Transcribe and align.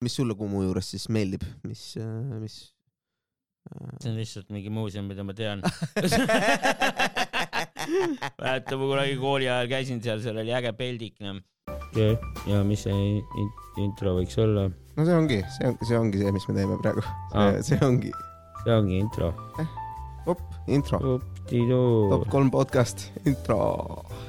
mis 0.00 0.14
sulle 0.16 0.34
Kumu 0.38 0.62
juures 0.64 0.86
siis 0.94 1.08
meeldib, 1.12 1.42
mis, 1.68 1.82
mis? 2.40 2.54
see 4.00 4.08
on 4.10 4.16
lihtsalt 4.16 4.48
mingi 4.54 4.70
muuseum, 4.72 5.04
mida 5.10 5.22
ma 5.26 5.34
tean. 5.36 5.60
mäletan, 8.40 8.78
ma 8.80 8.86
kunagi 8.88 9.16
kooli 9.20 9.48
ajal 9.48 9.68
käisin 9.70 10.00
seal, 10.04 10.22
seal 10.24 10.40
oli 10.40 10.54
äge 10.56 10.72
peldik, 10.78 11.18
noh. 11.24 11.40
ja, 11.98 12.14
ja 12.48 12.62
mis 12.64 12.86
see 12.86 12.96
in- 12.96 13.52
intro 13.84 14.14
võiks 14.18 14.38
olla? 14.40 14.68
no 14.96 15.04
see 15.06 15.16
ongi, 15.16 15.40
see 15.58 15.68
on, 15.68 15.76
see 15.84 15.98
ongi 16.00 16.22
see, 16.22 16.32
mis 16.36 16.48
me 16.48 16.56
teeme 16.56 16.78
praegu. 16.80 17.04
See 17.66 17.78
ongi, 17.84 18.10
see 18.64 18.72
ongi 18.78 18.98
intro. 19.04 19.28
op, 20.30 20.40
intro, 20.68 21.18
top, 21.50 22.24
kolm 22.32 22.48
podcast, 22.56 23.10
intro. 23.28 23.60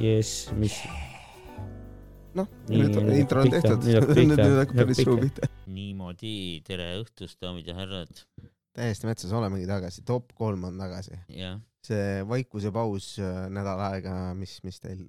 jess, 0.04 0.50
mis, 0.60 0.76
noh, 2.38 2.48
nüüd 2.72 2.96
intro 3.16 3.44
on 3.44 3.52
tehtud, 3.52 3.84
nüüd 3.86 4.00
hakkab 4.00 4.22
nüüd 4.22 4.58
hakkab 4.62 4.80
päris 4.84 5.02
suu 5.04 5.18
pihta. 5.20 5.50
niimoodi, 5.72 6.34
tere 6.68 6.88
õhtust, 7.02 7.40
daamid 7.44 7.68
ja 7.68 7.76
härrad. 7.78 8.24
täiesti 8.78 9.10
metsas 9.10 9.34
olemegi 9.36 9.68
tagasi, 9.70 10.06
top 10.08 10.32
kolm 10.38 10.70
on 10.70 10.80
tagasi. 10.82 11.20
see 11.86 12.22
vaikuse 12.30 12.72
paus 12.74 13.14
äh, 13.20 13.46
nädal 13.54 13.82
aega, 13.90 14.16
mis, 14.38 14.60
mis 14.64 14.80
teil 14.84 15.02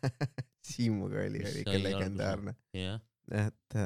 Siimuga 0.72 1.22
oli, 1.24 1.40
oli 1.42 1.62
ikka 1.64 1.78
legendaarne. 1.82 2.56
et, 3.42 3.78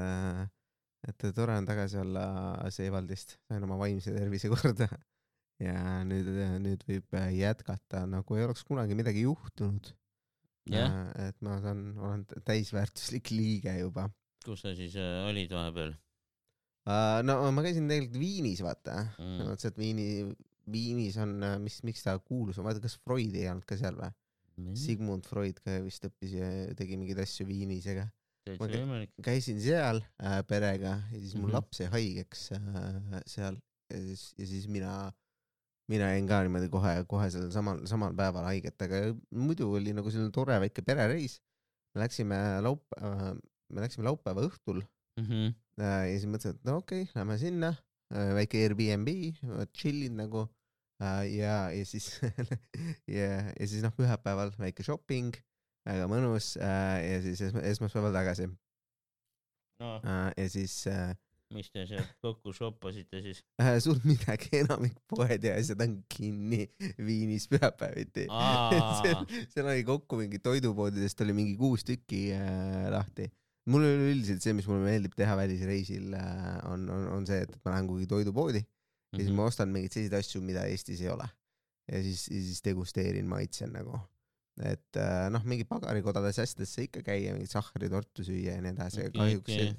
et 1.08 1.28
tore 1.36 1.56
on 1.56 1.68
tagasi 1.68 2.00
olla 2.02 2.26
Seevaldist, 2.74 3.38
sain 3.48 3.64
oma 3.64 3.78
vaimse 3.80 4.12
tervise 4.14 4.50
korda. 4.52 4.90
ja 5.62 6.02
nüüd, 6.04 6.28
nüüd 6.60 6.82
võib 6.88 7.16
jätkata 7.38 8.04
nagu 8.10 8.36
ei 8.36 8.44
oleks 8.44 8.66
kunagi 8.68 8.98
midagi 8.98 9.24
juhtunud. 9.24 9.94
jah, 10.74 11.28
et 11.28 11.36
ma 11.46 11.60
saan, 11.62 11.84
olen 11.98 12.24
täisväärtuslik 12.44 13.30
liige 13.30 13.78
juba. 13.78 14.08
kus 14.44 14.60
sa 14.62 14.74
siis 14.74 14.96
äh, 14.96 15.26
olid 15.28 15.50
vahepeal 15.50 15.94
no 17.26 17.38
ma 17.54 17.62
käisin 17.66 17.88
tegelikult 17.90 18.20
Viinis, 18.20 18.60
vaata 18.62 18.98
mm.? 19.18 19.38
ma 19.40 19.48
mõtlesin, 19.52 19.72
et 19.72 19.78
Viini, 19.80 20.06
Viinis 20.70 21.16
on, 21.22 21.32
mis, 21.62 21.80
miks 21.86 22.02
ta 22.06 22.16
kuulus 22.18 22.58
on, 22.58 22.66
vaata 22.68 22.82
kas 22.82 22.94
Freud 23.02 23.34
ei 23.34 23.48
olnud 23.50 23.66
ka 23.68 23.78
seal 23.80 23.96
või? 23.98 24.12
Sigmund 24.78 25.26
Freud 25.28 25.58
ka 25.60 25.80
vist 25.84 26.06
õppis 26.08 26.30
ja 26.38 26.46
tegi 26.78 26.96
mingeid 26.96 27.18
asju 27.20 27.44
Viinis, 27.48 27.84
aga 27.92 28.06
ma 28.62 29.00
käisin 29.26 29.58
seal 29.60 29.98
äh, 30.22 30.38
perega 30.48 30.94
ja 31.10 31.18
siis 31.18 31.34
mul 31.34 31.50
Mhm. 31.50 31.56
laps 31.58 31.80
jäi 31.82 31.88
haigeks 31.92 32.44
äh, 32.56 33.22
seal 33.26 33.58
ja 33.90 33.98
siis, 34.06 34.22
ja 34.38 34.46
siis 34.46 34.68
mina, 34.70 35.12
mina 35.88 36.08
jäin 36.12 36.26
ka 36.28 36.40
niimoodi 36.42 36.68
kohe, 36.72 36.92
kohe 37.08 37.28
sellel 37.30 37.50
samal, 37.54 37.82
samal 37.86 38.14
päeval 38.18 38.44
haiget, 38.48 38.80
aga 38.82 39.02
muidu 39.30 39.68
oli 39.78 39.92
nagu 39.94 40.10
selline 40.10 40.32
tore 40.34 40.58
väike 40.64 40.82
perereis. 40.82 41.40
me 41.94 42.02
läksime 42.02 42.36
laup- 42.66 42.96
äh,, 43.00 43.32
me 43.72 43.80
läksime 43.84 44.04
laupäeva 44.08 44.42
õhtul 44.48 44.82
Mhm. 45.20 45.54
äh, 45.80 46.02
ja 46.10 46.18
siis 46.18 46.26
mõtlesin, 46.28 46.56
et 46.58 46.64
no 46.68 46.76
okei 46.82 47.02
okay,, 47.06 47.12
lähme 47.16 47.38
sinna 47.40 47.70
äh,, 48.12 48.34
väike 48.36 48.60
Airbnb, 48.66 49.08
chill'in 49.72 50.16
nagu 50.20 50.48
ja, 51.00 51.70
ja 51.72 51.84
siis 51.84 52.20
ja, 53.18 53.30
ja 53.52 53.66
siis 53.66 53.82
noh, 53.84 53.92
pühapäeval 53.96 54.52
väike 54.58 54.82
shopping, 54.84 55.32
väga 55.86 56.06
mõnus 56.10 56.54
ja 56.60 57.18
siis 57.24 57.40
esma- 57.48 57.62
esmaspäeval 57.68 58.12
tagasi 58.16 58.48
no 59.80 60.00
ja 60.36 60.46
siis 60.50 60.86
äh, 60.88 61.14
mis 61.54 61.68
te 61.70 61.84
sealt 61.86 62.12
kokku 62.24 62.52
shoppasite 62.56 63.20
siis? 63.22 63.42
äh, 63.62 63.76
suurt 63.82 64.04
midagi, 64.08 64.50
enamik 64.62 64.96
poed 65.10 65.44
ja 65.46 65.54
asjad 65.60 65.82
on 65.84 65.98
kinni 66.10 66.64
Viinis 66.98 67.46
pühapäeviti. 67.52 68.26
seal, 69.54 69.66
oli 69.66 69.84
kokku 69.86 70.18
mingi 70.20 70.40
toidupoodidest 70.42 71.20
oli 71.26 71.36
mingi 71.36 71.56
kuus 71.60 71.84
tükki 71.86 72.30
äh, 72.36 72.86
lahti. 72.92 73.28
mul 73.70 73.82
üleüldiselt 73.82 74.42
see, 74.44 74.52
mis 74.54 74.66
mulle 74.70 74.84
meeldib 74.86 75.14
teha 75.18 75.36
välisreisil 75.38 76.12
äh, 76.14 76.58
on, 76.70 76.88
on, 76.90 77.06
on 77.18 77.26
see, 77.26 77.42
et 77.46 77.54
ma 77.64 77.76
lähen 77.76 77.88
kuhugi 77.90 78.06
toidupoodi 78.10 78.62
ja 78.62 78.72
Mhm. 79.16 79.22
siis 79.22 79.36
ma 79.38 79.44
ostan 79.46 79.70
mingeid 79.70 79.92
selliseid 79.94 80.14
asju, 80.18 80.40
mida 80.42 80.64
Eestis 80.66 81.00
ei 81.00 81.08
ole. 81.08 81.24
ja 81.86 82.00
siis, 82.02 82.24
ja 82.28 82.40
siis 82.42 82.58
degusteerin, 82.66 83.26
maitsen 83.30 83.70
nagu. 83.72 84.00
et 84.58 84.96
äh, 84.98 85.28
noh, 85.30 85.44
mingi 85.44 85.64
pagarikodades 85.68 86.38
asjadesse 86.42 86.86
ikka 86.88 87.02
käia, 87.06 87.32
mingeid 87.36 87.52
sahhritortu 87.52 88.24
süüa 88.26 88.54
ja 88.56 88.62
nii 88.64 88.72
edasi, 88.74 89.02
aga 89.04 89.12
kahjuks 89.18 89.52
okei. 89.52 89.74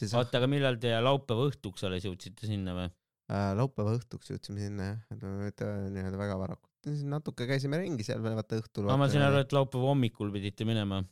oota, 0.00 0.40
aga 0.40 0.48
millal 0.50 0.78
te 0.82 0.92
laupäeva 1.04 1.48
õhtuks 1.50 1.86
alles 1.88 2.06
jõudsite 2.08 2.48
sinna 2.48 2.74
või? 2.76 2.90
äh, 3.32 3.48
laupäeva 3.58 3.96
õhtuks 3.98 4.32
jõudsime 4.32 4.62
sinna 4.64 4.90
jah, 4.90 5.00
et 5.48 5.64
äh, 5.64 5.80
nii-öelda 5.94 6.20
väga 6.20 6.38
varakult, 6.40 6.92
natuke 7.08 7.48
käisime 7.48 7.80
ringi 7.82 8.06
seal 8.06 8.22
veel 8.24 8.36
vaata 8.38 8.60
õhtul. 8.62 8.88
ma 8.98 9.10
sain 9.12 9.24
aru, 9.26 9.42
et 9.44 9.54
laupäeva 9.56 9.92
hommikul 9.92 10.32
pidite 10.34 10.66
minema 10.68 11.02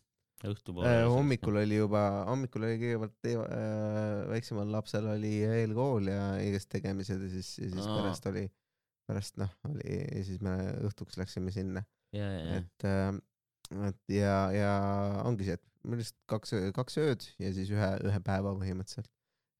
õhtupoole 0.48 0.88
äh,. 0.88 1.04
hommikul 1.12 1.60
oli 1.60 1.80
juba, 1.82 2.04
hommikul 2.30 2.64
oli 2.64 2.80
kõigepealt 2.80 3.30
äh, 3.30 4.28
väiksemal 4.32 4.72
lapsel 4.72 5.10
oli 5.12 5.36
eelkool 5.44 6.08
ja 6.08 6.24
igast 6.42 6.70
tegemised 6.72 7.20
ja 7.26 7.32
siis, 7.32 7.54
ja 7.60 7.68
siis 7.74 7.86
Aa. 7.86 7.98
pärast 8.00 8.28
oli, 8.32 8.46
pärast 9.08 9.40
noh, 9.42 9.52
oli 9.68 10.00
ja 10.00 10.24
siis 10.24 10.40
me 10.44 10.56
õhtuks 10.88 11.20
läksime 11.20 11.52
sinna, 11.54 11.84
et 12.16 12.88
äh, 12.88 13.10
et 13.70 14.14
ja, 14.16 14.36
ja 14.54 14.70
ongi 15.28 15.46
see, 15.46 15.58
et 15.60 15.69
mul 15.84 16.00
lihtsalt 16.02 16.18
kaks, 16.30 16.54
kaks 16.76 16.98
ööd 17.00 17.24
ja 17.40 17.52
siis 17.56 17.70
ühe, 17.72 17.90
ühe 18.06 18.20
päeva 18.26 18.52
põhimõtteliselt. 18.58 19.08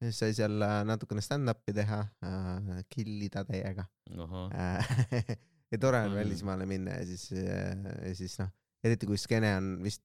ja 0.01 0.09
siis 0.11 0.19
sai 0.23 0.35
seal 0.37 0.61
äh, 0.65 0.81
natukene 0.89 1.23
stand-up'i 1.25 1.75
teha 1.77 2.01
äh,, 2.27 2.83
kill 2.93 3.23
ida 3.29 3.45
täiega 3.49 3.87
ahah, 4.17 4.51
Äh, 4.53 5.35
ja 5.73 5.79
tore 5.79 6.03
on 6.05 6.13
Mm. 6.13 6.19
välismaale 6.19 6.67
minna 6.67 6.99
ja 6.99 7.07
siis, 7.07 7.31
ja 7.33 8.15
siis 8.19 8.39
noh, 8.41 8.51
eriti 8.85 9.07
kui 9.07 9.19
skeene 9.21 9.55
on 9.57 9.73
vist 9.85 10.03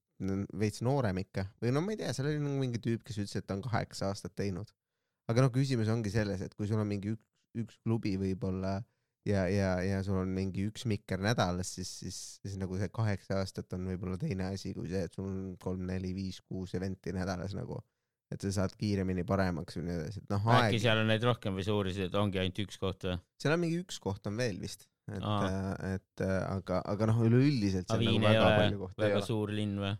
veits 0.56 0.80
noorem 0.86 1.18
ikka 1.20 1.46
või 1.60 1.72
no 1.74 1.82
ma 1.84 1.92
ei 1.92 1.98
tea, 2.00 2.12
seal 2.16 2.28
oli 2.30 2.40
nagu 2.40 2.56
mingi 2.60 2.78
tüüp, 2.80 3.02
kes 3.04 3.18
ütles, 3.20 3.36
et 3.36 3.46
ta 3.46 3.56
on 3.56 3.62
kaheksa 3.64 4.08
aastat 4.08 4.32
teinud. 4.38 4.70
aga 5.28 5.42
noh, 5.44 5.50
küsimus 5.52 5.88
ongi 5.92 6.12
selles, 6.14 6.40
et 6.40 6.54
kui 6.54 6.68
sul 6.70 6.80
on 6.80 6.88
mingi 6.88 7.12
üks, 7.12 7.26
üks 7.60 7.76
klubi 7.84 8.14
võib-olla 8.20 8.78
ja, 9.26 9.46
ja, 9.50 9.72
ja 9.82 9.98
sul 10.06 10.20
on 10.20 10.30
mingi 10.34 10.64
üks 10.70 10.86
mikker 10.88 11.20
nädalas, 11.22 11.74
siis, 11.78 11.90
siis, 12.04 12.18
siis 12.44 12.56
nagu 12.60 12.78
see 12.80 12.88
kaheksa 12.94 13.40
aastat 13.42 13.72
on 13.76 13.86
võib-olla 13.90 14.18
teine 14.20 14.48
asi 14.52 14.72
kui 14.76 14.88
see, 14.92 15.02
et 15.08 15.14
sul 15.18 15.26
on 15.28 15.38
kolm, 15.62 15.84
neli, 15.90 16.12
viis, 16.16 16.40
kuus 16.46 16.74
event'i 16.78 17.14
nädalas 17.16 17.54
nagu. 17.58 17.82
et 18.30 18.42
sa 18.42 18.50
saad 18.50 18.72
kiiremini 18.74 19.22
paremaks 19.22 19.76
või 19.78 19.84
nii 19.86 19.96
edasi, 20.00 20.20
et 20.24 20.32
noh, 20.34 20.46
äkki 20.50 20.64
aeg, 20.64 20.80
seal 20.82 20.98
on 20.98 21.06
neid 21.12 21.22
rohkem 21.22 21.54
või 21.54 21.62
sa 21.62 21.74
uurisid, 21.76 22.08
et 22.08 22.16
ongi 22.18 22.40
ainult 22.42 22.58
üks 22.64 22.78
koht 22.82 23.04
või? 23.06 23.18
seal 23.38 23.54
on 23.54 23.60
mingi 23.62 23.76
üks 23.84 24.00
koht 24.02 24.26
on 24.26 24.38
veel 24.40 24.58
vist, 24.58 24.88
et 25.06 25.22
Aa., 25.22 25.76
et 25.92 26.22
äh, 26.26 26.40
aga, 26.50 26.80
aga 26.90 27.06
noh, 27.12 27.20
üleüldiselt 27.28 27.86
seal 27.86 28.02
Viin 28.02 28.16
nagu 28.24 28.32
ei 28.32 28.34
väga 28.34 28.48
ole 28.48 28.56
palju 28.62 28.80
kohti 28.82 28.98
ei 28.98 29.06
väga 29.06 29.20
suur 29.28 29.52
linn 29.54 29.76
või? 29.78 29.92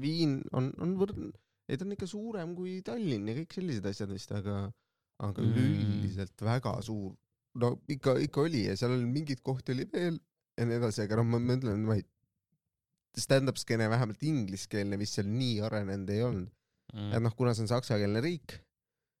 Viin 0.00 0.36
on, 0.54 0.68
on 0.78 0.92
võrd-, 1.00 1.18
ei 1.66 1.78
ta 1.78 1.86
on 1.86 1.96
ikka 1.96 2.06
suurem 2.10 2.54
kui 2.58 2.76
Tallinn 2.86 3.26
ja 3.30 3.34
kõik 3.40 3.56
sellised 3.58 3.86
asjad 3.90 4.12
vist, 4.14 4.30
aga, 4.36 4.60
aga 5.26 5.42
Mm. 5.42 5.50
üleüldiselt 5.50 6.46
väga 6.46 6.76
suur. 6.86 7.16
No 7.58 7.74
ikka, 7.90 8.16
ikka 8.26 8.44
oli 8.46 8.64
ja 8.68 8.76
seal 8.78 8.94
oli 8.94 9.08
mingeid 9.10 9.42
kohti 9.46 9.74
oli 9.74 9.88
veel 9.92 10.18
ja 10.58 10.66
nii 10.68 10.78
edasi, 10.78 11.04
aga 11.06 11.20
noh, 11.20 11.28
ma 11.32 11.42
mõtlen, 11.42 11.84
ma 11.86 11.98
ei, 11.98 12.06
stand-up 13.18 13.58
skeene 13.58 13.88
vähemalt 13.90 14.22
ingliskeelne 14.22 14.98
vist 15.00 15.18
seal 15.18 15.30
nii 15.30 15.60
arenenud 15.66 16.10
ei 16.14 16.24
olnud. 16.26 16.50
Mm. 16.90 17.12
et 17.14 17.22
noh, 17.22 17.34
kuna 17.38 17.52
see 17.54 17.62
on 17.62 17.70
saksakeelne 17.70 18.18
riik, 18.24 18.56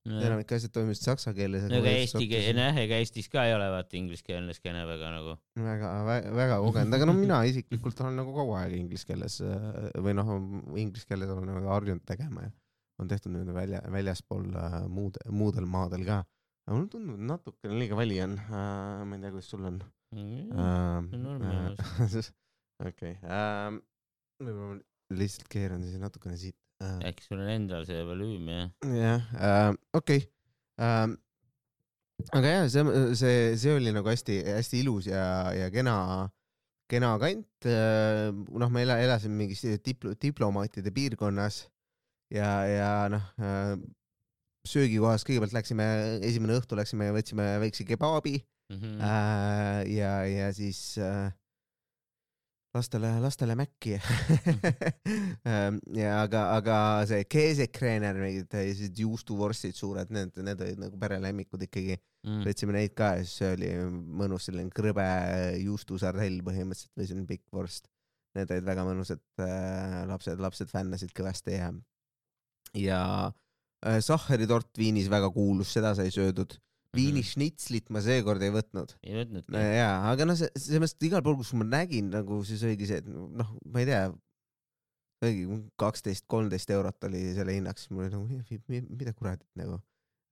enamik 0.08 0.52
asjad 0.56 0.72
toimusid 0.74 1.04
saksa 1.04 1.32
keeles. 1.36 1.66
no 1.68 1.78
aga 1.78 1.92
eesti 2.00 2.24
keel, 2.30 2.56
jah, 2.58 2.78
ega 2.82 2.98
Eestis 3.02 3.28
ka 3.30 3.44
ei 3.46 3.52
ole 3.54 3.66
vaata 3.70 3.98
ingliskeelne 3.98 4.54
skeene 4.56 4.86
väga 4.88 5.10
nagu. 5.12 5.36
väga, 5.60 5.90
väga 6.38 6.56
kogenud, 6.64 6.96
aga 6.96 7.08
no 7.10 7.14
mina 7.18 7.42
isiklikult 7.46 8.00
olen 8.00 8.16
nagu 8.22 8.34
kaua 8.34 8.62
aega 8.64 8.78
inglise 8.78 9.06
keeles 9.06 9.38
äh, 9.44 9.68
või 10.00 10.16
noh, 10.16 10.32
inglise 10.80 11.06
keeles 11.10 11.30
olen 11.30 11.52
nagu 11.52 11.70
harjunud 11.74 12.02
tegema 12.08 12.48
ja 12.48 12.52
on 13.00 13.08
tehtud 13.08 13.32
nüüd 13.32 13.52
välja, 13.56 13.80
väljaspool 13.92 14.48
äh, 14.56 14.80
muud, 14.92 15.20
muudel 15.32 15.68
maadel 15.68 16.04
ka. 16.08 16.22
Aga 16.66 16.76
mulle 16.76 16.90
tundub, 16.92 17.16
et 17.16 17.26
natukene 17.30 17.78
liiga 17.80 17.96
vali 17.98 18.20
on 18.24 18.36
äh,, 18.38 19.02
ma 19.06 19.16
ei 19.16 19.22
tea, 19.24 19.32
kuidas 19.34 19.50
sul 19.52 19.64
on 19.68 19.80
Mm. 20.10 21.04
okei, 22.88 23.12
võib-olla 24.42 24.80
ma 24.80 25.18
lihtsalt 25.20 25.46
keeran 25.52 25.84
siis 25.86 26.00
natukene 26.02 26.34
siit 26.40 26.56
äh,. 26.82 26.96
äkki 27.12 27.22
sul 27.28 27.38
on 27.44 27.50
endal 27.52 27.86
see 27.86 28.00
volüüm 28.08 28.48
jah? 28.50 28.72
jah 28.90 29.28
äh,, 29.38 29.70
okei 29.94 30.24
ähm,. 30.82 31.14
aga 32.34 32.54
jah, 32.56 32.66
see, 32.74 33.14
see, 33.22 33.38
see 33.62 33.76
oli 33.76 33.94
nagu 33.94 34.10
hästi-hästi 34.10 34.82
ilus 34.82 35.06
ja, 35.12 35.22
ja 35.54 35.70
kena, 35.70 35.94
kena 36.90 37.14
kant 37.22 37.70
noh, 37.70 38.70
me 38.74 38.82
ela- 38.82 38.98
elasime 39.04 39.44
mingis 39.44 39.62
diplo-, 39.86 40.16
diplomaatide 40.18 40.90
piirkonnas 40.96 41.62
ja, 42.34 42.50
ja 42.66 42.90
noh 43.14 43.30
söögikohas 44.68 45.24
kõigepealt 45.24 45.54
läksime, 45.56 45.84
esimene 46.26 46.58
õhtu 46.60 46.76
läksime 46.78 47.08
ja 47.08 47.16
võtsime 47.16 47.52
väikse 47.62 47.86
kebabi 47.88 48.38
Mhm. 48.70 49.00
äh, 49.02 49.82
ja, 49.90 50.12
ja 50.30 50.52
siis 50.54 50.94
äh, 50.98 51.32
lastele, 52.74 53.10
lastele 53.20 53.56
mäkki 53.58 53.96
Ähm, 55.50 55.80
ja 55.96 56.20
aga, 56.22 56.42
aga 56.54 56.76
see 57.08 57.24
keesekreener, 57.26 58.14
mingid 58.20 58.52
sellised 58.52 59.00
juustuvorstid 59.02 59.74
suured, 59.74 60.12
need, 60.14 60.36
need 60.38 60.62
olid 60.62 60.82
nagu 60.84 61.00
perelemmikud 61.00 61.64
ikkagi. 61.66 61.96
Mm. 62.20 62.42
võtsime 62.44 62.74
neid 62.76 62.92
ka 62.92 63.14
ja 63.16 63.24
siis 63.24 63.40
oli 63.48 63.70
mõnus 64.20 64.44
selline 64.46 64.68
krõbe 64.76 65.06
juustusardell 65.62 66.42
põhimõtteliselt 66.44 67.00
või 67.00 67.08
selline 67.08 67.30
pikk 67.30 67.46
vorst. 67.56 67.88
Need 68.36 68.52
olid 68.52 68.66
väga 68.68 68.84
mõnusad 68.86 69.22
äh, 69.40 70.02
lapsed, 70.10 70.42
lapsed 70.44 70.70
fännasid 70.70 71.14
kõvasti 71.16 71.56
ja, 71.56 71.70
ja 72.76 73.00
äh, 73.24 73.38
sahheritort 74.04 74.70
Viinis 74.78 75.08
väga 75.12 75.30
kuulus, 75.34 75.72
seda 75.76 75.94
sai 75.98 76.10
söödud. 76.14 76.58
Viini 76.96 77.22
šnitslit 77.22 77.86
ma 77.94 78.00
seekord 78.02 78.42
ei 78.42 78.50
võtnud. 78.50 78.96
ei 79.06 79.20
võtnud. 79.20 79.46
jaa, 79.54 79.92
aga 80.10 80.26
noh, 80.26 80.34
see, 80.38 80.50
selles 80.58 80.82
mõttes, 80.82 80.96
et 80.98 81.06
igal 81.06 81.22
pool, 81.22 81.36
kus 81.38 81.52
ma 81.54 81.66
nägin 81.68 82.08
nagu 82.10 82.40
siis 82.46 82.64
oligi 82.66 82.88
see, 82.90 82.98
et 83.04 83.06
noh, 83.06 83.52
ma 83.70 83.84
ei 83.84 83.86
tea, 83.86 84.08
kaksteist, 85.80 86.24
kolmteist 86.30 86.72
eurot 86.74 87.06
oli 87.06 87.20
selle 87.36 87.54
hinnaks, 87.54 87.90
mul 87.92 88.06
oli 88.06 88.14
nagu 88.14 88.26
mi- 88.26 88.62
mi- 88.72 88.96
mida 88.96 89.12
kuradit 89.12 89.46
nagu. 89.60 89.78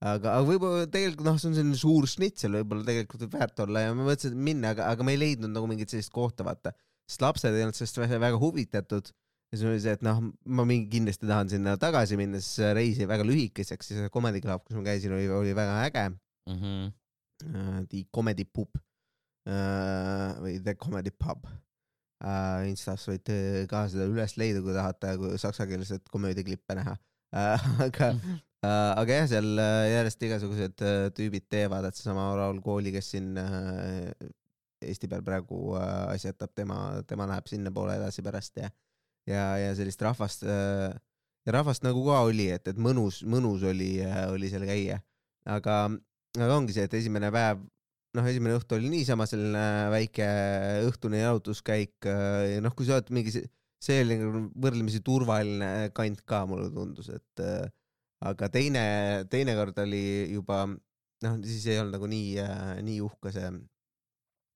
aga, 0.01 0.33
aga 0.33 0.43
võib-olla 0.47 0.87
tegelikult 0.87 1.27
noh, 1.27 1.39
see 1.39 1.49
on 1.49 1.55
selline 1.57 1.79
suur 1.79 2.07
šnitsel, 2.07 2.59
võib-olla 2.59 2.85
tegelikult 2.87 3.23
võib 3.25 3.39
väärt 3.39 3.63
olla 3.65 3.85
ja 3.85 3.93
ma 3.93 4.05
mõtlesin 4.07 4.35
et 4.35 4.45
minna, 4.49 4.73
aga, 4.75 4.89
aga 4.91 5.03
ma 5.03 5.11
ei 5.11 5.19
leidnud 5.19 5.51
nagu 5.51 5.67
mingit 5.67 5.91
sellist 5.91 6.11
kohta, 6.11 6.43
vaata. 6.47 6.73
sest 7.07 7.23
lapsed 7.23 7.53
ei 7.53 7.65
olnud 7.65 7.75
sellest 7.75 7.99
väga 7.99 8.37
huvitatud. 8.39 9.11
Ja 9.49 9.57
siis 9.57 9.65
oli 9.69 9.79
see, 9.81 9.93
et 9.97 10.03
noh, 10.05 10.19
ma 10.45 10.65
mingi 10.69 10.89
kindlasti 10.93 11.25
tahan 11.29 11.49
sinna 11.49 11.73
tagasi 11.81 12.17
minna, 12.19 12.37
sest 12.41 12.59
see 12.59 12.73
reis 12.77 12.99
jäi 13.01 13.07
väga 13.09 13.25
lühikeseks 13.25 13.91
ja 13.91 14.03
see 14.03 14.11
Comedy 14.13 14.41
Club, 14.43 14.61
kus 14.67 14.77
ma 14.77 14.83
käisin, 14.85 15.13
oli, 15.17 15.29
oli 15.33 15.55
väga 15.57 15.79
äge 15.87 16.09
Mhm. 16.49 16.91
uh, 17.45 17.81
The 17.89 18.05
Comedy 18.15 18.45
Pub 18.45 18.69
uh, 18.73 20.31
või 20.41 20.57
The 20.63 20.73
Comedy 20.81 21.11
Pub 21.13 21.45
uh,. 21.45 22.65
Instas 22.69 23.05
võite 23.09 23.65
ka 23.69 23.83
seda 23.91 24.07
üles 24.09 24.33
leida, 24.39 24.63
kui 24.65 24.73
tahate 24.73 25.13
kui 25.21 25.37
saksakeelset 25.39 26.09
komöödiaklippe 26.09 26.77
näha 26.79 26.95
uh. 26.97 27.69
aga 27.87 28.11
uh,, 28.15 28.91
aga 28.99 29.19
jah, 29.21 29.29
seal 29.35 29.61
järjest 29.93 30.25
igasugused 30.29 30.83
uh, 30.83 31.07
tüübid 31.15 31.45
teevad, 31.49 31.85
et 31.89 31.95
seesama 31.99 32.31
Raul 32.39 32.61
Kooli, 32.65 32.93
kes 32.95 33.13
siin 33.15 33.33
uh, 33.39 34.29
Eesti 34.81 35.09
peal 35.11 35.21
praegu 35.27 35.73
uh, 35.75 36.07
asjatab, 36.13 36.53
tema, 36.55 36.77
tema 37.07 37.25
läheb 37.27 37.49
sinnapoole 37.51 37.97
edasi 37.99 38.23
pärast 38.23 38.61
ja, 38.61 38.69
ja, 39.29 39.45
ja 39.61 39.71
sellist 39.77 40.01
rahvast 40.03 40.45
ja 40.45 41.55
rahvast 41.55 41.85
nagu 41.85 42.03
ka 42.07 42.23
oli, 42.27 42.49
et, 42.53 42.67
et 42.71 42.79
mõnus, 42.79 43.21
mõnus 43.27 43.65
oli 43.67 43.95
uh,, 44.03 44.29
oli 44.33 44.51
seal 44.51 44.65
käia, 44.69 44.99
aga 45.49 45.85
aga 46.37 46.55
ongi 46.55 46.75
see, 46.75 46.85
et 46.85 46.97
esimene 46.99 47.31
päev, 47.33 47.61
noh, 48.17 48.27
esimene 48.29 48.57
õhtu 48.59 48.77
oli 48.77 48.91
niisama 48.91 49.25
selline 49.29 49.63
väike 49.93 50.27
õhtune 50.89 51.23
jalutuskäik 51.23 52.09
ja 52.09 52.61
noh, 52.63 52.75
kui 52.77 52.87
sa 52.87 52.99
oled 52.99 53.09
mingi, 53.15 53.33
see 53.79 54.03
oli 54.03 54.19
nagu 54.19 54.43
võrdlemisi 54.59 55.01
turvaline 55.05 55.89
kant 55.95 56.21
ka, 56.27 56.43
mulle 56.49 56.69
tundus, 56.73 57.09
et 57.15 57.43
äh, 57.45 57.65
aga 58.25 58.49
teine, 58.51 58.83
teine 59.31 59.55
kord 59.57 59.79
oli 59.85 60.03
juba 60.33 60.65
noh, 60.67 61.39
siis 61.45 61.67
ei 61.69 61.79
olnud 61.79 61.97
nagu 61.97 62.09
nii, 62.09 62.47
nii 62.85 63.01
uhke 63.03 63.33
see. 63.35 63.51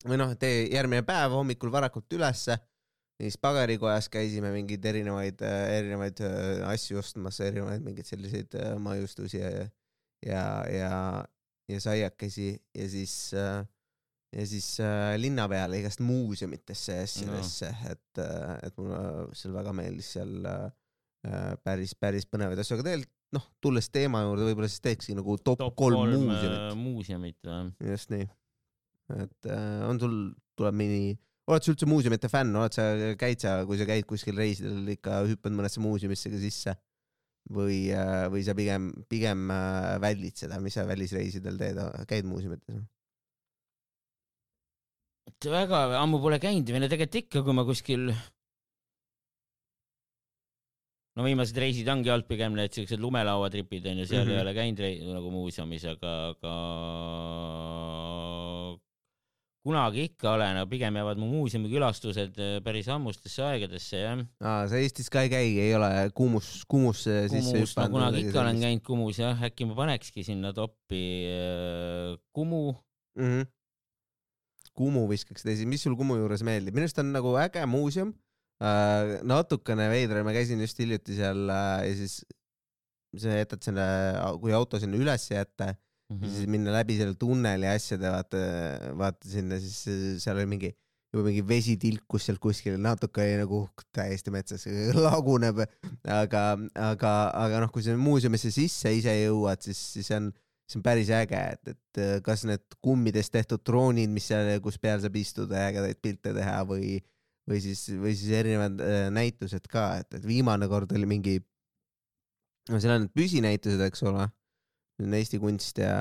Või 0.04 0.20
noh, 0.20 0.34
et 0.36 0.44
järgmine 0.74 1.04
päev 1.08 1.36
hommikul 1.38 1.72
varakult 1.72 2.12
ülesse, 2.16 2.58
siis 3.22 3.38
pagarikojas 3.42 4.10
käisime 4.14 4.52
mingeid 4.56 4.86
erinevaid, 4.86 5.44
erinevaid 5.78 6.24
äh, 6.26 6.64
asju 6.72 7.00
ostmas, 7.02 7.40
erinevaid 7.44 7.86
mingeid 7.86 8.10
selliseid 8.10 8.58
äh, 8.60 8.74
maiustusi 8.82 9.40
ja, 9.42 9.52
ja, 10.26 10.44
ja, 10.72 10.98
ja 11.70 11.84
saiakesi 11.84 12.50
ja 12.76 12.90
siis 12.90 13.16
äh, 13.38 13.64
ja 14.34 14.46
siis 14.50 14.68
äh, 14.82 15.16
linna 15.22 15.48
peale 15.50 15.80
igast 15.80 16.02
muuseumitesse 16.04 16.96
ja 16.96 17.08
asjadesse 17.08 17.70
no., 17.72 17.92
et, 17.94 18.24
et 18.68 18.80
mulle 18.80 19.02
seal 19.38 19.54
väga 19.56 19.74
meeldis 19.78 20.14
seal 20.18 20.48
äh, 20.50 20.72
päris, 21.64 21.94
päris 21.96 22.26
põnevaid 22.30 22.62
asju, 22.62 22.78
aga 22.78 22.88
tegelikult 22.90 23.20
noh, 23.34 23.46
tulles 23.64 23.90
teema 23.90 24.22
juurde, 24.28 24.46
võib-olla 24.46 24.70
siis 24.70 24.84
teekski 24.84 25.16
nagu 25.18 25.36
top, 25.42 25.62
top 25.62 25.76
kolm, 25.78 26.04
kolm 26.04 26.26
muuseumit. 26.28 26.78
muuseumit 26.78 27.50
või? 27.50 27.92
just 27.94 28.14
nii. 28.14 28.28
et 29.18 29.50
äh, 29.50 29.86
on 29.88 30.02
sul, 30.02 30.18
tuleb 30.58 30.78
mingi, 30.78 31.16
oled 31.52 31.66
sa 31.66 31.74
üldse 31.74 31.90
muuseumite 31.90 32.30
fänn, 32.32 32.56
oled 32.56 32.76
sa, 32.76 32.88
käid 33.20 33.44
sa, 33.44 33.60
kui 33.68 33.80
sa 33.80 33.88
käid 33.90 34.08
kuskil 34.08 34.38
reisidel 34.40 34.88
ikka 34.96 35.24
hüppad 35.28 35.56
mõnesse 35.56 35.84
muuseumisse 35.84 36.32
ka 36.32 36.42
sisse? 36.42 36.76
või, 37.52 37.92
või 38.32 38.44
sa 38.46 38.56
pigem, 38.56 38.90
pigem 39.12 39.50
äh, 39.52 39.98
väldid 40.00 40.38
seda, 40.40 40.60
mis 40.64 40.78
sa 40.78 40.86
välisreisidel 40.88 41.58
teed, 41.60 41.82
käid 42.10 42.28
muuseumites? 42.30 42.84
väga 45.44 46.00
ammu 46.00 46.22
pole 46.24 46.38
käinud 46.40 46.70
või 46.72 46.80
no 46.80 46.88
tegelikult 46.92 47.20
ikka, 47.20 47.42
kui 47.44 47.56
ma 47.56 47.66
kuskil 47.68 48.06
no 51.18 51.26
viimased 51.26 51.58
reisid 51.60 51.90
ongi 51.92 52.12
olnud 52.14 52.30
pigem 52.30 52.56
need 52.56 52.72
siuksed 52.76 53.02
lumelauatripid 53.04 53.90
onju, 53.92 54.08
seal 54.08 54.24
mm 54.24 54.30
-hmm. 54.30 54.38
ei 54.38 54.42
ole 54.46 54.54
käinud 54.56 54.80
nagu 55.18 55.34
muuseumis, 55.36 55.84
aga, 55.92 56.14
aga 56.32 56.54
kunagi 59.64 60.08
ikka 60.10 60.34
olen, 60.36 60.58
aga 60.60 60.68
pigem 60.70 60.98
jäävad 61.00 61.20
mu 61.22 61.30
muuseumikülastused 61.32 62.40
äh, 62.42 62.56
päris 62.66 62.90
ammustesse 62.92 63.46
aegadesse 63.48 64.02
jah. 64.02 64.24
aa, 64.44 64.66
sa 64.68 64.80
Eestis 64.82 65.08
ka 65.14 65.24
ei 65.24 65.32
käi, 65.32 65.54
ei 65.64 65.72
ole 65.78 65.90
Kumus, 66.16 66.50
Kumusse 66.70 67.24
sisse 67.32 67.56
Kumus, 67.56 67.76
ma 67.80 67.88
kunagi 67.94 68.26
ikka 68.26 68.42
olen 68.44 68.60
käinud 68.64 68.84
Kumus 68.88 69.22
jah, 69.24 69.46
äkki 69.48 69.68
ma 69.70 69.78
panekski 69.78 70.26
sinna 70.28 70.52
toppi 70.56 71.04
äh, 71.32 72.18
Kumu 72.36 72.74
mm. 72.74 73.30
-hmm. 73.30 73.52
Kumu 74.74 75.06
viskaks 75.08 75.46
teisi, 75.48 75.70
mis 75.70 75.86
sul 75.86 75.96
Kumu 75.96 76.18
juures 76.20 76.44
meeldib, 76.44 76.76
minu 76.76 76.90
arust 76.90 77.00
on 77.00 77.14
nagu 77.16 77.36
äge 77.40 77.64
muuseum 77.70 78.12
äh,. 78.60 79.22
natukene 79.24 79.88
veider, 79.90 80.24
ma 80.28 80.36
käisin 80.36 80.60
just 80.60 80.80
hiljuti 80.80 81.16
seal 81.16 81.48
äh, 81.48 81.88
ja 81.88 81.96
siis 82.02 82.20
sa 83.16 83.40
jätad 83.40 83.64
selle, 83.64 83.88
kui 84.42 84.52
auto 84.52 84.80
sinna 84.82 85.00
üles 85.00 85.30
jätta 85.32 85.72
mm, 86.14 86.22
-hmm. 86.22 86.38
siis 86.38 86.50
minna 86.56 86.74
läbi 86.76 86.98
selle 87.00 87.18
tunneli 87.20 87.68
asjade, 87.70 88.10
vaata, 88.14 88.46
vaata 89.00 89.30
sinna, 89.30 89.60
siis 89.60 90.24
seal 90.24 90.40
oli 90.40 90.50
mingi, 90.54 90.72
juba 91.14 91.26
mingi 91.28 91.44
vesi 91.48 91.76
tilkus 91.78 92.30
sealt 92.30 92.42
kuskil, 92.44 92.78
natuke 92.82 93.22
oli 93.26 93.42
nagu 93.42 93.64
täiesti 93.96 94.34
metsas, 94.34 94.66
laguneb, 95.08 95.66
aga, 96.08 96.46
aga, 96.76 97.12
aga 97.46 97.66
noh, 97.66 97.74
kui 97.74 97.86
sa 97.86 97.98
muuseumisse 97.98 98.54
sisse 98.54 98.94
ise 98.94 99.14
jõuad, 99.24 99.62
siis, 99.66 99.84
siis 99.98 100.12
on 100.18 100.32
see 100.70 100.80
on 100.80 100.84
päris 100.86 101.10
äge, 101.14 101.40
et, 101.54 101.74
et 101.74 102.04
kas 102.26 102.46
need 102.48 102.78
kummidest 102.84 103.34
tehtud 103.34 103.62
droonid, 103.68 104.12
mis 104.14 104.30
seal, 104.32 104.48
kus 104.64 104.80
peal 104.82 105.02
saab 105.04 105.18
istuda 105.20 105.60
ja 105.60 105.72
ägedaid 105.72 106.00
pilte 106.02 106.34
teha 106.36 106.62
või, 106.68 106.96
või 107.50 107.60
siis, 107.64 107.84
või 108.00 108.14
siis 108.18 108.32
erinevad 108.40 108.80
äh, 108.84 109.08
näitused 109.14 109.68
ka, 109.72 109.90
et, 110.02 110.20
et 110.20 110.28
viimane 110.28 110.70
kord 110.72 110.94
oli 110.96 111.10
mingi, 111.10 111.36
no 112.72 112.80
seal 112.80 112.96
on 112.96 113.06
need 113.06 113.16
püsinäitused, 113.18 113.84
eks 113.90 114.06
ole, 114.08 114.30
Eesti 115.18 115.40
kunst 115.42 115.82
ja 115.82 115.94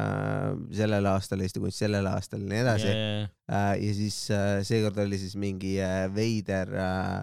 sellel 0.75 1.07
aastal 1.11 1.43
Eesti 1.43 1.63
kunst, 1.63 1.81
sellel 1.83 2.07
aastal 2.11 2.45
ja 2.45 2.51
nii 2.53 2.61
edasi 2.63 2.91
yeah.. 2.91 3.29
ja 3.49 3.95
siis 3.97 4.19
äh, 4.31 4.61
seekord 4.67 5.01
oli 5.03 5.19
siis 5.19 5.35
mingi 5.41 5.77
äh, 5.83 6.07
veider 6.15 6.71
äh, 6.77 7.17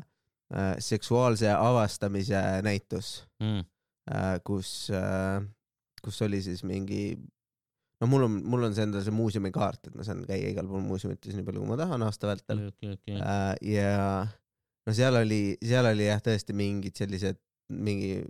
äh, 0.55 0.73
seksuaalse 0.83 1.53
avastamise 1.55 2.41
näitus 2.65 3.13
mm., 3.43 3.63
äh, 4.11 4.35
kus 4.43 4.89
äh, 4.91 5.45
kus 6.03 6.21
oli 6.25 6.41
siis 6.43 6.63
mingi, 6.67 7.13
no 7.99 8.09
mul 8.09 8.25
on, 8.27 8.39
mul 8.51 8.67
on 8.67 8.75
see 8.75 8.85
endal 8.87 9.03
see 9.05 9.15
muuseumikaart, 9.15 9.89
et 9.89 9.97
ma 9.97 10.05
saan 10.07 10.23
käia 10.27 10.51
igal 10.53 10.67
pool 10.69 10.83
muuseumites 10.85 11.35
nii 11.35 11.45
palju, 11.47 11.63
kui 11.63 11.71
ma 11.71 11.79
tahan 11.79 12.05
aasta 12.07 12.31
vältel 12.31 12.65
okay,. 12.69 12.95
Okay. 12.95 13.17
Äh, 13.19 13.53
ja 13.75 13.91
no 14.87 14.95
seal 14.95 15.19
oli, 15.19 15.41
seal 15.63 15.89
oli 15.91 16.07
jah, 16.09 16.23
tõesti 16.25 16.55
mingid 16.57 16.99
sellised, 16.99 17.39
mingi, 17.75 18.23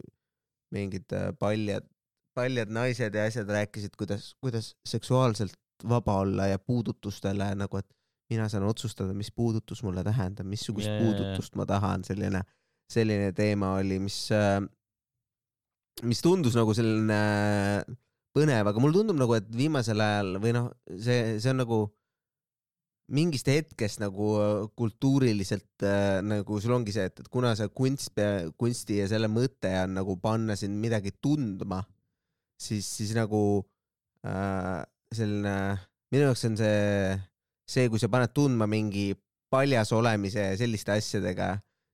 mingid 0.75 1.18
äh, 1.18 1.29
paljad, 1.39 1.88
paljad 2.39 2.72
naised 2.74 3.15
ja 3.15 3.27
asjad 3.29 3.51
rääkisid, 3.51 3.96
kuidas, 4.00 4.34
kuidas 4.41 4.74
seksuaalselt 4.88 5.55
vaba 5.88 6.19
olla 6.24 6.50
ja 6.50 6.60
puudutustele 6.60 7.51
nagu, 7.60 7.79
et 7.79 7.88
mina 8.29 8.48
saan 8.50 8.65
otsustada, 8.67 9.13
mis 9.17 9.31
puudutus 9.36 9.84
mulle 9.84 10.03
tähendab, 10.05 10.48
missugust 10.48 10.89
yeah, 10.89 11.03
puudutust 11.03 11.55
ma 11.60 11.65
tahan, 11.69 12.03
selline, 12.08 12.43
selline 12.91 13.31
teema 13.38 13.74
oli, 13.79 13.98
mis 14.03 14.25
äh, 14.36 14.60
mis 16.08 16.22
tundus 16.24 16.55
nagu 16.58 16.74
selline 16.75 17.19
põnev, 18.36 18.69
aga 18.69 18.81
mulle 18.81 19.00
tundub 19.00 19.17
nagu, 19.19 19.36
et 19.38 19.48
viimasel 19.55 20.01
ajal 20.03 20.38
või 20.43 20.53
noh, 20.55 20.69
see, 21.01 21.39
see 21.41 21.53
on 21.53 21.63
nagu 21.63 21.79
mingist 23.15 23.50
hetkest 23.50 24.01
nagu 24.03 24.34
äh, 24.38 24.67
kultuuriliselt 24.77 25.86
äh, 25.88 26.19
nagu 26.22 26.60
sul 26.62 26.75
ongi 26.77 26.93
see, 26.93 27.08
et, 27.10 27.24
et 27.24 27.31
kuna 27.31 27.55
see 27.58 27.72
kunst, 27.74 28.13
kunsti 28.60 29.00
ja 29.01 29.08
selle 29.10 29.31
mõte 29.31 29.72
on 29.81 29.98
nagu 29.98 30.15
panna 30.22 30.58
sind 30.60 30.77
midagi 30.81 31.15
tundma, 31.17 31.81
siis, 32.60 32.88
siis 33.00 33.13
nagu 33.18 33.42
äh, 34.28 34.84
selline, 35.16 35.56
minu 36.13 36.28
jaoks 36.28 36.46
on 36.50 36.58
see, 36.60 37.18
see, 37.70 37.88
kui 37.89 38.01
sa 38.01 38.10
paned 38.12 38.34
tundma 38.36 38.68
mingi 38.70 39.12
paljas 39.50 39.92
olemise 39.98 40.44
ja 40.51 40.58
selliste 40.60 40.94
asjadega, 40.94 41.54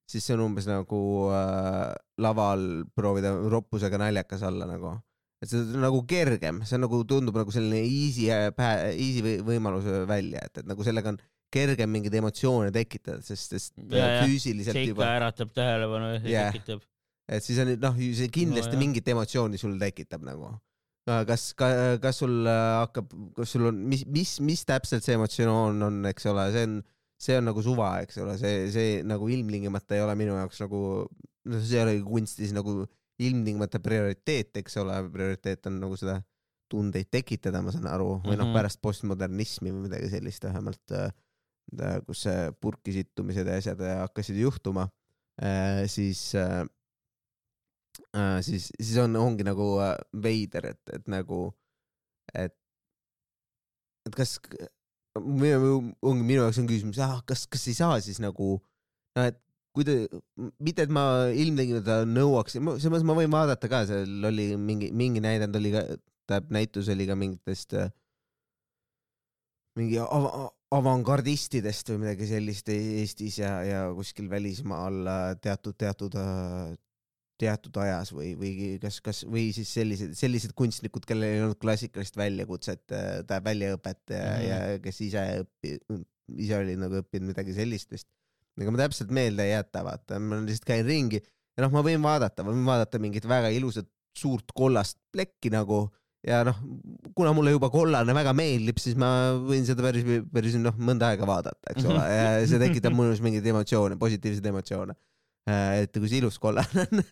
siis 0.10 0.25
see 0.27 0.36
on 0.36 0.43
umbes 0.50 0.67
nagu 0.69 1.01
äh, 1.34 1.93
laval 2.22 2.65
proovida 2.95 3.31
roppusega 3.51 4.00
naljakas 4.01 4.43
olla 4.48 4.67
nagu. 4.69 4.95
et 5.43 5.51
see 5.51 5.62
on 5.62 5.81
nagu 5.84 6.01
kergem, 6.10 6.63
see 6.65 6.77
on 6.79 6.86
nagu 6.88 7.00
tundub 7.07 7.36
nagu 7.38 7.51
selline 7.53 7.79
easy, 7.86 8.27
easy 8.31 9.22
või- 9.25 9.39
võimalus 9.53 9.88
välja, 10.10 10.41
et, 10.48 10.62
et 10.63 10.67
nagu 10.69 10.84
sellega 10.88 11.12
on 11.13 11.19
kergem 11.55 11.91
mingeid 11.91 12.15
emotsioone 12.19 12.72
tekitada, 12.74 13.22
sest, 13.24 13.53
sest 13.53 13.75
Ja, 13.91 14.07
ja. 14.17 14.24
füüsiliselt 14.25 14.75
see 14.75 14.88
ikka 14.89 14.95
juba, 14.95 15.10
äratab 15.19 15.51
tähelepanu 15.55 16.10
ja 16.15 16.22
Jah. 16.31 16.51
tekitab. 16.55 16.81
Et 17.27 17.44
siis 17.46 17.60
on 17.63 17.72
noh, 17.82 17.96
see 17.98 18.29
kindlasti 18.34 18.72
No 18.72 18.75
no, 18.75 18.77
jah. 18.77 18.82
mingit 18.84 19.08
emotsiooni 19.13 19.60
sul 19.62 19.77
tekitab 19.82 20.25
nagu. 20.25 20.51
kas, 21.05 21.51
kas 22.01 22.17
sul 22.17 22.48
äh, 22.50 22.79
hakkab, 22.82 23.12
kas 23.38 23.51
sul 23.53 23.67
on, 23.70 23.79
mis, 23.91 24.05
mis, 24.10 24.39
mis 24.41 24.65
täpselt 24.65 25.05
see 25.05 25.13
emotsioon 25.17 25.82
on, 25.86 26.00
eks 26.10 26.25
ole, 26.32 26.48
see 26.53 26.65
on, 26.65 26.79
see 27.22 27.38
on 27.38 27.46
nagu 27.46 27.62
suva, 27.65 27.91
eks 28.05 28.17
ole, 28.24 28.38
see, 28.41 28.65
see 28.74 28.96
nagu 29.05 29.29
ilmtingimata 29.29 29.98
ei 29.98 30.01
ole 30.01 30.15
minu 30.17 30.34
jaoks 30.39 30.63
nagu, 30.65 30.79
noh, 31.05 31.62
see 31.62 31.77
ei 31.77 31.84
ole 31.84 32.00
kunstis 32.08 32.55
nagu 32.58 32.79
ilmtingimata 33.22 33.79
prioriteet, 33.86 34.58
eks 34.63 34.82
ole, 34.82 34.98
prioriteet 35.13 35.70
on 35.70 35.77
nagu 35.84 35.98
seda 36.00 36.17
tundeid 36.74 37.12
tekitada, 37.13 37.62
ma 37.62 37.72
saan 37.72 37.86
aru, 37.88 38.15
või 38.25 38.39
noh 38.39 38.50
Mhm., 38.50 38.58
pärast 38.58 38.82
postmodernismi 38.82 39.70
või 39.70 39.86
midagi 39.86 40.10
sellist 40.10 40.44
vähemalt, 40.50 40.96
kus 42.08 42.25
see 42.25 42.50
purki 42.62 42.98
sittumised 42.98 43.46
ja 43.46 43.60
asjad 43.62 43.79
äh, 43.86 44.00
hakkasid 44.01 44.41
juhtuma, 44.41 44.89
siis, 45.91 46.32
siis, 48.45 48.69
siis 48.79 48.97
on, 49.01 49.15
ongi 49.19 49.45
nagu 49.47 49.75
äh, 49.83 49.95
veider, 50.23 50.71
et, 50.73 50.93
et 50.97 51.09
nagu, 51.11 51.39
et, 52.33 52.55
et 54.07 54.15
kas, 54.15 54.37
minu, 55.21 55.79
ongi 56.03 56.23
minu 56.23 56.43
jaoks 56.43 56.61
on 56.61 56.69
küsimus, 56.69 57.01
ah, 57.03 57.19
kas, 57.27 57.45
kas 57.51 57.67
ei 57.71 57.77
saa 57.77 57.99
siis 58.03 58.21
nagu, 58.23 58.55
noh, 59.17 59.27
et 59.27 59.39
kui 59.75 59.83
te, 59.87 59.95
mitte 60.63 60.85
et 60.85 60.91
ma 60.93 61.27
ilmtingimata 61.35 62.03
nõuaks, 62.07 62.55
selles 62.55 62.87
mõttes 62.87 63.07
ma 63.07 63.17
võin 63.17 63.31
vaadata 63.33 63.69
ka, 63.71 63.83
seal 63.89 64.29
oli 64.31 64.53
mingi, 64.59 64.91
mingi 64.95 65.23
näidend 65.23 65.55
oli 65.59 65.73
ka, 65.75 65.83
tähendab 66.25 66.53
näitus 66.55 66.89
oli 66.91 67.07
ka 67.09 67.17
mingitest 67.19 67.75
äh, 67.77 67.91
mingi 69.75 69.99
av 69.99 70.53
avangardistidest 70.75 71.91
või 71.91 72.01
midagi 72.01 72.27
sellist 72.27 72.69
Eestis 72.73 73.37
ja, 73.39 73.51
ja 73.63 73.81
kuskil 73.95 74.27
välismaal 74.31 74.97
äh, 75.07 75.27
teatud, 75.43 75.75
teatud, 75.79 76.17
teatud 77.41 77.77
ajas 77.83 78.11
või, 78.15 78.31
või 78.39 78.51
kas, 78.81 79.01
kas 79.03 79.23
või 79.27 79.49
siis 79.55 79.71
sellised, 79.75 80.13
sellised 80.17 80.55
kunstnikud, 80.57 81.05
kellel 81.07 81.27
ei 81.27 81.43
olnud 81.43 81.59
klassikalist 81.61 82.17
väljakutset, 82.19 82.83
tähendab 82.87 83.47
väljaõpet 83.49 84.13
ja 84.13 84.21
mm. 84.21 84.35
-hmm. 84.35 84.49
ja 84.49 84.83
kes 84.83 85.01
ise 85.03 85.25
õpi-, 85.43 86.03
ise 86.45 86.59
olid 86.61 86.79
nagu 86.81 87.01
õppinud 87.03 87.33
midagi 87.33 87.55
sellist 87.57 87.91
vist. 87.91 88.07
ega 88.55 88.71
ma 88.71 88.79
täpselt 88.85 89.11
meelde 89.11 89.43
ei 89.43 89.51
jäta, 89.51 89.83
vaata, 89.83 90.19
ma 90.19 90.39
lihtsalt 90.45 90.69
käin 90.69 90.85
ringi 90.87 91.19
ja 91.19 91.65
noh, 91.65 91.75
ma 91.75 91.83
võin 91.83 92.01
vaadata, 92.03 92.43
ma 92.43 92.55
võin 92.55 92.67
vaadata 92.67 93.01
mingit 93.03 93.27
väga 93.27 93.51
ilusat 93.55 93.89
suurt 94.15 94.55
kollast 94.55 94.97
plekki 95.11 95.51
nagu 95.51 95.85
ja 96.25 96.41
noh, 96.47 96.57
kuna 97.17 97.33
mulle 97.35 97.53
juba 97.53 97.69
kollane 97.73 98.15
väga 98.17 98.33
meeldib, 98.37 98.79
siis 98.81 98.97
ma 98.99 99.09
võin 99.37 99.65
seda 99.67 99.85
päris, 99.85 100.05
päris 100.33 100.55
noh, 100.61 100.75
mõnda 100.79 101.11
aega 101.11 101.27
vaadata, 101.29 101.73
eks 101.73 101.85
ole, 101.89 102.05
ja 102.09 102.29
see 102.49 102.61
tekitab 102.61 102.95
minus 102.97 103.21
mingeid 103.23 103.45
emotsioone, 103.53 103.99
positiivseid 104.01 104.49
emotsioone. 104.53 104.95
Et 105.45 105.93
kui 105.93 106.09
see 106.09 106.21
ilus 106.23 106.39
kollane 106.41 106.85
on. 106.85 107.03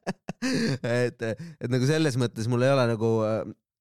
et, 1.06 1.22
et 1.22 1.68
nagu 1.70 1.88
selles 1.88 2.16
mõttes 2.20 2.48
mul 2.48 2.64
ei 2.64 2.72
ole 2.72 2.86
nagu, 2.94 3.10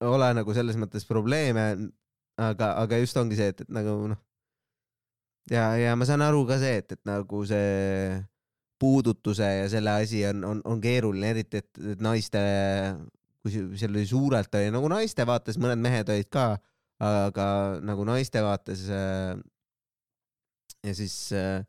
ole 0.10 0.32
nagu 0.36 0.56
selles 0.56 0.80
mõttes 0.80 1.08
probleeme, 1.08 1.70
aga, 2.40 2.74
aga 2.84 3.00
just 3.00 3.18
ongi 3.20 3.40
see, 3.40 3.54
et, 3.54 3.64
et 3.64 3.72
nagu 3.74 3.96
noh, 4.12 4.20
ja, 5.52 5.72
ja 5.80 5.96
ma 6.00 6.08
saan 6.08 6.24
aru 6.26 6.46
ka 6.50 6.60
see, 6.62 6.82
et, 6.82 6.98
et 6.98 7.02
nagu 7.08 7.44
see 7.48 8.20
puudutuse 8.80 9.44
ja 9.44 9.70
selle 9.72 9.92
asi 10.00 10.24
on, 10.30 10.44
on, 10.48 10.62
on 10.68 10.82
keeruline, 10.82 11.34
eriti 11.34 11.60
et, 11.60 11.72
et 11.94 12.04
naiste, 12.04 12.40
kui 13.44 13.54
seal 13.80 13.96
oli 13.96 14.06
suurelt 14.08 14.56
oli 14.56 14.72
nagu 14.72 14.92
naiste 14.92 15.26
vaates, 15.28 15.60
mõned 15.60 15.82
mehed 15.84 16.12
olid 16.12 16.30
ka, 16.32 16.54
aga 17.04 17.48
nagu 17.84 18.06
naiste 18.08 18.44
vaates 18.44 18.86
äh, 18.92 19.36
ja 20.88 20.96
siis 20.96 21.18
äh, 21.36 21.60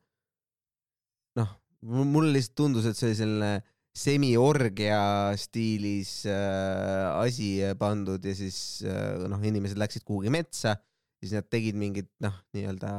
mulle 1.82 2.34
lihtsalt 2.34 2.56
tundus, 2.60 2.88
et 2.88 2.98
see 2.98 3.10
oli 3.10 3.18
selline 3.18 3.52
semiorgia 4.00 5.00
stiilis 5.40 6.24
äh, 6.30 7.06
asi 7.20 7.58
pandud 7.80 8.24
ja 8.24 8.34
siis 8.36 8.80
äh, 8.86 9.18
noh, 9.30 9.40
inimesed 9.42 9.80
läksid 9.80 10.04
kuhugi 10.06 10.32
metsa, 10.32 10.76
siis 11.20 11.34
nad 11.36 11.48
tegid 11.50 11.78
mingit 11.80 12.10
noh, 12.22 12.36
nii-öelda 12.54 12.92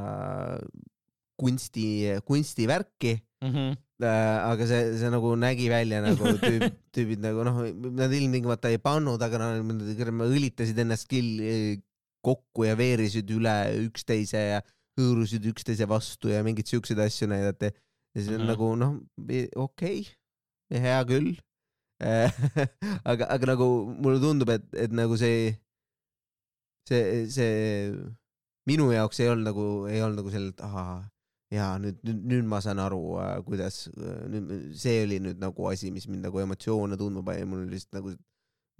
kunsti, 1.42 1.86
kunstivärki 2.28 3.18
Mhm. 3.42 3.78
Äh, 4.02 4.38
aga 4.50 4.66
see, 4.66 4.98
see 4.98 5.10
nagu 5.14 5.36
nägi 5.38 5.68
välja 5.70 6.00
nagu 6.02 6.32
tüüp, 6.42 6.64
tüübid 6.96 7.22
nagu 7.22 7.44
noh, 7.46 7.60
nad 7.98 8.14
ilmtingimata 8.14 8.72
ei 8.74 8.80
pannud, 8.82 9.22
aga 9.22 9.40
nad 9.42 10.26
õlitasid 10.26 10.78
ennast 10.82 11.10
kill- 11.10 11.82
kokku 12.22 12.68
ja 12.68 12.76
veerisid 12.78 13.30
üle 13.34 13.54
üksteise 13.82 14.42
ja 14.42 14.60
hõõrusid 14.98 15.46
üksteise 15.50 15.88
vastu 15.90 16.30
ja 16.30 16.44
mingeid 16.46 16.70
siukseid 16.70 17.00
asju 17.02 17.30
näidati. 17.32 17.72
Ja 18.16 18.22
siis 18.22 18.32
on 18.36 18.42
Mhm. 18.44 18.48
nagu 18.52 18.70
noh, 18.76 18.94
okei 19.56 20.02
okay,, 20.02 20.82
hea 20.82 21.04
küll. 21.10 21.32
aga, 23.06 23.28
aga 23.30 23.46
nagu 23.54 23.66
mulle 24.02 24.20
tundub, 24.24 24.50
et, 24.50 24.64
et 24.74 24.92
nagu 24.96 25.18
see, 25.22 25.52
see, 26.90 27.26
see 27.30 27.92
minu 28.70 28.88
jaoks 28.94 29.20
ei 29.22 29.30
olnud 29.32 29.48
nagu, 29.52 29.66
ei 29.92 30.02
olnud 30.02 30.22
nagu 30.22 30.34
sellelt, 30.34 30.64
ahah 30.66 31.04
jaa, 31.52 31.76
nüüd, 31.84 32.00
nüüd, 32.08 32.24
nüüd 32.32 32.48
ma 32.50 32.62
saan 32.64 32.80
aru, 32.80 33.02
kuidas, 33.46 33.84
nüüd 34.32 34.74
see 34.80 35.02
oli 35.06 35.20
nüüd 35.24 35.42
nagu 35.44 35.68
asi, 35.70 35.92
mis 35.94 36.08
mind 36.10 36.26
nagu 36.30 36.40
emotsioone 36.42 36.98
tundma 37.00 37.24
pani, 37.28 37.46
mul 37.46 37.66
oli 37.66 37.76
lihtsalt 37.76 38.00
nagu 38.00 38.14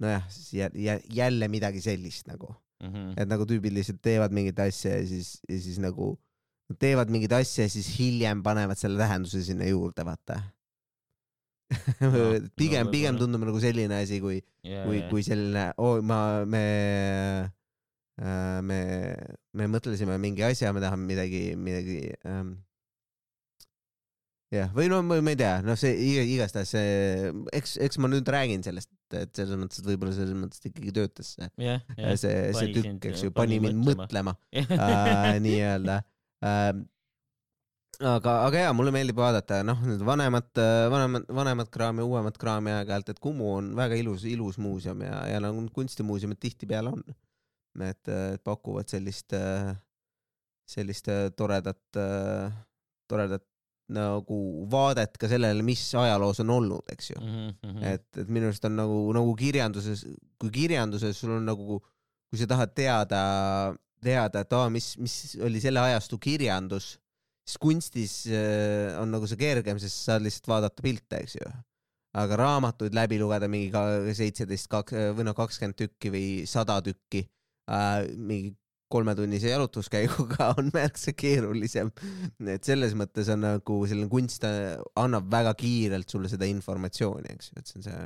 nojah, 0.02 0.24
siis 0.32 0.52
jä- 0.58 0.74
jä- 0.88 1.02
jälle 1.14 1.48
midagi 1.52 1.82
sellist 1.84 2.26
nagu, 2.32 2.48
Mhm. 2.82 3.12
et 3.22 3.28
nagu 3.30 3.44
tüübid 3.46 3.70
lihtsalt 3.76 4.00
teevad 4.02 4.32
mingit 4.34 4.58
asja 4.58 4.96
ja 4.98 5.06
siis, 5.06 5.36
ja 5.48 5.58
siis 5.62 5.78
nagu 5.78 6.16
nad 6.70 6.78
teevad 6.80 7.12
mingit 7.12 7.32
asja 7.36 7.66
ja 7.66 7.72
siis 7.72 7.88
hiljem 7.98 8.42
panevad 8.44 8.78
selle 8.80 9.00
tähenduse 9.00 9.42
sinna 9.46 9.68
juurde, 9.68 10.04
vaata. 10.06 10.40
pigem, 12.58 12.86
no 12.86 12.92
pigem 12.92 13.18
tundub 13.20 13.44
nagu 13.46 13.60
selline 13.62 14.02
asi, 14.02 14.20
kui, 14.22 14.40
kui, 14.62 15.00
kui 15.10 15.24
selline, 15.24 15.70
oo, 15.80 16.00
ma, 16.04 16.18
me, 16.48 16.64
me, 18.66 18.80
me 19.56 19.70
mõtlesime 19.72 20.18
mingi 20.20 20.44
asja, 20.46 20.72
me 20.74 20.82
tahame 20.84 21.08
midagi, 21.08 21.42
midagi 21.56 21.98
ähm,. 22.28 22.54
jah, 24.52 24.68
või 24.76 24.90
no 24.92 25.00
ma, 25.06 25.20
ma 25.24 25.32
ei 25.32 25.40
tea, 25.40 25.54
noh, 25.64 25.78
see 25.80 25.94
iga- 25.96 26.28
igastahes 26.34 26.74
see, 26.76 27.32
eks, 27.56 27.78
eks 27.88 28.00
ma 28.02 28.12
nüüd 28.12 28.28
räägin 28.28 28.64
sellest, 28.66 28.92
et 29.16 29.32
selles 29.36 29.56
mõttes, 29.60 29.80
et 29.80 29.88
võib-olla 29.88 30.12
selles 30.16 30.36
mõttes 30.36 30.60
ikkagi 30.68 30.92
töötas 30.96 31.34
see, 31.38 31.48
jah, 31.60 31.80
see, 31.96 32.16
see 32.20 32.52
pani 32.58 32.76
tükk, 32.76 33.12
eks 33.12 33.26
ju, 33.26 33.32
pani 33.36 33.60
mind 33.64 33.80
mõtlema. 33.88 34.36
mõtlema 34.52 34.80
äh, 35.32 35.38
nii-öelda 35.44 36.02
ähm,. 36.48 36.82
aga, 38.02 38.34
aga 38.48 38.64
jaa, 38.64 38.72
mulle 38.74 38.90
meeldib 38.94 39.20
vaadata, 39.20 39.60
noh, 39.66 39.78
need 39.86 40.02
vanemad, 40.06 40.48
vanemad, 40.90 41.28
vanemat 41.38 41.70
kraami, 41.74 42.02
uuemat 42.02 42.38
kraami 42.40 42.72
aeg-ajalt, 42.74 43.12
et 43.12 43.20
Kumu 43.22 43.52
on 43.58 43.70
väga 43.78 43.98
ilus, 44.00 44.24
ilus 44.26 44.58
muuseum 44.58 45.04
ja, 45.06 45.20
ja 45.30 45.38
nagu 45.44 45.62
kunstimuuseumid 45.76 46.40
tihtipeale 46.42 46.90
on. 46.96 47.04
et, 47.80 48.08
et 48.08 48.42
pakuvad 48.44 48.90
sellist, 48.90 49.32
sellist 50.68 51.08
äh, 51.08 51.28
toredat, 51.36 52.00
toredat 53.08 53.46
nagu 53.92 54.38
vaadet 54.70 55.16
ka 55.20 55.28
sellele, 55.30 55.64
mis 55.66 55.82
ajaloos 55.98 56.40
on 56.44 56.52
olnud, 56.56 56.92
eks 56.92 57.12
ju. 57.12 57.20
Mhm, 57.20 57.80
et, 57.92 58.06
et 58.22 58.28
minu 58.32 58.48
arust 58.50 58.64
on 58.68 58.76
nagu, 58.78 58.98
nagu 59.16 59.34
kirjanduses, 59.38 60.04
kui 60.40 60.52
kirjanduses 60.54 61.18
sul 61.18 61.36
on 61.36 61.48
nagu, 61.48 61.80
kui 62.30 62.40
sa 62.40 62.48
tahad 62.50 62.74
teada, 62.76 63.22
teada, 64.04 64.42
et 64.42 64.56
aa, 64.56 64.70
mis, 64.72 64.92
mis 65.02 65.16
oli 65.42 65.60
selle 65.62 65.82
ajastu 65.82 66.18
kirjandus, 66.22 66.96
siis 67.46 67.60
kunstis 67.62 68.16
äh, 68.30 68.94
on 69.00 69.12
nagu 69.14 69.28
see 69.30 69.40
kergem, 69.40 69.80
sest 69.82 69.98
sa 69.98 70.14
saad 70.14 70.26
lihtsalt 70.26 70.50
vaadata 70.52 70.84
pilte, 70.84 71.20
eks 71.22 71.38
ju. 71.38 71.52
aga 72.22 72.36
raamatuid 72.36 72.92
läbi 72.92 73.16
lugeda 73.20 73.48
mingi 73.48 73.70
seitseteist, 74.18 74.68
kaks 74.72 75.14
või 75.16 75.24
noh, 75.24 75.36
kakskümmend 75.36 75.78
tükki 75.78 76.12
või 76.12 76.26
sada 76.50 76.76
tükki 76.84 77.24
äh, 77.70 78.02
mingi 78.16 78.52
kolmetunnise 78.92 79.48
jalutuskäiguga 79.48 80.50
on 80.60 80.68
märksa 80.74 81.14
keerulisem. 81.16 81.88
et 82.44 82.68
selles 82.68 82.92
mõttes 82.98 83.30
on 83.32 83.40
nagu 83.46 83.78
selline 83.88 84.10
kunst 84.12 84.44
äh, 84.48 84.76
annab 85.00 85.30
väga 85.32 85.54
kiirelt 85.58 86.12
sulle 86.12 86.28
seda 86.32 86.48
informatsiooni, 86.50 87.32
eks 87.32 87.50
ju, 87.52 87.62
et 87.62 87.70
see 87.70 87.80
on 87.80 87.88
see, 87.88 88.04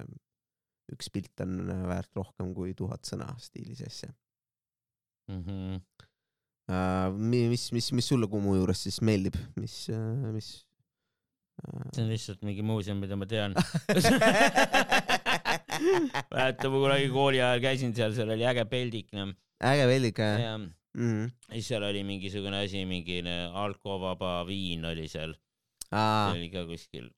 üks 0.95 1.11
pilt 1.11 1.43
on 1.43 1.59
väärt 1.91 2.15
rohkem 2.15 2.55
kui 2.55 2.77
tuhat 2.79 3.09
sõna 3.09 3.33
stiilis 3.43 3.83
asja 3.83 4.13
mhm. 5.31 5.81
uh,. 6.71 7.11
mis, 7.17 7.69
mis, 7.73 7.91
mis 7.93 8.09
sulle 8.13 8.29
Kumu 8.31 8.57
juures 8.59 8.87
siis 8.89 9.01
meeldib, 9.05 9.37
mis 9.61 9.75
uh,, 9.95 10.31
mis 10.35 10.49
uh... 11.63 11.85
see 11.95 12.05
on 12.05 12.11
lihtsalt 12.13 12.47
mingi 12.47 12.65
muuseum, 12.67 13.03
mida 13.03 13.19
ma 13.19 13.29
tean. 13.31 13.57
mäletan, 16.33 16.71
ma 16.73 16.79
kunagi 16.79 17.11
kooli 17.13 17.43
ajal 17.43 17.61
käisin 17.65 17.93
seal, 17.97 18.15
seal 18.17 18.33
oli 18.33 18.47
äge 18.49 18.65
peldik, 18.71 19.13
noh. 19.17 19.35
äge 19.65 19.85
vellik 19.91 20.19
äh? 20.25 20.41
ja 20.47 20.57
mm.. 20.59 21.29
siis 21.51 21.69
seal 21.73 21.85
oli 21.87 22.03
mingisugune 22.07 22.65
asi, 22.65 22.85
mingi 22.89 23.21
alkovaba 23.53 24.39
viin 24.49 24.85
oli 24.89 25.09
seal, 25.13 25.37
Aa, 25.93 26.33
see 26.33 26.41
oli 26.41 26.51
ka 26.55 26.67
kuskil 26.69 27.11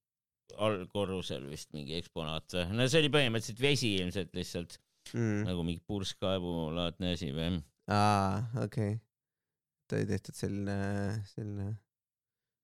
allkorrusel 0.58 1.46
vist 1.50 1.70
mingi 1.76 1.96
eksponaat 1.98 2.54
või, 2.56 2.66
no 2.76 2.86
see 2.88 3.02
oli 3.02 3.12
põhimõtteliselt 3.14 3.62
vesi 3.62 3.94
ilmselt 4.00 4.34
lihtsalt 4.36 4.78
mm. 5.14 5.44
nagu 5.48 5.64
mingi 5.66 5.82
purskkaevulaadne 5.86 7.14
asi 7.16 7.30
või. 7.34 7.58
aa, 7.88 8.64
okei 8.64 8.95
okay.. 8.95 8.99
et 9.85 9.97
oli 9.97 10.09
tehtud 10.12 10.37
selline, 10.37 10.76
selline, 11.30 11.68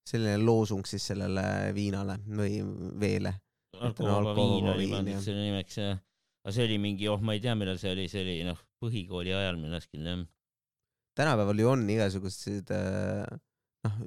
selline 0.04 0.37
loosung 0.43 0.85
siis 0.88 1.07
sellele 1.12 1.47
viinale 1.76 2.19
või 2.28 2.61
veele. 3.00 3.35
alkovaba 3.78 4.19
alkovaba 4.19 4.37
viin 4.38 4.71
oli 4.75 4.90
pandud 4.93 5.16
jah. 5.16 5.25
selle 5.25 5.49
nimeks 5.49 5.81
ja, 5.81 5.97
aga 6.45 6.54
see 6.57 6.69
oli 6.69 6.78
mingi, 6.83 7.09
oh 7.11 7.25
ma 7.25 7.37
ei 7.37 7.43
tea, 7.45 7.57
millal 7.59 7.81
see 7.81 7.95
oli, 7.97 8.07
see 8.12 8.23
oli 8.26 8.38
noh, 8.47 8.61
põhikooli 8.85 9.35
ajal 9.35 9.59
millalgi 9.61 10.04
jah. 10.04 10.23
tänapäeval 11.16 11.64
ju 11.64 11.73
on 11.73 11.88
igasugused 11.97 12.75
äh, 12.76 13.25
noh, 13.88 14.00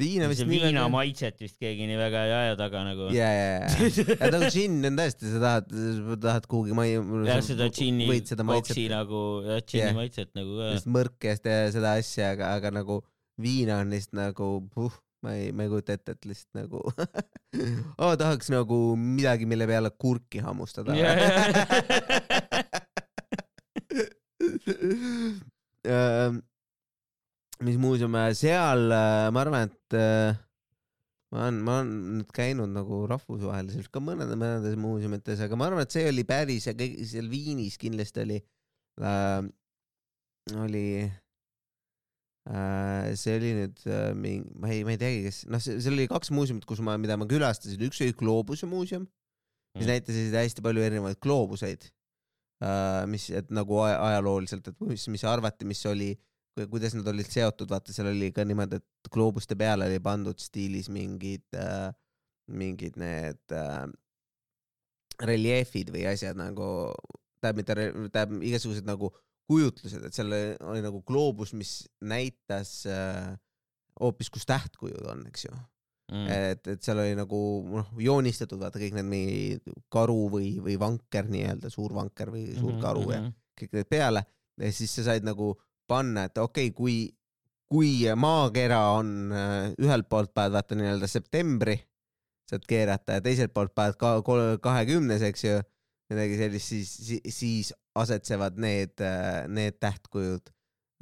Viina 0.00 0.28
vist 0.30 0.40
see 0.40 0.48
viina 0.48 0.86
maitset 0.92 1.40
vist 1.42 1.58
keegi 1.60 1.84
nii 1.90 1.98
väga 2.00 2.22
ei 2.28 2.32
aja 2.38 2.56
taga 2.56 2.80
nagu. 2.86 3.08
ja, 3.12 3.28
ja, 3.28 3.46
ja, 3.60 4.30
nagu 4.34 4.48
džinn 4.48 4.88
on 4.88 4.96
tõesti, 5.00 5.32
sa 5.34 5.42
tahad, 5.42 5.70
tahad 6.22 6.48
kuhugi 6.48 6.76
mai-. 6.76 6.96
jah, 7.28 7.42
seda 7.44 7.68
džinni 7.68 8.08
boksi, 8.48 8.86
nagu, 8.92 9.22
jah, 9.46 9.60
džinni 9.60 9.84
Jah. 9.90 9.96
maitset 9.98 10.32
nagu 10.38 10.56
ka. 10.58 10.70
just 10.78 10.88
mõrk 10.96 11.28
ja 11.28 11.36
seda- 11.42 11.96
asja, 12.00 12.32
aga, 12.36 12.54
aga 12.56 12.72
nagu 12.80 13.02
viina 13.42 13.82
on 13.82 13.92
lihtsalt 13.92 14.16
nagu 14.16 14.48
puh, 14.72 14.94
ma 15.26 15.36
ei, 15.36 15.52
ma 15.52 15.66
ei 15.66 15.72
kujuta 15.72 15.96
ette, 15.98 16.16
et 16.16 16.24
lihtsalt 16.30 16.62
nagu 16.62 16.80
oh, 18.02 18.14
tahaks 18.16 18.48
nagu 18.54 18.80
midagi, 18.96 19.44
mille 19.50 19.68
peale 19.68 19.92
kurki 19.92 20.40
hammustada. 20.44 20.96
Äh, 25.82 26.30
mis 27.62 27.76
muuseum, 27.80 28.14
seal 28.38 28.90
äh, 28.90 29.28
ma 29.34 29.42
arvan, 29.44 29.68
et 29.70 29.96
äh, 29.98 30.34
ma 31.32 31.46
olen, 31.46 31.60
ma 31.64 31.78
olen 31.80 31.92
nüüd 32.18 32.32
käinud 32.36 32.70
nagu 32.74 33.02
rahvusvaheliselt 33.10 33.88
ka 33.94 34.02
mõnede, 34.04 34.36
mõnedes 34.40 34.76
muuseumites, 34.80 35.40
aga 35.46 35.58
ma 35.58 35.68
arvan, 35.70 35.86
et 35.86 35.94
see 35.94 36.06
oli 36.10 36.24
päris 36.28 36.66
ja 36.68 36.74
kõik 36.76 36.98
seal 37.08 37.30
Viinis 37.32 37.78
kindlasti 37.80 38.24
oli 38.26 38.38
äh,, 39.00 39.40
oli 40.58 40.86
äh,, 42.50 43.12
see 43.18 43.36
oli 43.38 43.52
nüüd 43.60 43.82
äh, 43.88 44.10
mingi, 44.18 44.50
ma 44.58 44.70
ei, 44.74 44.82
ma 44.86 44.94
ei 44.94 45.00
teagi, 45.00 45.22
kes, 45.28 45.42
noh, 45.52 45.62
seal 45.62 45.94
oli 45.94 46.08
kaks 46.10 46.32
muuseumit, 46.34 46.66
kus 46.68 46.82
ma, 46.84 46.96
mida 47.00 47.16
ma 47.20 47.28
külastasin, 47.30 47.82
üks 47.88 48.02
oli 48.04 48.16
Gloobuse 48.18 48.68
muuseum, 48.70 49.06
mis 49.72 49.86
Mm. 49.86 49.88
näitasid 49.88 50.34
hästi 50.36 50.60
palju 50.60 50.82
erinevaid 50.84 51.16
gloobuseid 51.24 51.86
äh,, 52.60 53.06
mis, 53.08 53.30
et 53.32 53.48
nagu 53.56 53.78
aja- 53.80 54.02
ajalooliselt, 54.10 54.66
et 54.68 54.82
mis, 54.84 55.06
mis 55.08 55.22
arvati, 55.24 55.64
mis 55.64 55.80
oli, 55.88 56.10
kuidas 56.70 56.94
nad 56.96 57.08
olid 57.08 57.28
seotud, 57.32 57.70
vaata, 57.72 57.94
seal 57.94 58.10
oli 58.10 58.30
ka 58.34 58.44
niimoodi, 58.44 58.80
et 58.80 59.10
gloobuste 59.12 59.56
peale 59.58 59.88
oli 59.88 60.00
pandud 60.04 60.38
stiilis 60.40 60.90
mingid 60.92 61.56
äh,, 61.56 61.90
mingid 62.52 62.98
need 63.00 63.54
äh, 63.56 63.86
reljeefid 65.22 65.92
või 65.94 66.06
asjad 66.10 66.38
nagu, 66.38 66.66
tähendab 67.40 67.60
mitte, 67.60 67.76
tähendab 68.12 68.48
igasugused 68.48 68.88
nagu 68.88 69.12
kujutlused, 69.50 70.04
et 70.06 70.16
seal 70.16 70.32
oli 70.32 70.82
nagu 70.84 71.02
gloobus, 71.06 71.52
mis 71.56 71.82
näitas 72.04 72.82
äh, 72.90 73.32
hoopis, 74.00 74.30
kus 74.32 74.48
tähtkujud 74.48 75.06
on, 75.12 75.26
eks 75.30 75.48
ju 75.48 75.54
Mm. 76.12 76.26
et, 76.28 76.66
et 76.68 76.82
seal 76.84 76.98
oli 77.00 77.14
nagu 77.16 77.38
noh, 77.72 77.92
joonistatud 78.02 78.60
vaata 78.60 78.80
kõik 78.82 78.92
need 78.98 79.06
mingi 79.08 79.76
karu 79.92 80.26
või, 80.34 80.50
või 80.60 80.74
vanker 80.76 81.30
nii-öelda, 81.32 81.70
suur 81.72 81.94
vanker 81.96 82.28
või 82.34 82.42
suur 82.50 82.74
Mhm, 82.74 82.82
karu 82.82 83.04
ja 83.14 83.20
mhm. 83.22 83.30
kõik 83.56 83.76
need 83.78 83.88
peale 83.88 84.24
ja 84.60 84.72
siis 84.76 84.92
sa 84.92 85.06
said 85.06 85.24
nagu 85.24 85.54
panna, 85.90 86.26
et 86.28 86.38
okei 86.38 86.70
okay,, 86.70 86.76
kui, 86.76 86.96
kui 87.72 87.92
maakera 88.16 88.80
on 88.98 89.32
äh, 89.32 89.72
ühelt 89.82 90.08
poolt 90.10 90.34
paned 90.34 90.56
vaata 90.56 90.78
nii-öelda 90.78 91.10
septembri, 91.10 91.78
saad 92.50 92.66
keerata 92.68 93.18
ja 93.18 93.24
teiselt 93.24 93.54
poolt 93.54 93.74
paned 93.74 93.98
ka 94.00 94.18
kahekümnes, 94.62 95.24
eks 95.30 95.46
ju, 95.46 95.56
midagi 96.12 96.38
sellist, 96.40 96.74
siis, 96.74 97.16
siis, 97.32 97.72
asetsevad 97.98 98.56
need, 98.60 99.02
need 99.52 99.76
tähtkujud 99.80 100.52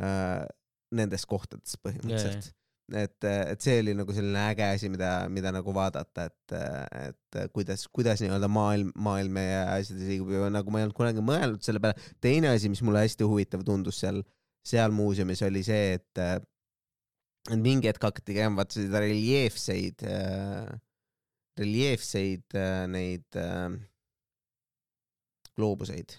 äh, 0.03 0.47
nendes 0.91 1.27
kohtades 1.31 1.77
põhimõtteliselt 1.79 2.51
et, 2.97 3.27
et 3.27 3.63
see 3.63 3.79
oli 3.83 3.95
nagu 3.97 4.15
selline 4.15 4.43
äge 4.51 4.67
asi, 4.67 4.91
mida, 4.93 5.11
mida 5.33 5.53
nagu 5.55 5.75
vaadata, 5.75 6.27
et, 6.31 6.55
et 7.01 7.39
kuidas, 7.55 7.87
kuidas 7.93 8.23
nii-öelda 8.25 8.51
maailm, 8.51 8.91
maailm 8.99 9.39
meie 9.39 9.61
asjades 9.77 10.09
liigub 10.09 10.33
ja 10.35 10.51
nagu 10.53 10.73
ma 10.73 10.81
ei 10.81 10.89
olnud 10.89 10.99
kunagi 10.99 11.25
mõelnud 11.25 11.65
selle 11.67 11.83
peale. 11.83 12.11
teine 12.23 12.53
asi, 12.55 12.71
mis 12.73 12.83
mulle 12.87 13.05
hästi 13.05 13.27
huvitav 13.27 13.65
tundus 13.67 14.01
seal, 14.03 14.23
seal 14.67 14.93
muuseumis 14.93 15.43
oli 15.47 15.62
see, 15.67 15.95
et, 15.99 16.19
et 17.50 17.57
mingi 17.61 17.88
hetk 17.88 18.02
hakati 18.05 18.35
käima 18.37 18.61
vaata 18.62 18.76
seda 18.81 19.00
reljeefseid 19.02 20.05
äh,, 20.07 20.73
reljeefseid 21.61 22.57
äh, 22.57 22.85
neid 22.93 23.40
äh, 23.40 23.71
gloobuseid 25.57 26.19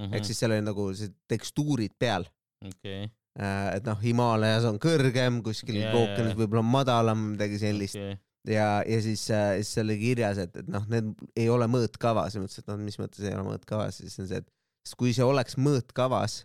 Mhm. 0.00 0.14
ehk 0.16 0.24
siis 0.24 0.38
seal 0.40 0.54
oli 0.54 0.62
nagu 0.64 0.84
see 0.96 1.10
tekstuurid 1.28 1.96
peal. 2.00 2.24
Okei, 2.64 3.08
Äh, 3.40 3.76
et 3.76 3.84
noh, 3.86 3.94
Himaalajas 4.02 4.64
on 4.66 4.78
kõrgem, 4.82 5.36
kuskil 5.46 5.76
Jaa, 5.78 5.92
ookeanis 5.94 6.32
jaa. 6.32 6.38
võib-olla 6.40 6.64
madalam, 6.66 7.20
midagi 7.36 7.60
sellist. 7.62 7.94
Okei, 7.94 8.16
ja, 8.50 8.82
ja 8.82 8.98
siis, 9.04 9.22
siis 9.28 9.68
seal 9.70 9.86
oli 9.86 9.96
kirjas, 10.00 10.40
et, 10.42 10.56
et 10.58 10.66
noh, 10.68 10.82
need 10.90 11.12
ei 11.38 11.46
ole 11.48 11.68
mõõtkavas, 11.70 12.34
ma 12.36 12.42
mõtlesin, 12.42 12.64
et 12.64 12.72
noh, 12.72 12.80
mis 12.82 12.98
mõttes 12.98 13.22
ei 13.22 13.34
ole 13.36 13.44
mõõtkavas, 13.46 14.00
siis 14.02 14.18
on 14.18 14.26
see, 14.32 14.40
et 14.42 14.48
sest 14.84 14.96
kui 14.98 15.12
see 15.14 15.24
oleks 15.24 15.54
mõõtkavas, 15.62 16.40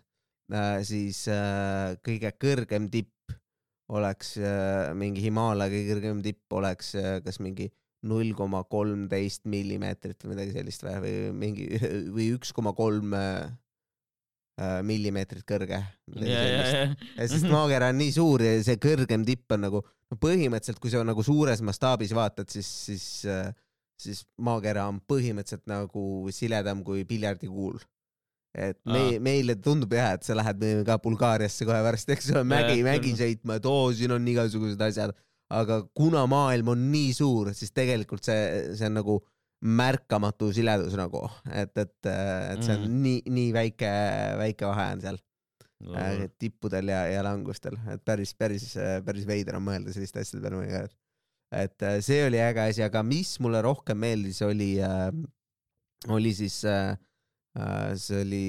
siis 0.86 1.24
äh, 1.32 1.96
kõige 2.06 2.30
kõrgem 2.38 2.90
tipp 2.92 3.16
oleks 3.92 4.36
äh, 4.40 4.92
mingi 4.98 5.22
Himaalaja 5.24 5.72
kõige 5.72 5.94
kõrgem 5.94 6.22
tipp 6.24 6.56
oleks 6.58 6.94
äh, 6.98 7.18
kas 7.24 7.38
mingi 7.42 7.68
null 8.06 8.32
koma 8.38 8.62
kolmteist 8.70 9.46
millimeetrit 9.50 10.22
või 10.24 10.34
midagi 10.34 10.54
sellist 10.56 10.82
või, 10.86 10.96
või 11.04 11.14
mingi 11.44 11.68
või 12.16 12.28
üks 12.34 12.52
koma 12.56 12.74
kolm 12.76 13.14
äh, 13.16 13.46
millimeetrit 14.86 15.44
kõrge. 15.46 15.82
sest 16.16 17.46
maakera 17.56 17.90
on 17.92 18.00
nii 18.00 18.14
suur 18.14 18.42
ja 18.42 18.56
see 18.64 18.80
kõrgem 18.82 19.26
tipp 19.28 19.52
on 19.54 19.66
nagu, 19.66 19.82
no 19.84 20.18
põhimõtteliselt, 20.22 20.80
kui 20.82 20.92
sa 20.92 21.04
nagu 21.06 21.22
suures 21.26 21.62
mastaabis 21.66 22.14
vaatad, 22.16 22.48
siis, 22.50 22.70
siis, 22.88 23.04
siis 24.00 24.22
maakera 24.40 24.86
on 24.88 25.02
põhimõtteliselt 25.04 25.68
nagu 25.68 26.06
siledam 26.32 26.80
kui 26.86 27.04
piljardikuul. 27.04 27.76
Et 28.56 28.78
me 28.88 29.18
meile 29.20 29.54
tundub 29.60 29.92
jah, 29.92 30.14
et 30.16 30.24
sa 30.24 30.34
lähed 30.38 30.62
ka 30.88 30.96
Bulgaariasse 31.04 31.66
kohe 31.68 31.78
varsti, 31.84 32.14
eks 32.16 32.30
ole, 32.32 32.42
mägi, 32.48 32.78
mägi 32.86 33.12
sõitma, 33.18 33.58
et 33.60 33.66
oo, 33.68 33.90
siin 33.92 34.14
on 34.16 34.28
igasugused 34.32 34.80
asjad, 34.86 35.12
aga 35.52 35.82
kuna 35.94 36.22
maailm 36.30 36.72
on 36.72 36.86
nii 36.90 37.12
suur, 37.14 37.52
siis 37.54 37.70
tegelikult 37.76 38.24
see, 38.24 38.72
see 38.78 38.88
on 38.88 38.96
nagu 39.02 39.18
märkamatu 39.66 40.48
siledus 40.56 40.96
nagu, 40.98 41.22
et, 41.52 41.72
et, 41.78 41.94
et 42.08 42.62
see 42.64 42.74
on 42.76 42.84
Mhm. 42.86 42.98
nii, 43.04 43.22
nii 43.36 43.52
väike, 43.56 43.90
väike 44.40 44.66
vahe 44.68 44.86
on 44.96 45.00
seal 45.04 45.18
äh, 45.96 46.26
tippudel 46.40 46.88
ja, 46.92 47.02
ja 47.12 47.22
langustel, 47.24 47.76
et 47.92 48.04
päris, 48.04 48.32
päris, 48.34 48.70
päris 49.04 49.26
veider 49.28 49.56
on 49.58 49.64
mõelda 49.68 49.92
selliste 49.94 50.20
asjade 50.24 50.42
peale 50.44 50.60
mõnikord. 50.62 50.94
et 51.52 51.82
äh, 51.86 51.98
see 52.04 52.24
oli 52.26 52.40
äge 52.42 52.64
asi, 52.72 52.82
aga 52.84 53.02
mis 53.06 53.36
mulle 53.40 53.60
rohkem 53.64 53.98
meeldis, 54.02 54.40
oli 54.42 54.76
äh,, 54.82 55.10
oli 56.08 56.32
siis 56.34 56.62
äh, 56.68 56.96
see 57.96 58.20
oli, 58.20 58.46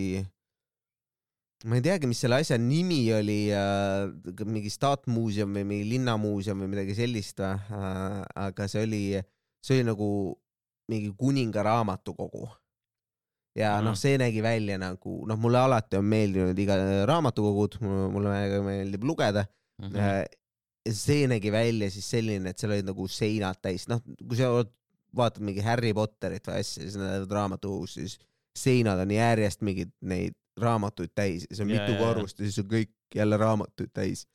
ma 1.66 1.80
ei 1.80 1.86
teagi, 1.86 2.10
mis 2.10 2.20
selle 2.24 2.42
asja 2.42 2.58
nimi 2.62 3.02
oli 3.16 3.40
äh,, 3.56 4.08
mingi 4.46 4.72
staatmuuseum 4.74 5.56
või 5.60 5.68
mingi 5.72 5.90
linnamuuseum 5.96 6.64
või 6.64 6.74
midagi 6.76 6.98
sellist 6.98 7.42
äh,, 7.46 7.72
aga 8.48 8.68
see 8.72 8.84
oli, 8.88 9.04
see 9.64 9.80
oli 9.80 9.90
nagu 9.92 10.10
mingi 10.92 11.12
kuninga 11.20 11.64
raamatukogu 11.68 12.48
ja 13.58 13.78
noh, 13.84 13.96
see 13.98 14.18
nägi 14.22 14.42
välja 14.46 14.78
nagu 14.82 15.20
noh, 15.28 15.40
mulle 15.42 15.62
alati 15.64 15.98
on 16.00 16.06
meeldinud 16.08 16.60
iga 16.62 16.78
raamatukogud, 17.10 17.80
mulle 17.84 18.34
väga 18.34 18.60
meeldib 18.66 19.08
lugeda. 19.08 19.48
Mm. 19.78 20.26
see 20.88 21.28
nägi 21.30 21.52
välja 21.54 21.90
siis 21.94 22.08
selline, 22.10 22.50
et 22.50 22.58
seal 22.58 22.72
olid 22.74 22.88
nagu 22.88 23.06
seinad 23.12 23.60
täis, 23.62 23.86
noh, 23.92 24.00
kui 24.24 24.40
sa 24.40 24.50
vaatad 25.18 25.44
mingi 25.44 25.62
Harry 25.66 25.92
Potterit 25.94 26.48
või 26.48 26.62
asja, 26.62 26.86
siis 26.86 26.96
näed 26.98 27.30
raamatukogus, 27.32 27.98
siis 28.00 28.16
seinad 28.58 29.00
on 29.06 29.12
järjest 29.14 29.62
mingeid 29.66 29.92
neid 30.02 30.34
raamatuid 30.58 31.12
täis 31.16 31.46
ja 31.50 31.56
see 31.56 31.64
on 31.68 31.70
Ja, 31.76 31.84
mitu 31.86 32.00
korrust 32.02 32.40
ja 32.42 32.46
siis 32.50 32.58
on 32.64 32.70
kõik 32.72 32.92
jälle 33.16 33.38
raamatuid 33.38 33.92
täis. 33.94 34.26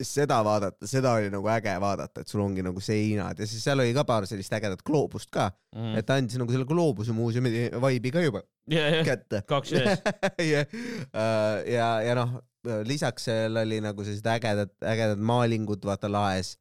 seda 0.00 0.38
vaadata, 0.44 0.86
seda 0.88 1.10
oli 1.18 1.28
nagu 1.28 1.48
äge 1.52 1.74
vaadata, 1.80 2.22
et 2.22 2.28
sul 2.32 2.40
ongi 2.40 2.62
nagu 2.64 2.80
seinad 2.80 3.36
ja 3.42 3.46
siis 3.48 3.60
seal 3.66 3.82
oli 3.82 3.92
ka 3.92 4.00
paar 4.08 4.24
sellist 4.28 4.52
ägedat 4.56 4.80
gloobust 4.86 5.28
ka, 5.30 5.50
Mhm. 5.76 5.98
et 6.00 6.08
andis 6.14 6.38
nagu 6.40 6.50
selle 6.52 6.64
gloobuse 6.64 7.12
muuseumi 7.12 7.50
vibe'i 7.74 8.12
ka 8.14 8.22
juba 8.24 8.40
ja, 8.70 8.86
ja, 8.96 9.02
kätte. 9.04 9.42
kaks 9.46 9.72
ühes. 9.76 10.00
ja, 10.52 10.64
ja, 11.68 11.88
ja 12.06 12.14
noh, 12.16 12.32
lisaks 12.88 13.28
seal 13.28 13.56
oli 13.60 13.80
nagu 13.84 14.04
sellised 14.04 14.24
ägedad, 14.32 14.72
ägedad 14.80 15.20
maalingud, 15.20 15.84
vaata 15.84 16.08
laes, 16.12 16.54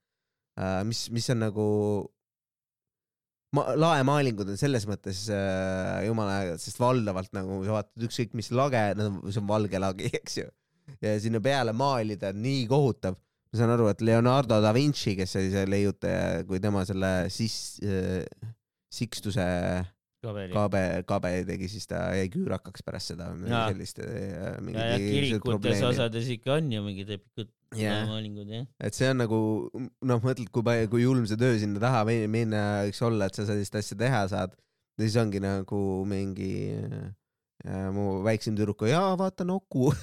mis, 0.83 1.05
mis 1.15 1.29
on 1.31 1.39
nagu 1.47 1.65
ma-, 3.55 3.67
laemaalingud 3.79 4.51
on 4.53 4.59
selles 4.59 4.85
mõttes 4.89 5.25
äh, 5.33 6.05
jumala 6.07 6.39
ägedad, 6.43 6.61
sest 6.63 6.79
valdavalt 6.81 7.31
nagu 7.37 7.61
sa 7.65 7.77
vaatad 7.79 8.05
ükskõik 8.09 8.35
mis 8.37 8.51
lage, 8.55 8.83
see 9.29 9.41
on 9.41 9.49
valge 9.49 9.81
lagi, 9.81 10.11
eks 10.19 10.39
ju. 10.41 10.47
ja 11.05 11.15
sinna 11.21 11.41
peale 11.43 11.73
maalida 11.77 12.31
on 12.33 12.41
nii 12.45 12.63
kohutav. 12.69 13.17
ma 13.49 13.57
saan 13.57 13.73
aru, 13.73 13.87
et 13.89 14.01
Leonardo 14.05 14.59
da 14.61 14.71
Vinci, 14.75 15.15
kes 15.17 15.35
oli 15.39 15.49
see 15.53 15.65
leiutaja, 15.69 16.43
kui 16.45 16.59
tema 16.61 16.83
selle 16.85 17.13
sis- 17.33 17.79
äh,, 17.81 18.25
Sixtuse 18.89 19.45
kabeli. 20.23 20.53
kabe, 20.53 20.81
kabe 21.07 21.31
tegi, 21.47 21.69
siis 21.71 21.85
ta 21.87 22.09
jäi 22.17 22.27
küürakaks 22.33 22.83
pärast 22.85 23.13
seda 23.13 23.29
sellist. 23.69 24.01
ja, 24.03 24.55
ja 24.59 24.97
kirikutes 24.99 25.83
osades 25.91 26.27
ikka 26.35 26.57
on 26.59 26.71
ju 26.71 26.81
mingid 26.85 27.09
epikud 27.17 27.49
Jah. 27.77 28.07
maalingud 28.09 28.49
jah. 28.49 28.65
et 28.81 28.93
see 28.97 29.07
on 29.11 29.19
nagu 29.21 29.37
noh, 30.01 30.19
mõtled, 30.23 30.49
kui 30.51 30.63
palju, 30.65 30.89
kui 30.89 31.03
julm 31.05 31.27
see 31.29 31.37
töö 31.37 31.55
sinna 31.61 31.79
taha 31.83 32.01
mi- 32.09 32.25
minna 32.27 32.63
võiks 32.87 33.01
olla, 33.05 33.27
et 33.29 33.37
sa 33.37 33.45
sellist 33.45 33.75
asja 33.77 33.97
teha 33.99 34.23
saad. 34.31 34.55
ja 34.97 35.05
siis 35.05 35.15
ongi 35.21 35.39
nagu 35.43 35.81
mingi 36.09 36.51
ja 37.59 37.89
mu 37.93 38.21
väiksem 38.23 38.55
tüdruk, 38.55 38.85
jaa, 38.87 39.13
vaata 39.19 39.43
Nuku 39.47 39.89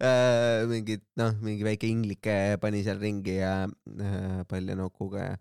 Äh, 0.00 0.62
mingid 0.70 1.02
noh, 1.18 1.32
mingi 1.42 1.64
väike 1.66 1.88
inglike 1.90 2.34
pani 2.62 2.82
seal 2.86 3.00
ringi 3.02 3.34
ja 3.40 3.64
äh, 3.66 4.42
palja 4.48 4.76
Nukuga 4.78 5.24
ja 5.24 5.34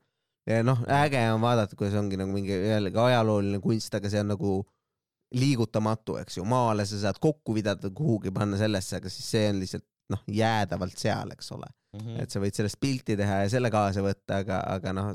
ja 0.49 0.63
noh, 0.65 0.81
äge 0.99 1.21
on 1.33 1.41
vaadata, 1.43 1.77
kuidas 1.79 1.97
ongi 1.99 2.17
nagu 2.19 2.33
mingi 2.33 2.53
jällegi 2.55 2.99
ajalooline 3.01 3.61
kunst, 3.63 3.93
aga 3.95 4.11
see 4.11 4.23
on 4.23 4.31
nagu 4.33 4.53
liigutamatu, 5.39 6.17
eks 6.23 6.39
ju, 6.39 6.45
maale 6.49 6.87
sa 6.89 6.97
saad 7.03 7.19
kokku 7.21 7.53
vidada 7.53 7.91
kuhugi 7.93 8.33
panna 8.33 8.57
sellesse, 8.57 8.97
aga 8.97 9.11
siis 9.13 9.27
see 9.35 9.45
on 9.51 9.59
lihtsalt 9.61 9.85
noh, 10.09 10.23
jäädavalt 10.33 10.97
seal, 10.97 11.35
eks 11.35 11.53
ole. 11.57 11.69
Mhm. 11.97 12.19
et 12.21 12.29
sa 12.29 12.37
võid 12.41 12.53
sellest 12.53 12.77
pilti 12.77 13.15
teha 13.17 13.39
ja 13.43 13.49
selle 13.49 13.71
kaasa 13.73 14.03
võtta, 14.05 14.43
aga, 14.43 14.59
aga 14.75 14.91
noh, 14.93 15.07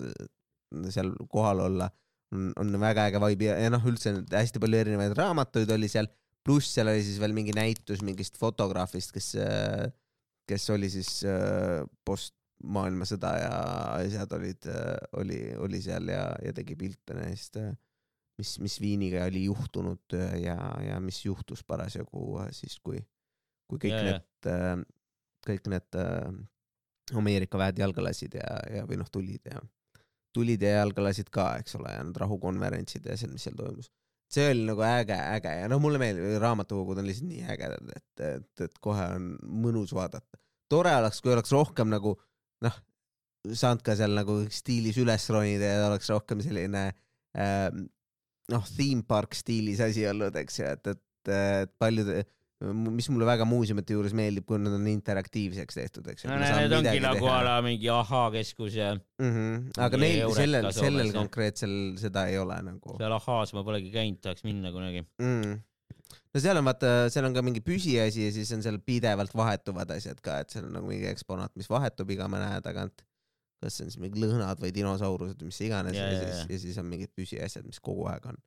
seal 0.90 1.12
kohal 1.30 1.60
olla 1.68 1.86
on, 2.34 2.48
on 2.58 2.80
väga 2.82 3.04
äge 3.10 3.20
vibe 3.22 3.46
ja, 3.46 3.58
ja 3.62 3.70
noh, 3.70 3.84
üldse 3.86 4.14
hästi 4.32 4.62
palju 4.62 4.80
erinevaid 4.80 5.14
raamatuid 5.18 5.70
oli 5.70 5.90
seal, 5.90 6.08
pluss 6.42 6.72
seal 6.74 6.90
oli 6.90 7.04
siis 7.06 7.20
veel 7.22 7.36
mingi 7.36 7.54
näitus 7.54 8.02
mingist 8.02 8.40
fotograafist, 8.40 9.14
kes, 9.14 9.28
kes 10.50 10.66
oli 10.74 10.90
siis 10.90 11.20
äh, 11.30 11.84
post 12.06 12.34
maailmasõda 12.64 13.33
ja 13.40 13.55
asjad 13.98 14.33
olid, 14.37 14.68
oli, 15.20 15.40
oli 15.61 15.81
seal 15.85 16.09
ja, 16.12 16.29
ja 16.44 16.55
tegi 16.57 16.77
pilte 16.81 17.16
neist, 17.18 17.59
mis, 18.38 18.57
mis 18.64 18.79
Viiniga 18.83 19.27
oli 19.29 19.44
juhtunud 19.46 20.16
ja, 20.40 20.57
ja 20.85 20.98
mis 21.00 21.24
juhtus 21.24 21.64
parasjagu 21.66 22.40
äh, 22.42 22.50
siis, 22.57 22.79
kui, 22.81 23.03
kui 23.70 23.87
kõik 23.87 23.94
Ja, 23.94 24.03
need, 24.09 24.88
kõik 25.44 25.70
need 25.72 26.00
äh, 26.00 26.33
Ameerika 27.20 27.61
väed 27.61 27.79
jalga 27.79 28.05
lasid 28.07 28.37
ja, 28.38 28.59
ja 28.72 28.85
või 28.88 28.98
noh, 29.00 29.11
tulid 29.12 29.44
ja 29.50 29.61
tulid 30.35 30.62
ja 30.64 30.81
jalga 30.81 31.05
lasid 31.09 31.31
ka, 31.35 31.53
eks 31.62 31.77
ole, 31.79 31.92
ja 31.94 32.03
need 32.03 32.18
rahukonverentsid 32.18 33.07
ja 33.07 33.16
see, 33.18 33.31
mis 33.31 33.44
seal 33.46 33.57
toimus. 33.59 33.90
see 34.35 34.48
oli 34.50 34.64
nagu 34.66 34.83
äge, 34.83 35.14
äge 35.14 35.53
ja 35.61 35.68
no 35.70 35.79
mulle 35.83 36.00
meeldib, 36.03 36.38
raamatukogud 36.42 36.98
on 36.98 37.07
lihtsalt 37.07 37.29
nii 37.31 37.44
ägedad, 37.55 37.92
et, 37.94 38.24
et, 38.33 38.64
et 38.66 38.81
kohe 38.83 39.05
on 39.18 39.35
mõnus 39.66 39.94
vaadata. 39.94 40.40
tore 40.72 40.94
oleks, 40.96 41.20
kui 41.22 41.35
oleks 41.35 41.53
rohkem 41.55 41.92
nagu 41.92 42.16
noh, 42.64 42.77
saanud 43.53 43.83
ka 43.85 43.96
seal 43.98 44.14
nagu 44.16 44.38
stiilis 44.53 44.98
üles 45.03 45.27
ronida 45.33 45.74
ja 45.74 45.88
oleks 45.88 46.09
rohkem 46.12 46.40
selline 46.44 46.87
ähm, 47.37 47.85
noh, 48.53 48.70
theme 48.77 49.05
park 49.09 49.37
stiilis 49.37 49.83
asi 49.85 50.07
olnud, 50.09 50.37
eks 50.40 50.61
ju, 50.61 50.70
et, 50.70 50.94
et, 50.94 51.35
et 51.35 51.74
paljud, 51.81 52.11
mis 52.72 53.09
mulle 53.12 53.27
väga 53.29 53.46
muuseumite 53.48 53.96
juures 53.96 54.14
meeldib, 54.16 54.46
kui 54.48 54.61
nad 54.62 54.77
on 54.77 54.87
interaktiivseks 54.88 55.79
tehtud, 55.79 56.09
eks 56.12 56.24
ju. 56.24 56.31
no 56.31 56.38
need 56.40 56.72
ongi 56.79 57.03
nagu 57.03 57.29
a 57.29 57.40
la 57.44 57.59
mingi 57.64 57.90
ahaa-keskus 57.92 58.79
ja 58.79 58.94
mm. 58.94 59.31
-hmm. 59.31 59.61
aga 59.87 60.00
neil 60.00 60.35
sellel, 60.37 60.70
sellel 60.72 61.12
konkreetsel 61.16 61.77
seda 62.00 62.27
ei 62.31 62.38
ole 62.40 62.61
nagu 62.70 62.96
seal 63.00 63.16
ahaas 63.18 63.53
ma 63.57 63.64
polegi 63.66 63.92
käinud, 63.94 64.20
tahaks 64.24 64.46
minna 64.48 64.72
kunagi. 64.72 65.05
mm.. 65.20 65.59
No 66.35 66.42
seal 66.42 66.59
on 66.61 66.68
vaata, 66.68 66.92
seal 67.12 67.26
on 67.28 67.37
ka 67.37 67.42
mingi 67.46 67.62
püsiasi 67.64 68.26
ja 68.26 68.35
siis 68.35 68.50
on 68.57 68.62
seal 68.64 68.80
pidevalt 68.85 69.35
vahetuvad 69.37 69.92
asjad 69.96 70.20
ka, 70.24 70.40
et 70.42 70.54
seal 70.54 70.66
on 70.68 70.74
nagu 70.78 70.88
mingi 70.90 71.09
eksponaat, 71.11 71.54
mis 71.59 71.70
vahetub 71.70 72.11
iga 72.14 72.28
mõne 72.30 72.48
aja 72.50 72.64
tagant. 72.64 73.04
kas 73.62 73.78
see 73.78 73.87
on 73.87 73.92
siis 73.94 74.00
mingi 74.02 74.20
lõhnad 74.20 74.61
või 74.61 74.74
dinosaurused 74.76 75.40
mis 75.46 75.61
iganes 75.64 75.96
ja, 75.96 76.09
Ja, 76.09 76.16
ja, 76.16 76.26
ja, 76.26 76.35
siis 76.42 76.50
ja., 76.50 76.59
siis 76.66 76.80
on 76.83 76.90
mingid 76.90 77.14
püsiasjad, 77.16 77.64
mis 77.64 77.80
kogu 77.80 78.09
aeg 78.11 78.26
on. 78.33 78.42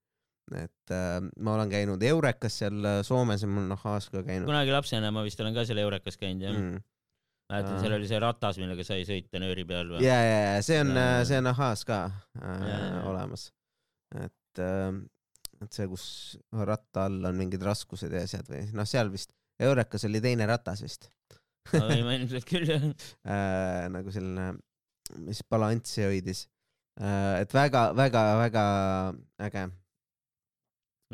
et 0.58 0.94
äh, 0.94 1.18
ma 1.44 1.56
olen 1.56 1.72
käinud 1.72 2.04
Eurekas 2.04 2.60
seal 2.62 2.86
äh, 2.86 3.00
Soomes 3.08 3.42
ja 3.44 3.50
ma 3.50 3.64
olen 3.64 3.74
Ahhaas 3.76 4.12
ka 4.14 4.22
käinud 4.28 4.48
kunagi 4.48 4.76
lapsena 4.76 5.12
ma 5.12 5.26
vist 5.26 5.42
olen 5.44 5.56
ka 5.56 5.66
seal 5.68 5.82
Eurekas 5.84 6.20
käinud 6.22 6.46
jah 6.46 6.54
mm.. 6.54 6.86
mäletan, 7.52 7.74
Aa. 7.74 7.82
seal 7.84 7.98
oli 7.98 8.08
see 8.12 8.22
ratas, 8.24 8.62
millega 8.62 8.86
sai 8.88 9.04
sõita 9.08 9.42
nööri 9.44 9.66
peal 9.68 9.96
või? 9.96 10.06
ja, 10.06 10.20
ja, 10.24 10.40
ja 10.46 10.64
see 10.64 10.80
on 10.84 10.94
ja. 10.96 11.10
see 11.28 11.40
on 11.42 11.52
Ahhaas 11.56 11.84
ka 11.88 12.06
äh, 12.44 12.64
ja, 12.68 12.80
ja. 12.86 13.04
olemas. 13.10 13.50
et 14.16 14.64
äh,, 14.64 14.92
et 15.64 15.74
see, 15.74 15.88
kus 15.90 16.06
ratta 16.54 17.08
all 17.08 17.30
on 17.30 17.38
mingid 17.40 17.64
raskused 17.66 18.14
ja 18.14 18.24
asjad 18.28 18.50
või 18.52 18.66
noh, 18.78 18.88
seal 18.90 19.12
vist 19.14 19.34
Eurekas 19.64 20.06
oli 20.06 20.22
teine 20.22 20.46
ratas 20.50 20.84
vist 20.86 21.10
võin 21.74 22.22
ilmselt 22.22 22.48
küll 22.48 22.70
jah. 22.70 22.86
äh, 23.34 23.88
nagu 23.94 24.14
selline, 24.14 24.54
mis 25.26 25.42
balanssi 25.50 26.06
hoidis 26.06 26.46
äh,. 27.02 27.42
et 27.42 27.54
väga-väga-väga 27.54 28.64
äge. 29.48 29.68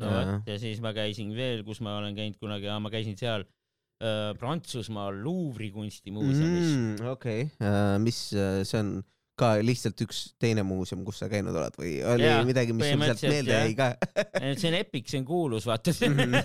no 0.01 0.12
Jaa. 0.12 0.21
vot 0.36 0.53
ja 0.53 0.60
siis 0.62 0.84
ma 0.84 0.93
käisin 0.95 1.34
veel, 1.38 1.65
kus 1.67 1.82
ma 1.86 1.97
olen 2.01 2.17
käinud 2.17 2.39
kunagi, 2.41 2.69
ma 2.84 2.93
käisin 2.93 3.17
seal 3.19 3.47
äh, 3.47 4.34
Prantsusmaal 4.39 5.23
Louvre'i 5.23 5.71
kunstimuuseumis 5.73 6.69
mm.. 6.69 7.10
okei 7.15 7.47
okay. 7.47 7.65
uh,, 7.65 7.97
mis 8.03 8.25
uh, 8.36 8.62
see 8.67 8.82
on 8.84 8.95
ka 9.39 9.56
lihtsalt 9.65 10.02
üks 10.06 10.17
teine 10.39 10.63
muuseum, 10.63 11.02
kus 11.06 11.19
sa 11.24 11.30
käinud 11.32 11.56
oled 11.58 11.78
või 11.80 11.93
oli 12.06 12.28
Jaa, 12.28 12.43
midagi, 12.46 12.74
mis 12.78 12.91
sul 12.93 13.02
sealt 13.08 13.24
meelde 13.32 13.54
jäi 13.60 13.76
ka 13.78 13.88
see 14.62 14.69
on 14.69 14.76
Epic, 14.78 15.08
see 15.10 15.19
on 15.24 15.26
kuulus, 15.26 15.65
vaata 15.69 15.93
Mhm. 15.93 16.36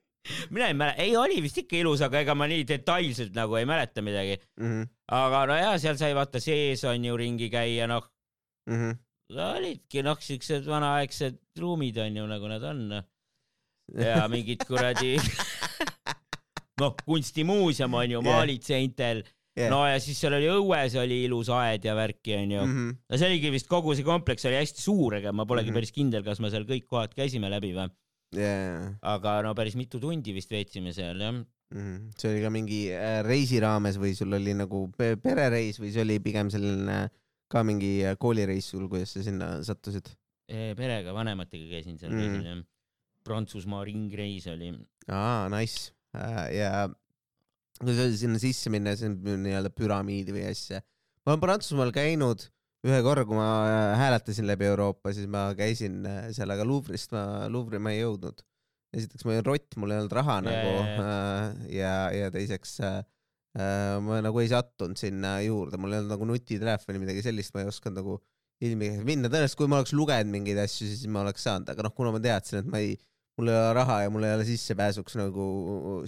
mina 0.54 0.66
ei 0.66 0.74
mäleta, 0.74 1.02
ei 1.02 1.16
oli 1.16 1.40
vist 1.42 1.58
ikka 1.62 1.76
ilus, 1.78 2.00
aga 2.02 2.20
ega 2.24 2.34
ma 2.34 2.46
nii 2.50 2.64
detailselt 2.66 3.34
nagu 3.34 3.54
ei 3.58 3.64
mäleta 3.66 4.02
midagi. 4.02 4.38
mm? 4.60 4.66
-hmm. 4.72 4.88
aga 5.14 5.42
no 5.46 5.54
ja 5.58 5.74
seal 5.78 5.96
sai 5.98 6.14
vaata 6.18 6.40
sees 6.42 6.84
on 6.84 7.04
ju 7.04 7.16
ringi 7.16 7.50
käia, 7.50 7.86
noh, 7.86 8.06
Mm 8.66 8.76
-hmm. 8.80 8.96
olidki 9.56 10.02
noh, 10.02 10.18
siuksed 10.20 10.66
vanaaegsed 10.66 11.36
ruumid 11.58 11.96
on 12.02 12.16
ju 12.16 12.26
nagu 12.26 12.48
nad 12.48 12.62
on. 12.62 13.02
ja 13.94 14.28
mingid 14.28 14.64
kuradi 14.66 15.16
noh, 16.80 16.94
kunstimuuseum 17.06 17.94
on 17.94 18.10
ju 18.10 18.18
Jah. 18.20 18.24
maalid 18.26 18.62
seintel 18.62 19.22
Yeah. 19.56 19.70
no 19.72 19.86
ja 19.88 19.96
siis 20.00 20.18
seal 20.20 20.34
oli 20.36 20.48
õues 20.52 20.94
oli 21.00 21.22
ilus 21.24 21.48
aed 21.48 21.84
ja 21.88 21.94
värki 21.96 22.34
onju 22.36 22.60
Mm 22.66 22.72
-hmm. 22.74 22.96
no 23.10 23.16
see 23.16 23.26
oligi 23.30 23.50
vist 23.54 23.66
kogu 23.68 23.94
see 23.96 24.04
kompleks 24.04 24.44
oli 24.44 24.54
hästi 24.60 24.82
suur, 24.82 25.14
ega 25.14 25.32
ma 25.32 25.46
polegi 25.46 25.70
Mhm. 25.70 25.74
päris 25.78 25.92
kindel, 25.92 26.22
kas 26.24 26.40
me 26.40 26.50
seal 26.50 26.64
kõik 26.68 26.84
kohad 26.86 27.14
käisime 27.16 27.48
läbi 27.50 27.72
või, 27.72 27.88
yeah. 28.36 28.92
aga 29.02 29.42
no 29.42 29.54
päris 29.54 29.76
mitu 29.76 29.98
tundi 30.00 30.34
vist 30.34 30.50
veetsime 30.50 30.92
seal 30.92 31.16
jah. 31.20 31.32
mm. 31.32 31.46
-hmm. 31.72 32.10
see 32.18 32.30
oli 32.34 32.42
ka 32.42 32.50
mingi 32.50 32.80
äh, 32.92 33.22
reisi 33.24 33.60
raames 33.60 33.96
või 33.98 34.14
sul 34.14 34.32
oli 34.32 34.52
nagu 34.54 34.88
pe 34.96 35.16
perereis 35.16 35.80
või 35.80 35.90
see 35.92 36.02
oli 36.02 36.18
pigem 36.20 36.50
selline 36.50 37.08
ka 37.48 37.62
mingi 37.64 38.04
äh, 38.04 38.16
koolireis 38.18 38.68
sul, 38.70 38.88
kuidas 38.88 39.12
sa 39.12 39.22
sinna 39.22 39.62
sattusid? 39.62 40.08
perega, 40.76 41.12
vanematega 41.14 41.64
käisin 41.70 41.98
seal 41.98 42.12
Mhm. 42.12 42.20
käisin 42.20 42.44
jah. 42.46 42.64
Prantsusmaa 43.24 43.84
ringreis 43.84 44.46
oli. 44.46 44.74
aa, 45.08 45.48
nice 45.48 45.92
äh, 46.14 46.54
ja 46.54 46.88
kui 47.80 47.96
sa 47.96 48.08
sinna 48.16 48.40
sisse 48.42 48.72
minna, 48.72 48.94
see 48.98 49.10
on 49.10 49.40
nii-öelda 49.44 49.72
püramiidi 49.74 50.34
või 50.34 50.46
asja. 50.50 50.82
ma 51.24 51.34
olen 51.34 51.42
Prantsusmaal 51.42 51.92
käinud 51.94 52.46
ühe 52.86 52.98
korra, 53.02 53.24
kui 53.26 53.38
ma 53.38 53.48
äh, 53.66 53.94
hääletasin 53.98 54.46
läbi 54.48 54.68
Euroopa, 54.68 55.12
siis 55.16 55.26
ma 55.30 55.48
käisin 55.58 56.04
äh, 56.06 56.28
seal, 56.36 56.52
aga 56.54 56.66
Louvre'ist 56.66 57.14
ma, 57.14 57.24
Louvre'i 57.50 57.82
ma 57.82 57.94
ei 57.94 58.02
jõudnud. 58.02 58.44
esiteks 58.96 59.26
ma 59.26 59.34
olin 59.34 59.44
rott, 59.44 59.76
mul 59.76 59.92
ei 59.92 60.00
olnud 60.00 60.14
raha 60.16 60.38
Ja, 60.38 60.44
nagu 60.46 60.70
ja, 60.70 60.86
äh, 60.86 61.66
ja, 61.74 61.94
ja 62.14 62.30
teiseks 62.32 62.78
äh, 62.86 63.02
ma 64.04 64.20
nagu 64.24 64.40
ei 64.40 64.48
sattunud 64.52 65.00
sinna 65.00 65.38
juurde, 65.44 65.80
mul 65.80 65.94
ei 65.94 66.02
olnud 66.02 66.14
nagu 66.14 66.28
nutitelefoni, 66.28 67.02
midagi 67.02 67.24
sellist, 67.24 67.54
ma 67.56 67.64
ei 67.64 67.70
osanud 67.72 68.00
nagu 68.02 68.18
ilmi 68.64 68.92
minna, 69.04 69.28
tõenäoliselt 69.28 69.58
kui 69.60 69.68
ma 69.68 69.80
oleks 69.80 69.92
lugenud 69.96 70.32
mingeid 70.32 70.60
asju, 70.62 70.88
siis 70.88 71.10
ma 71.12 71.24
oleks 71.26 71.44
saanud, 71.44 71.68
aga 71.72 71.84
noh, 71.84 71.92
kuna 71.96 72.14
ma 72.14 72.22
teadsin, 72.24 72.62
et 72.62 72.70
ma 72.72 72.80
ei 72.84 72.94
mul 73.36 73.50
ei 73.52 73.56
ole 73.56 73.72
raha 73.76 73.96
ja 74.04 74.12
mul 74.12 74.24
ei 74.24 74.34
ole 74.36 74.46
sissepääsuks 74.48 75.18
nagu 75.20 75.46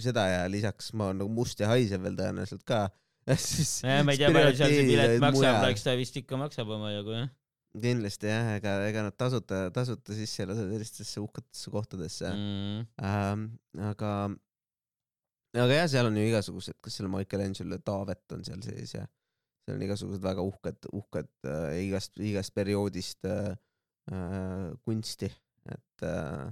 seda 0.01 0.25
ja 0.31 0.39
lisaks 0.49 0.93
ma 0.97 1.09
olen 1.09 1.21
nagu 1.23 1.33
must 1.33 1.61
ja 1.61 1.69
haisev 1.71 2.01
veel 2.05 2.17
tõenäoliselt 2.17 2.65
ka. 2.67 2.87
siis 3.37 3.81
ma 3.85 4.15
ei 4.15 4.21
tea, 4.21 4.31
palju 4.33 4.55
seal 4.57 4.73
see 4.73 4.87
pilet 4.87 5.19
maksab, 5.21 5.61
eks 5.69 5.85
ta 5.85 5.93
vist 5.99 6.17
ikka 6.17 6.39
maksab 6.41 6.71
omajagu 6.73 7.13
jah. 7.13 7.29
kindlasti 7.83 8.31
jah, 8.31 8.53
ega, 8.57 8.75
ega 8.89 9.05
nad 9.05 9.17
tasuta, 9.19 9.67
tasuta 9.75 10.17
sisse 10.17 10.43
ei 10.43 10.49
lase 10.49 10.65
sellistesse 10.71 11.21
uhketesse 11.21 11.73
kohtadesse 11.73 12.31
mm.. 12.33 12.87
Ähm, 13.05 13.45
aga, 13.91 14.13
aga 15.53 15.77
jah, 15.77 15.89
seal 15.93 16.09
on 16.09 16.17
ju 16.17 16.25
igasugused, 16.31 16.79
kas 16.81 16.97
seal 16.97 17.11
Michelangelo 17.13 17.77
Taavet 17.85 18.37
on 18.37 18.41
seal 18.47 18.65
sees 18.65 18.95
ja 18.97 19.05
seal 19.05 19.77
on 19.77 19.85
igasugused 19.85 20.25
väga 20.25 20.47
uhked, 20.49 20.89
uhked 20.97 21.29
äh, 21.45 21.77
igast, 21.83 22.17
igast 22.17 22.55
perioodist 22.57 23.29
äh, 23.29 23.53
äh, 24.09 24.71
kunsti, 24.81 25.29
et 25.69 26.09
äh,, 26.09 26.49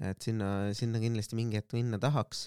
et 0.00 0.22
sinna, 0.24 0.70
sinna 0.76 1.00
kindlasti 1.02 1.36
mingi 1.38 1.60
hetk 1.60 1.74
minna 1.76 1.98
tahaks 2.00 2.46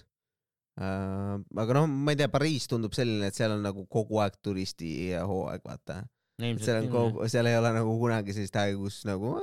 äh,. 0.82 1.38
aga 1.64 1.78
noh, 1.78 1.86
ma 1.88 2.16
ei 2.16 2.18
tea, 2.24 2.32
Pariis 2.34 2.66
tundub 2.72 2.96
selline, 2.98 3.30
et 3.30 3.38
seal 3.38 3.54
on 3.58 3.62
nagu 3.66 3.86
kogu 3.92 4.24
aeg 4.24 4.40
turistihooaeg, 4.42 5.62
vaata. 5.68 6.00
seal 6.42 6.80
on 6.82 6.88
kogu, 6.90 7.28
seal 7.30 7.46
ei 7.46 7.54
ole 7.60 7.70
nagu 7.76 7.92
kunagi 8.02 8.34
sellist 8.34 8.56
aega, 8.58 8.80
kus 8.82 9.04
nagu 9.06 9.36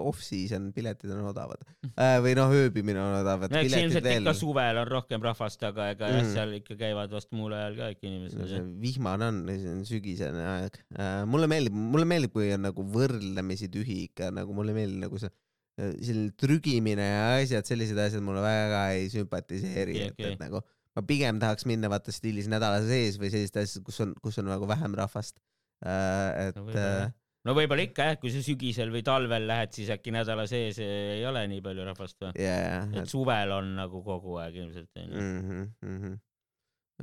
off-season 0.00 0.72
piletid 0.74 1.12
on 1.14 1.28
odavad 1.30 1.62
äh, 1.94 2.16
või 2.24 2.34
noh, 2.36 2.50
ööbimine 2.58 2.98
on 2.98 3.14
odav, 3.20 3.46
no 3.46 3.60
eks 3.60 3.76
ilmselt 3.78 4.08
veel 4.08 4.26
ikka. 4.26 4.34
suvel 4.40 4.80
on 4.82 4.90
rohkem 4.90 5.22
rahvast, 5.22 5.62
aga 5.70 5.92
ega 5.94 6.10
jah, 6.10 6.24
Mhm. 6.24 6.32
seal 6.34 6.56
ikka 6.58 6.74
käivad 6.80 7.14
vast 7.14 7.30
muul 7.38 7.54
ajal 7.54 7.78
ka 7.78 7.92
ikka 7.94 8.08
no 8.08 8.10
inimesed 8.10 8.50
see. 8.50 8.64
vihmane 8.82 9.30
on, 9.30 9.40
see 9.54 9.72
on 9.76 9.86
sügisene 9.88 10.44
aeg 10.56 10.82
äh,. 10.98 11.22
mulle 11.30 11.46
meeldib, 11.54 11.78
mulle 11.94 12.10
meeldib, 12.16 12.34
kui 12.34 12.50
on 12.58 12.66
nagu 12.66 12.82
võrdlemisi 12.98 13.70
tühi 13.70 14.02
ikka 14.10 14.34
nagu 14.34 14.58
mulle 14.58 14.74
meeldib 14.74 15.06
nagu 15.06 15.22
see 15.22 15.30
selline 15.74 16.30
trügimine 16.38 17.02
ja 17.02 17.26
asjad, 17.40 17.66
sellised 17.66 17.98
asjad 17.98 18.22
mulle 18.22 18.44
väga 18.44 18.86
ei 18.94 19.08
sümpatiseeri 19.12 19.96
okay,, 20.04 20.12
et, 20.12 20.34
et 20.34 20.42
nagu 20.42 20.60
ma 20.94 21.02
pigem 21.06 21.40
tahaks 21.42 21.66
minna 21.66 21.90
vaata 21.90 22.14
stiilis 22.14 22.46
nädala 22.50 22.80
sees 22.86 23.18
või 23.18 23.32
sellised 23.32 23.58
asjad, 23.62 23.84
kus 23.86 23.98
on, 24.04 24.14
kus 24.22 24.38
on 24.42 24.50
nagu 24.52 24.68
vähem 24.70 24.94
rahvast 24.98 25.40
äh,. 25.84 25.90
No 25.90 26.44
et 26.46 26.60
võib-olla, 26.60 27.06
äh, 27.08 27.14
no 27.48 27.56
võib-olla 27.58 27.86
ikka 27.88 28.06
jah, 28.10 28.18
kui 28.22 28.30
sa 28.34 28.42
sügisel 28.44 28.92
või 28.94 29.02
talvel 29.06 29.48
lähed, 29.50 29.74
siis 29.74 29.90
äkki 29.94 30.14
nädala 30.14 30.46
sees 30.50 30.78
ei 30.84 31.24
ole 31.26 31.42
nii 31.50 31.64
palju 31.64 31.88
rahvast 31.90 32.22
või? 32.22 32.36
jaa, 32.44 32.84
et 32.94 33.10
suvel 33.10 33.56
on 33.56 33.74
nagu 33.80 34.04
kogu 34.06 34.38
aeg 34.44 34.60
ilmselt 34.62 35.02
onju. 35.02 35.24
mm. 35.24 35.66
-hmm. 35.88 36.20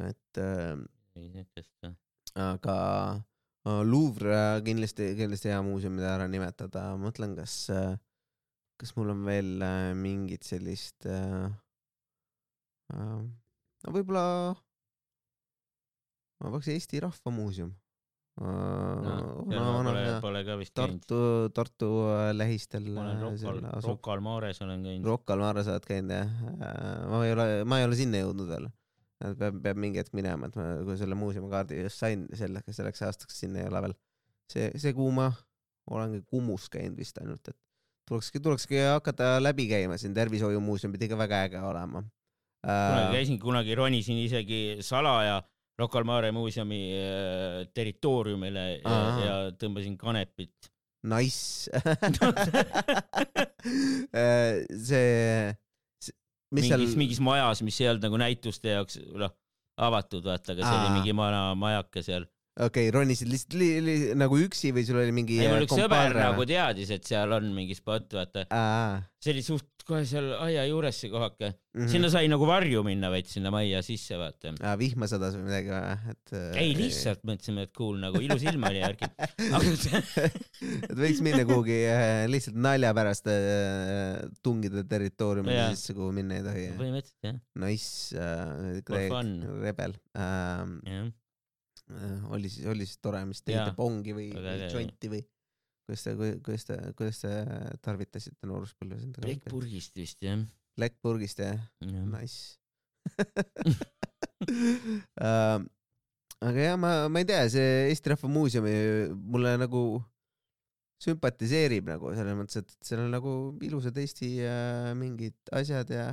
et 0.08 0.42
äh, 0.46 0.80
niisugust, 1.20 1.92
aga 2.40 2.78
äh, 3.68 3.84
Louvre 3.84 4.62
kindlasti, 4.64 5.12
kindlasti 5.20 5.52
hea 5.52 5.60
muuseum, 5.66 6.00
mida 6.00 6.16
ära 6.16 6.32
nimetada, 6.32 6.94
mõtlen, 6.98 7.36
kas, 7.36 7.68
kas 8.82 8.96
mul 8.98 9.14
on 9.14 9.22
veel 9.28 9.62
äh, 9.62 9.92
mingit 9.98 10.48
sellist 10.48 11.06
äh,, 11.06 11.46
äh, 12.96 13.22
no 13.86 13.94
võib-olla 13.94 14.26
ma 16.42 16.52
peaks 16.56 16.72
Eesti 16.74 17.02
Rahva 17.04 17.34
Muuseum 17.36 17.72
no, 18.42 19.06
äh,. 19.52 19.84
pole, 19.86 20.04
pole 20.24 20.44
ka 20.48 20.58
vist 20.58 20.74
käinud. 20.74 21.06
Tartu, 21.06 21.22
Tartu 21.54 21.90
äh, 22.10 22.32
lähistel 22.34 22.90
ma 22.96 23.06
olen 23.06 23.18
äh, 23.18 23.24
Rocca 23.28 23.54
al. 23.54 23.82
Rocca 23.86 24.16
al 24.16 24.26
Mares 24.26 24.62
olen 24.66 24.86
käinud. 24.88 25.10
Rocca 25.12 25.36
al 25.36 25.46
Mare 25.46 25.66
sa 25.68 25.76
oled 25.76 25.90
käinud 25.90 26.16
jah? 26.16 26.32
ma 27.12 27.24
ei 27.28 27.36
ole, 27.36 27.48
ma 27.68 27.82
ei 27.82 27.90
ole 27.90 28.00
sinna 28.00 28.24
jõudnud 28.24 28.50
veel. 28.50 28.70
peab, 29.22 29.62
peab 29.62 29.78
mingi 29.78 30.02
hetk 30.02 30.16
minema, 30.18 30.50
et 30.50 30.58
ma, 30.58 30.72
kui 30.88 30.98
selle 30.98 31.18
muuseumikaardi 31.20 31.84
just 31.84 32.02
sain 32.02 32.26
selle, 32.34 32.64
selleks 32.74 33.04
aastaks 33.06 33.44
sinna 33.44 33.62
ei 33.62 33.70
ole 33.70 33.84
veel. 33.86 34.00
see, 34.50 34.72
see 34.82 34.96
kuu 34.98 35.12
ma 35.14 35.30
olengi 35.92 36.24
Kumus 36.26 36.66
käinud 36.74 36.98
vist 36.98 37.20
ainult, 37.22 37.52
et 37.52 37.60
tulekski, 38.10 38.40
tulekski 38.40 38.82
hakata 38.86 39.36
läbi 39.44 39.68
käima, 39.70 39.98
siin 39.98 40.14
tervishoiumuuseum 40.18 40.94
pidi 40.96 41.10
ka 41.12 41.20
väga 41.20 41.46
äge 41.48 41.62
olema 41.62 42.04
kunagi 42.62 43.08
äh,. 43.08 43.14
käisin, 43.16 43.40
kunagi 43.42 43.76
ronisin 43.76 44.20
isegi 44.22 44.78
salaja 44.86 45.42
Rocca 45.80 45.98
al 45.98 46.06
Mare 46.06 46.32
muuseumi 46.32 46.82
äh, 46.94 47.68
territooriumile 47.74 48.66
ja, 48.84 48.98
ja 49.26 49.36
tõmbasin 49.58 49.98
kanepit. 49.98 50.72
Nice 51.10 51.72
Äh, 53.62 54.66
see, 54.74 55.54
see, 56.02 56.14
mis 56.50 56.66
seal 56.66 56.82
mingis, 56.82 56.96
mingis 56.98 57.20
majas, 57.22 57.62
mis 57.62 57.78
ei 57.78 57.92
olnud 57.92 58.08
nagu 58.08 58.18
näituste 58.18 58.74
jaoks 58.74 58.98
noh 59.22 59.36
avatud, 59.82 60.26
vaata, 60.26 60.56
aga 60.56 60.66
see 60.66 60.72
Aa. 60.74 60.80
oli 60.82 60.96
mingi 60.98 61.14
vana 61.18 61.42
majake 61.58 62.02
seal. 62.06 62.26
Okei 62.62 62.88
okay,, 62.90 62.94
ronisid 62.94 63.32
lihtsalt 63.32 63.58
li, 63.58 63.70
li, 63.84 63.98
nagu 64.18 64.38
üksi 64.42 64.74
või 64.76 64.86
sul 64.88 65.02
oli 65.02 65.16
mingi 65.16 65.42
ei, 65.42 65.50
mul 65.50 65.64
äh, 65.64 65.68
üks 65.68 65.80
sõber 65.80 66.16
nagu 66.18 66.46
teadis, 66.50 66.94
et 66.94 67.08
seal 67.08 67.34
on 67.38 67.52
mingi 67.56 67.78
spot, 67.78 68.12
vaata. 68.18 68.46
Aa, 68.54 69.02
see 69.22 69.34
oli 69.36 69.46
suht 69.46 69.68
kohe 69.88 70.04
seal 70.06 70.28
aia 70.38 70.64
juures 70.70 71.00
see 71.02 71.10
kohake. 71.12 71.50
mhm. 71.74 71.88
sinna 71.90 72.12
sai 72.14 72.28
nagu 72.30 72.46
varju 72.46 72.84
minna 72.86 73.10
veits 73.12 73.34
sinna 73.36 73.50
majja 73.54 73.82
sisse, 73.86 74.18
vaata. 74.20 74.54
Aa, 74.62 74.76
vihma 74.80 75.10
sadas 75.10 75.38
või 75.38 75.48
midagi 75.48 75.74
või, 75.74 75.96
et 76.14 76.34
äh, 76.38 76.60
ei, 76.62 76.76
lihtsalt 76.78 77.24
mõtlesime, 77.28 77.66
et 77.66 77.74
cool 77.78 77.98
nagu 78.02 78.22
ilus 78.22 78.46
ilm 78.46 78.68
oli 78.70 78.84
järgi. 78.84 79.10
aga 79.58 79.74
et 80.92 81.00
võiks 81.02 81.24
minna 81.26 81.48
kuhugi 81.50 81.80
äh, 81.90 82.26
lihtsalt 82.30 82.60
nalja 82.62 82.94
pärast 82.98 83.32
tungida 84.46 84.86
territooriumile 84.92 85.58
Jaa. 85.58 85.74
sisse, 85.74 85.98
kuhu 85.98 86.12
minna 86.16 86.38
ei 86.38 86.46
tohi. 86.46 86.68
põhimõtteliselt 86.78 87.32
jah, 87.32 87.42
Nice 87.66 89.10
fun. 89.10 89.34
rebel 89.66 89.98
ähm,. 90.14 91.12
jah. 91.92 92.32
oli 92.36 92.50
siis, 92.52 92.66
oli 92.72 92.88
siis 92.88 93.02
tore, 93.04 93.24
mis 93.30 93.44
tegite 93.44 93.76
pongi 93.78 94.16
või 94.18 94.30
džonti 94.34 95.12
või 95.12 95.22
kuidas 95.86 96.06
te, 96.06 96.16
kuidas 96.46 96.66
te, 96.70 96.80
kuidas 96.98 97.22
te 97.24 97.32
tarvitasite 97.84 98.50
nooruspõlves 98.50 99.04
enda 99.08 99.24
plekkpurgist 99.26 99.98
vist 100.00 100.24
jah. 100.24 100.40
Blackburgist 100.80 101.42
jah? 101.44 101.60
jah. 101.84 102.06
Nice 102.08 102.58
ähm,. 105.26 105.68
aga 106.42 106.58
jah, 106.68 106.78
ma, 106.80 106.94
ma 107.12 107.22
ei 107.22 107.28
tea, 107.28 107.44
see 107.54 107.70
Eesti 107.90 108.14
Rahva 108.14 108.30
Muuseumi 108.32 108.74
mulle 109.14 109.56
nagu 109.62 109.84
sümpatiseerib 111.02 111.90
nagu 111.90 112.14
selles 112.14 112.38
mõttes, 112.38 112.62
et 112.62 112.76
seal 112.86 113.04
on 113.04 113.12
nagu 113.14 113.32
ilusad 113.66 113.98
Eesti 113.98 114.36
äh, 114.46 114.92
mingid 114.98 115.38
asjad 115.58 115.90
ja 115.94 116.12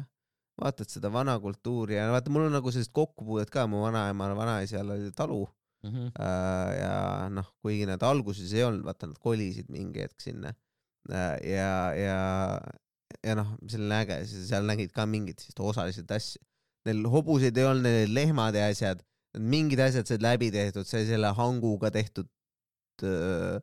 vaatad 0.59 0.91
seda 0.91 1.13
vana 1.13 1.37
kultuuri 1.41 1.99
ja 1.99 2.09
vaata, 2.13 2.33
mul 2.35 2.49
on 2.49 2.57
nagu 2.59 2.73
sellist 2.75 2.93
kokkupuudet 2.97 3.53
ka, 3.53 3.67
mu 3.71 3.85
vanaemal, 3.85 4.35
vanaisal 4.39 4.97
oli 4.97 5.13
talu 5.17 5.45
Mhm. 5.87 6.09
äh, 6.19 6.71
ja 6.75 6.95
noh, 7.31 7.47
kuigi 7.63 7.85
nad 7.87 8.03
alguses 8.03 8.51
ei 8.57 8.65
olnud, 8.67 8.83
vaata 8.89 9.07
nad 9.07 9.19
kolisid 9.23 9.69
mingi 9.71 10.03
hetk 10.03 10.19
sinna 10.25 10.51
äh, 10.51 11.37
ja, 11.47 11.69
ja, 11.95 12.17
ja 13.23 13.37
noh, 13.39 13.53
see 13.71 13.79
oli 13.79 13.95
äge, 14.01 14.17
seal 14.27 14.67
nägid 14.67 14.91
ka 14.97 15.07
mingit 15.07 15.39
sellist 15.45 15.63
osaliselt 15.63 16.11
asju. 16.17 16.43
Neil 16.89 17.07
hobuseid 17.13 17.57
ei 17.59 17.69
olnud, 17.69 17.87
neil 17.87 18.03
olid 18.09 18.15
lehmad 18.17 18.59
ja 18.59 18.67
asjad, 18.73 19.05
mingid 19.39 19.81
asjad 19.85 20.09
said 20.11 20.23
läbi 20.25 20.51
tehtud, 20.55 20.87
sai 20.89 21.05
selle 21.07 21.31
hanguga 21.39 21.91
tehtud 21.95 22.27
öö, 23.07 23.59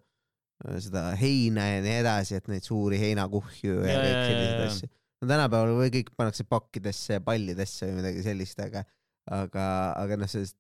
seda 0.80 1.10
heina 1.20 1.66
ja 1.74 1.80
nii 1.84 1.96
edasi, 2.00 2.38
et 2.40 2.48
neid 2.52 2.64
suuri 2.64 3.00
heinakuhju 3.02 3.82
ja, 3.84 3.92
Ja, 3.92 4.04
kõik 4.04 4.20
selliseid 4.30 4.62
asju. 4.70 4.90
no 5.22 5.30
tänapäeval 5.32 5.74
või 5.82 5.92
kõik 5.98 6.14
pannakse 6.16 6.46
pakkidesse 6.48 7.18
ja 7.20 7.24
pallidesse 7.26 7.90
või 7.90 7.98
midagi 8.00 8.24
sellist, 8.24 8.62
aga, 8.64 8.86
aga, 9.36 9.66
aga 10.00 10.20
noh, 10.22 10.32
sellest 10.32 10.56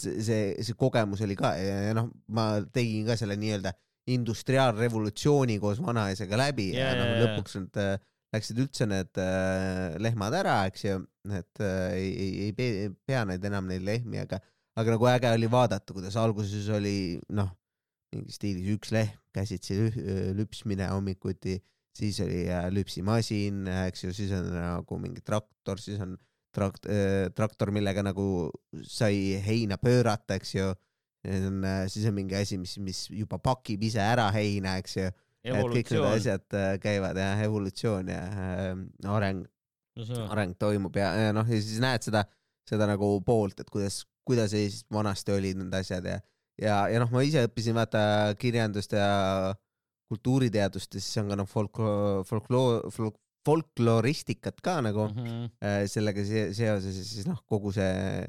see, 0.00 0.54
see, 0.64 0.74
kogemus 0.78 1.20
oli 1.26 1.36
ka 1.38 1.52
ja, 1.58 1.92
noh, 1.96 2.08
ma 2.32 2.60
tegin 2.72 3.06
ka 3.06 3.16
selle 3.20 3.36
nii-öelda 3.40 3.72
industriaalrevolutsiooni 4.12 5.58
koos 5.62 5.80
vanaisaga 5.82 6.38
läbi 6.40 6.70
ja, 6.74 6.92
Ja, 6.92 6.96
noh 6.98 7.12
lõpuks 7.22 7.58
nad 7.60 7.78
äh, 7.80 7.92
läksid 8.32 8.58
üldse 8.64 8.86
need 8.88 9.18
äh, 9.20 9.94
lehmad 10.02 10.34
ära, 10.38 10.56
eks 10.70 10.86
ju, 10.86 10.98
et 11.30 11.60
äh, 11.62 11.92
ei, 11.98 12.10
ei, 12.10 12.30
ei 12.46 12.52
pe- 12.56 12.90
pea 13.06 13.24
neid 13.28 13.44
enam 13.44 13.68
neid 13.70 13.84
lehmi, 13.86 14.22
aga, 14.24 14.40
aga 14.80 14.94
nagu 14.96 15.08
äge 15.12 15.32
oli 15.36 15.50
vaadata, 15.52 15.92
kuidas 15.94 16.16
alguses 16.20 16.68
oli 16.72 17.20
noh, 17.36 17.50
mingi 18.12 18.32
stiilis 18.34 18.72
üks 18.74 18.92
lehm 18.92 19.12
käsitsi 19.32 19.76
lü- 19.78 20.32
lüpsmine 20.36 20.88
hommikuti, 20.92 21.58
siis 21.96 22.18
oli 22.24 22.46
äh, 22.48 22.66
lüpsimasin, 22.72 23.66
eks 23.86 24.06
ju, 24.08 24.12
siis 24.16 24.32
on 24.36 24.48
nagu 24.56 24.98
mingi 25.00 25.22
traktor, 25.24 25.80
siis 25.80 26.00
on 26.04 26.16
trakt-, 26.54 26.88
traktor, 27.36 27.72
millega 27.74 28.04
nagu 28.04 28.26
sai 28.86 29.38
heina 29.44 29.78
pöörata, 29.80 30.36
eks 30.38 30.54
ju. 30.54 30.72
siis 31.22 32.06
on 32.08 32.14
mingi 32.16 32.34
asi, 32.34 32.58
mis, 32.58 32.76
mis 32.82 33.04
juba 33.10 33.38
pakib 33.38 33.82
ise 33.86 34.02
ära 34.02 34.26
heina, 34.34 34.76
eks 34.82 34.96
ju. 34.96 35.10
et 35.42 35.70
kõik 35.74 35.90
need 35.90 36.06
asjad 36.06 36.56
äh, 36.58 36.76
käivad 36.82 37.18
jah, 37.18 37.40
evolutsioon 37.42 38.10
ja 38.10 38.20
äh, 38.30 38.76
areng, 39.10 39.42
areng. 40.30 40.54
toimub 40.58 40.96
ja, 40.98 41.08
ja 41.18 41.32
noh, 41.34 41.48
ja 41.50 41.58
siis 41.58 41.80
näed 41.82 42.06
seda, 42.06 42.24
seda 42.68 42.86
nagu 42.90 43.08
poolt, 43.26 43.58
et 43.62 43.70
kuidas, 43.70 44.04
kuidas 44.26 44.54
Eestis 44.54 44.86
vanasti 44.92 45.34
olid 45.34 45.58
need 45.58 45.74
asjad 45.74 46.06
ja, 46.06 46.20
ja, 46.62 46.76
ja 46.92 47.02
noh, 47.02 47.10
ma 47.10 47.24
ise 47.26 47.42
õppisin 47.48 47.74
vaata 47.78 48.04
kirjandust 48.38 48.94
ja 48.94 49.08
kultuuriteadust 50.12 50.94
ja 50.94 51.02
siis 51.02 51.22
on 51.22 51.32
ka 51.32 51.38
noh, 51.40 51.48
folkloor, 51.48 52.22
folkloor, 52.28 52.90
folkloristikat 53.46 54.60
ka 54.62 54.80
nagu 54.84 55.08
Mhm. 55.08 55.50
äh, 55.62 55.86
sellega 55.90 56.24
se- 56.24 56.52
seoses 56.54 56.96
siis 57.12 57.26
noh, 57.26 57.40
kogu 57.48 57.72
see, 57.72 58.26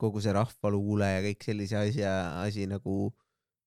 kogu 0.00 0.20
see 0.20 0.32
rahvaluule 0.32 1.04
ja 1.14 1.20
kõik 1.24 1.42
sellise 1.44 1.76
asja, 1.76 2.12
asi 2.42 2.66
nagu 2.66 3.12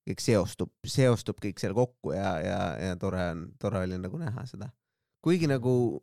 kõik 0.07 0.19
seostub, 0.19 0.69
seostub 0.85 1.37
kõik 1.39 1.59
seal 1.59 1.73
kokku 1.73 2.13
ja, 2.13 2.39
ja, 2.43 2.59
ja 2.89 2.95
tore 2.99 3.21
on, 3.31 3.43
tore 3.59 3.83
oli 3.85 3.97
nagu 3.97 4.17
näha 4.19 4.45
seda. 4.45 4.71
kuigi 5.23 5.47
nagu 5.47 6.01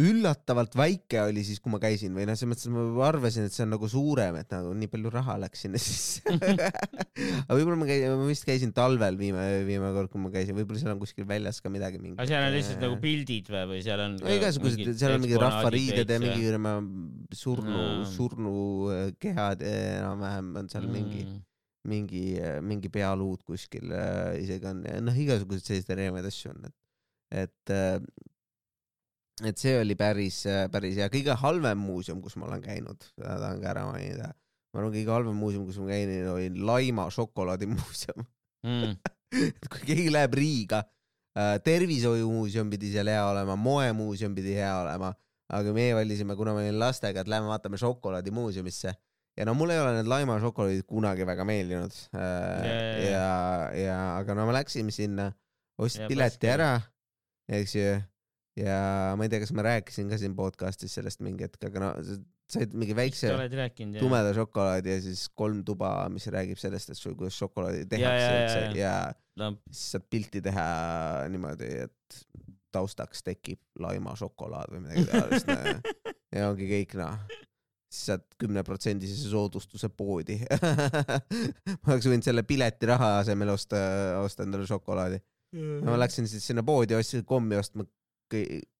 üllatavalt 0.00 0.72
väike 0.72 1.20
oli 1.26 1.42
siis, 1.44 1.58
kui 1.60 1.68
ma 1.74 1.76
käisin 1.80 2.14
või 2.16 2.24
noh, 2.24 2.36
selles 2.38 2.48
mõttes, 2.54 2.68
ma 2.72 3.04
arvasin, 3.04 3.44
et 3.44 3.52
see 3.52 3.66
on 3.66 3.74
nagu 3.74 3.88
suurem, 3.92 4.38
et 4.40 4.54
nagu 4.54 4.70
nii 4.78 4.88
palju 4.88 5.10
raha 5.12 5.34
läks 5.42 5.66
sinna 5.66 5.80
sisse. 5.82 6.22
aga 7.44 7.58
võib-olla 7.58 7.76
ma 7.76 7.88
käisin, 7.90 8.14
ma 8.16 8.28
vist 8.30 8.46
käisin 8.48 8.72
talvel 8.76 9.18
viimane, 9.20 9.60
viimane 9.68 9.92
kord, 9.98 10.08
kui 10.14 10.22
ma 10.24 10.32
käisin, 10.32 10.56
võib-olla 10.56 10.80
seal 10.80 10.94
on 10.94 11.02
kuskil 11.02 11.28
väljas 11.28 11.60
ka 11.60 11.72
midagi 11.72 12.00
mingi. 12.00 12.16
aga 12.16 12.28
seal 12.30 12.46
on 12.46 12.56
lihtsalt 12.56 12.86
nagu 12.86 12.98
pildid 13.04 13.52
või, 13.52 13.66
või 13.74 13.82
seal 13.84 14.04
on? 14.06 14.16
igasugused, 14.38 14.92
seal 14.96 15.16
on 15.18 15.24
mingid 15.26 15.44
rahvariided 15.44 16.16
ja 16.16 16.18
äh, 16.18 16.24
mingi 16.24 16.48
ürma 16.54 16.74
surnu 17.36 17.84
Aa., 17.84 18.02
surnukehad 18.16 19.68
enam-vähem 19.68 20.52
on 20.62 20.72
seal 20.72 20.88
mingi, 20.88 21.26
mm.. 21.28 21.46
mingi, 21.92 22.26
mingi 22.64 22.96
pealuud 22.96 23.44
kuskil 23.44 23.92
äh, 23.92 24.40
isegi 24.40 24.72
on 24.72 24.86
noh, 25.04 25.24
igasuguseid 25.28 25.68
selliseid 25.68 25.98
erinevaid 25.98 26.32
asju 26.32 26.56
on, 26.56 26.70
et, 26.72 26.78
et, 27.44 27.76
et 29.40 29.58
see 29.58 29.74
oli 29.80 29.96
päris, 29.98 30.42
päris 30.72 30.98
hea, 31.00 31.08
kõige 31.12 31.34
halvem 31.40 31.80
muuseum, 31.80 32.20
kus 32.24 32.36
ma 32.36 32.48
olen 32.50 32.62
käinud, 32.64 33.04
tahan 33.16 33.60
ka 33.62 33.70
ära 33.72 33.84
mainida. 33.88 34.32
ma 34.72 34.80
arvan, 34.80 34.92
kõige 34.94 35.12
halvem 35.12 35.36
muuseum, 35.36 35.66
kus 35.68 35.78
ma 35.80 35.88
käisin, 35.90 36.26
oli 36.32 36.50
Laima 36.68 37.08
šokolaadimuuseum. 37.12 38.26
Mm. 38.68 38.96
kui 39.72 39.86
keegi 39.88 40.10
läheb 40.12 40.34
Riiga 40.38 40.82
äh,, 40.84 41.56
tervishoiumuuseum 41.64 42.70
pidi 42.70 42.92
seal 42.92 43.08
hea 43.10 43.24
olema, 43.26 43.56
moemuuseum 43.56 44.34
pidi 44.36 44.54
hea 44.58 44.74
olema, 44.82 45.12
aga 45.52 45.72
meie 45.76 45.96
valisime, 45.96 46.36
kuna 46.38 46.54
ma 46.56 46.62
olin 46.62 46.78
lastega, 46.80 47.24
et 47.24 47.32
lähme 47.32 47.50
vaatame 47.50 47.80
šokolaadimuuseumisse. 47.80 48.94
Ja 49.36 49.46
no 49.48 49.54
mulle 49.56 49.74
ei 49.74 49.80
ole 49.80 49.94
need 49.96 50.08
Laima 50.12 50.36
šokolaadid 50.40 50.84
kunagi 50.88 51.24
väga 51.24 51.44
meeldinud. 51.48 51.94
Äh, 52.12 53.12
Ja, 53.12 53.28
ja, 53.76 53.98
aga 54.18 54.36
no 54.36 54.44
me 54.48 54.56
läksime 54.56 54.92
sinna, 54.92 55.30
ostsid 55.80 56.04
pileti 56.08 56.50
ära, 56.52 56.74
eks 57.48 57.76
ju, 57.76 57.94
ja 58.58 59.14
ma 59.16 59.26
ei 59.26 59.32
tea, 59.32 59.40
kas 59.42 59.54
ma 59.56 59.64
rääkisin 59.66 60.12
ka 60.12 60.18
siin 60.20 60.36
podcast'is 60.36 60.98
sellest 60.98 61.22
mingi 61.24 61.46
hetk, 61.46 61.62
aga 61.70 61.82
no 61.82 61.90
sa 62.04 62.18
said 62.52 62.74
mingi 62.76 62.94
väikse 62.96 63.30
tumeda 63.96 64.32
šokolaadi 64.36 64.92
ja 64.92 65.02
siis 65.04 65.24
kolm 65.38 65.62
tuba, 65.64 65.92
mis 66.12 66.26
räägib 66.32 66.60
sellest, 66.60 66.92
et 66.92 67.00
sul- 67.00 67.16
kuidas 67.16 67.38
šokolaadi 67.40 67.86
tehakse 67.88 68.26
ja, 68.26 68.40
üldse 68.42 68.58
ja. 68.62 68.72
ja 68.82 68.96
lamp, 69.40 69.62
siis 69.70 69.94
saad 69.94 70.08
pilti 70.12 70.42
teha 70.44 70.66
niimoodi, 71.32 71.70
et 71.86 72.18
taustaks 72.72 73.24
tekib 73.24 73.60
laima 73.84 74.14
šokolaad 74.18 74.72
või 74.72 74.84
midagi 74.86 75.06
taolist 75.08 75.48
noh. 75.48 76.12
ja 76.32 76.46
ongi 76.50 76.68
kõik 76.70 76.94
noh. 77.00 77.24
siis 77.92 78.04
saad 78.10 78.24
kümneprotsendise 78.40 79.30
soodustuse 79.32 79.88
poodi. 79.92 80.38
ma 81.82 81.94
oleks 81.94 82.08
võinud 82.08 82.26
selle 82.26 82.44
piletiraha 82.48 83.18
asemel 83.22 83.52
osta, 83.54 83.80
osta 84.22 84.46
endale 84.46 84.68
šokolaadi. 84.68 85.20
ma 85.84 85.98
läksin 86.00 86.28
siis 86.28 86.44
sinna 86.48 86.64
poodi, 86.64 86.96
ostsin 86.96 87.24
kommi 87.28 87.60
ostma, 87.60 87.84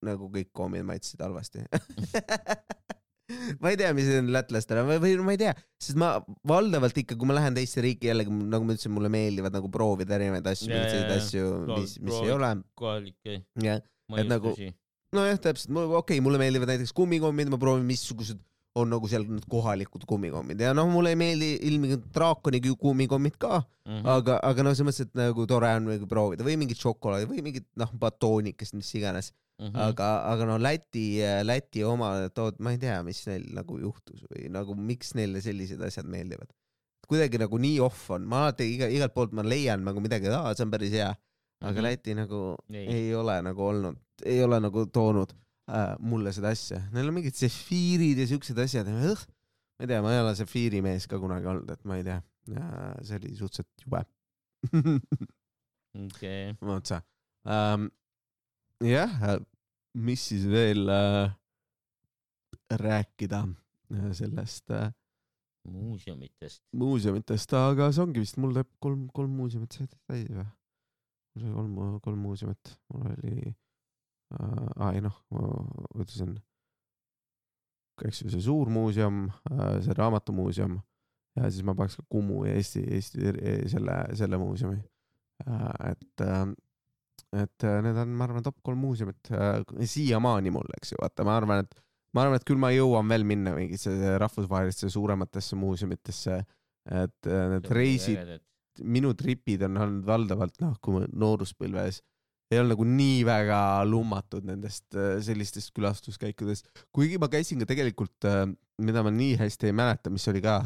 nagu 0.08 0.28
kõik 0.32 0.50
kommid 0.56 0.84
maitsesid 0.88 1.20
halvasti. 1.24 1.64
ma 3.62 3.70
ei 3.72 3.78
tea, 3.80 3.92
mis 3.96 4.08
on 4.18 4.28
lätlastele 4.34 4.82
või, 4.88 4.98
või 5.00 5.12
ma 5.24 5.34
ei 5.36 5.40
tea, 5.40 5.52
sest 5.80 5.96
ma 6.00 6.10
valdavalt 6.48 6.98
ikka, 7.00 7.16
kui 7.16 7.28
ma 7.30 7.36
lähen 7.38 7.56
teisse 7.56 7.80
riiki 7.84 8.10
jällegi, 8.10 8.34
nagu 8.52 8.66
ma 8.66 8.74
ütlesin, 8.76 8.92
mulle 8.92 9.08
meeldivad 9.12 9.54
nagu 9.56 9.70
proovida 9.72 10.18
erinevaid 10.18 10.48
asju, 10.52 10.68
selliseid 10.68 11.12
asju, 11.16 11.48
mis, 11.72 11.96
mis 12.04 12.18
ei 12.20 12.32
ole. 12.34 12.52
kohalikke 12.78 13.38
jah, 13.64 13.80
Et 14.18 14.28
nagu- 14.28 14.52
nojah, 15.16 15.38
täpselt, 15.40 15.70
okei 15.72 15.96
okay,, 16.02 16.20
mulle 16.24 16.40
meeldivad 16.42 16.74
näiteks 16.74 16.92
kummikommid, 16.96 17.48
ma 17.52 17.60
proovin, 17.62 17.86
missugused 17.88 18.40
on 18.76 18.88
nagu 18.88 19.04
seal 19.08 19.24
need 19.28 19.44
kohalikud 19.52 20.04
kummikommid 20.08 20.60
ja 20.64 20.70
noh, 20.76 20.86
mulle 20.88 21.10
ei 21.12 21.16
meeldi 21.20 21.50
ilmselt 21.68 22.06
draakoni 22.14 22.60
kummikommid 22.80 23.34
ka, 23.40 23.62
Mhm. 23.82 24.04
aga, 24.06 24.36
aga 24.46 24.62
noh, 24.62 24.74
selles 24.78 24.86
mõttes, 25.00 25.08
et 25.08 25.14
nagu 25.18 25.44
tore 25.50 25.68
on 25.76 25.88
nagu 25.90 26.06
proovida 26.08 26.44
või 26.46 26.54
mingit 26.60 26.78
šokolaadi 26.80 27.26
või 27.28 27.42
mingit 27.44 27.64
noh, 27.76 27.90
batoonikest, 27.98 28.76
mis 28.78 28.92
iganes, 28.94 29.32
Mhm. 29.62 29.76
aga, 29.78 30.08
aga 30.32 30.46
no 30.48 30.56
Läti, 30.58 31.04
Läti 31.46 31.84
oma 31.86 32.08
tood, 32.34 32.56
ma 32.58 32.72
ei 32.74 32.78
tea, 32.82 32.96
mis 33.06 33.20
neil 33.28 33.44
nagu 33.54 33.78
juhtus 33.78 34.24
või 34.30 34.48
nagu 34.50 34.74
miks 34.74 35.12
neile 35.14 35.40
sellised 35.44 35.80
asjad 35.86 36.08
meeldivad. 36.10 36.50
kuidagi 37.06 37.38
nagu 37.38 37.58
nii 37.60 37.78
off 37.84 38.10
on, 38.14 38.24
ma 38.26 38.46
alati 38.46 38.64
iga, 38.74 38.86
igalt 38.88 39.12
poolt 39.14 39.32
ma 39.36 39.42
leian 39.44 39.82
nagu 39.84 40.00
midagi, 40.00 40.30
aa, 40.32 40.54
see 40.56 40.64
on 40.64 40.70
päris 40.72 40.92
hea, 40.96 41.10
aga 41.60 41.74
Mhm. 41.76 41.84
Läti 41.84 42.14
nagu 42.16 42.40
Ei. 42.72 42.86
ei. 42.88 43.14
ole 43.14 43.36
nagu 43.42 43.62
olnud, 43.68 43.98
ei 44.24 44.42
ole 44.42 44.58
nagu 44.64 44.86
toonud 44.86 45.34
äh, 45.68 45.94
mulle 46.00 46.32
seda 46.32 46.48
asja, 46.56 46.80
neil 46.92 47.08
on 47.10 47.14
mingid 47.14 47.34
sefiirid 47.38 48.18
ja 48.18 48.26
siuksed 48.26 48.58
asjad, 48.58 48.88
ma 48.88 49.12
ei 49.80 49.86
tea, 49.86 50.00
ma 50.02 50.14
ei 50.14 50.20
ole 50.24 50.34
sefiiri 50.38 50.80
mees 50.82 51.06
ka 51.06 51.18
kunagi 51.22 51.46
olnud, 51.46 51.70
et 51.70 51.84
ma 51.84 51.96
ei 52.00 52.04
tea, 52.06 52.18
see 53.06 53.18
oli 53.20 53.34
suhteliselt 53.38 53.84
jube 53.86 54.02
okei, 56.06 56.54
otsa 56.62 57.02
ähm,. 57.46 57.86
jah, 58.82 59.10
mis 59.94 60.28
siis 60.28 60.46
veel 60.48 60.88
äh, 60.88 61.32
rääkida 62.70 63.42
äh, 63.92 64.12
sellest 64.12 64.70
äh, 64.70 64.92
muuseumitest. 65.68 66.62
muuseumitest, 66.72 67.52
aga 67.52 67.90
see 67.92 68.04
ongi 68.04 68.22
vist, 68.24 68.38
mul 68.40 68.54
teeb 68.56 68.70
kolm, 68.82 69.06
kolm 69.14 69.34
muuseumit 69.36 69.76
sai 69.76 69.90
täis 69.90 70.30
või? 70.30 70.46
mul 71.34 71.44
sai 71.44 71.52
kolm, 71.56 71.98
kolm 72.06 72.24
muuseumit, 72.28 72.72
mul 72.92 73.10
oli 73.12 73.36
äh,, 73.52 74.64
aa 74.76 74.94
ei 74.96 75.04
noh, 75.04 75.18
ma 75.34 75.52
ütlesin, 76.02 76.34
eks 78.02 78.24
ju 78.24 78.32
see 78.32 78.46
suur 78.48 78.72
muuseum 78.72 79.26
äh,, 79.52 79.78
see 79.84 79.96
raamatumuuseum 79.98 80.80
ja 81.38 81.48
siis 81.48 81.64
ma 81.64 81.76
paneks 81.76 81.96
ka 82.00 82.04
Kumu 82.12 82.42
ja 82.44 82.56
Eesti, 82.58 82.82
Eesti 82.96 83.32
selle, 83.72 84.02
selle 84.18 84.40
muuseumi 84.40 84.80
äh,. 85.46 85.92
et 85.92 86.26
äh, 86.26 86.46
et 87.32 87.64
äh, 87.64 87.80
need 87.84 87.96
on, 87.96 88.12
ma 88.16 88.26
arvan, 88.28 88.44
top 88.44 88.60
kolm 88.64 88.82
muuseumit 88.84 89.32
äh, 89.32 89.62
siiamaani 89.88 90.52
mul, 90.52 90.68
eks 90.76 90.94
ju, 90.94 91.00
vaata, 91.00 91.24
ma 91.26 91.36
arvan, 91.40 91.64
et 91.64 91.76
ma 92.12 92.26
arvan, 92.26 92.38
et 92.38 92.46
küll 92.48 92.60
ma 92.60 92.72
jõuan 92.74 93.08
veel 93.08 93.24
minna 93.28 93.54
mingisse 93.56 93.92
rahvusvahelistesse 94.20 94.92
suurematesse 94.92 95.58
muuseumitesse, 95.60 96.40
et 96.92 97.30
äh, 97.30 97.44
need 97.54 97.70
reisid, 97.72 98.34
minu 98.84 99.12
tripid 99.16 99.64
on 99.68 99.80
olnud 99.80 100.08
valdavalt 100.08 100.60
noh, 100.64 100.76
kui 100.84 101.04
nooruspõlves 101.12 102.02
ei 102.52 102.60
olnud 102.60 102.74
nagu 102.74 102.84
nii 102.84 103.20
väga 103.24 103.58
lummatud 103.88 104.44
nendest 104.44 104.92
sellistest 105.24 105.70
külastuskäikudest, 105.72 106.66
kuigi 106.92 107.16
ma 107.20 107.30
käisin 107.32 107.62
ka 107.62 107.68
tegelikult, 107.68 108.26
mida 108.84 109.04
ma 109.04 109.12
nii 109.12 109.38
hästi 109.40 109.70
ei 109.70 109.76
mäleta, 109.76 110.12
mis 110.12 110.28
oli 110.28 110.42
ka 110.44 110.58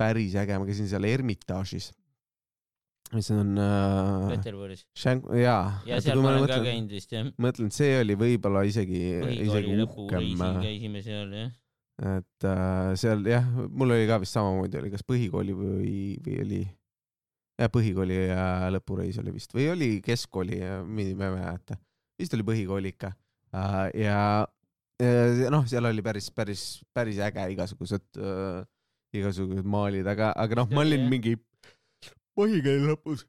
päris 0.00 0.36
äge, 0.36 0.58
ma 0.60 0.68
käisin 0.68 0.88
seal 0.90 1.06
Ermitaažis, 1.08 1.90
mis 3.14 3.30
on 3.34 3.58
äh, 3.58 4.28
Peterburis. 4.30 4.84
Jaa. 5.34 5.80
ja 5.86 5.98
seal 6.02 6.20
ma 6.22 6.34
olen 6.34 6.46
ka 6.50 6.60
käinud 6.62 6.92
vist 6.94 7.14
jah. 7.14 7.26
mõtlen, 7.42 7.72
see 7.74 7.96
oli 8.00 8.16
võib-olla 8.18 8.62
isegi, 8.68 9.00
isegi 9.46 9.72
uhkem, 9.74 9.80
lõpureisil 9.82 10.60
käisime 10.62 11.02
seal 11.04 11.34
jah. 11.34 11.50
et 12.12 12.46
äh, 12.46 12.92
seal 13.00 13.24
jah, 13.26 13.48
mul 13.68 13.96
oli 13.96 14.06
ka 14.10 14.20
vist 14.22 14.38
samamoodi 14.38 14.78
oli, 14.82 14.92
kas 14.94 15.04
põhikooli 15.06 15.56
või, 15.56 15.96
või 16.22 16.38
oli, 16.44 16.62
jah, 17.58 17.72
põhikooli 17.74 18.22
äh, 18.28 18.68
lõpureis 18.76 19.18
oli 19.22 19.34
vist 19.34 19.54
või 19.56 19.68
oli 19.74 19.90
keskkooli, 20.06 20.62
ma 20.86 21.06
ei 21.08 21.18
mäleta, 21.18 21.80
vist 22.20 22.38
oli 22.38 22.46
põhikooli 22.46 22.94
ikka 22.94 23.10
äh, 23.10 23.84
ja 24.06 24.18
äh, 25.02 25.46
noh, 25.50 25.66
seal 25.70 25.90
oli 25.90 26.06
päris, 26.06 26.30
päris, 26.30 26.66
päris 26.94 27.18
äge 27.26 27.50
igasugused 27.56 28.22
äh,, 28.22 28.62
igasugused 29.18 29.66
maalid, 29.66 30.06
aga, 30.06 30.30
aga 30.38 30.62
noh, 30.62 30.70
ma 30.70 30.86
olin 30.86 31.10
mingi 31.10 31.34
põhikooli 32.38 32.88
lõpus 32.92 33.26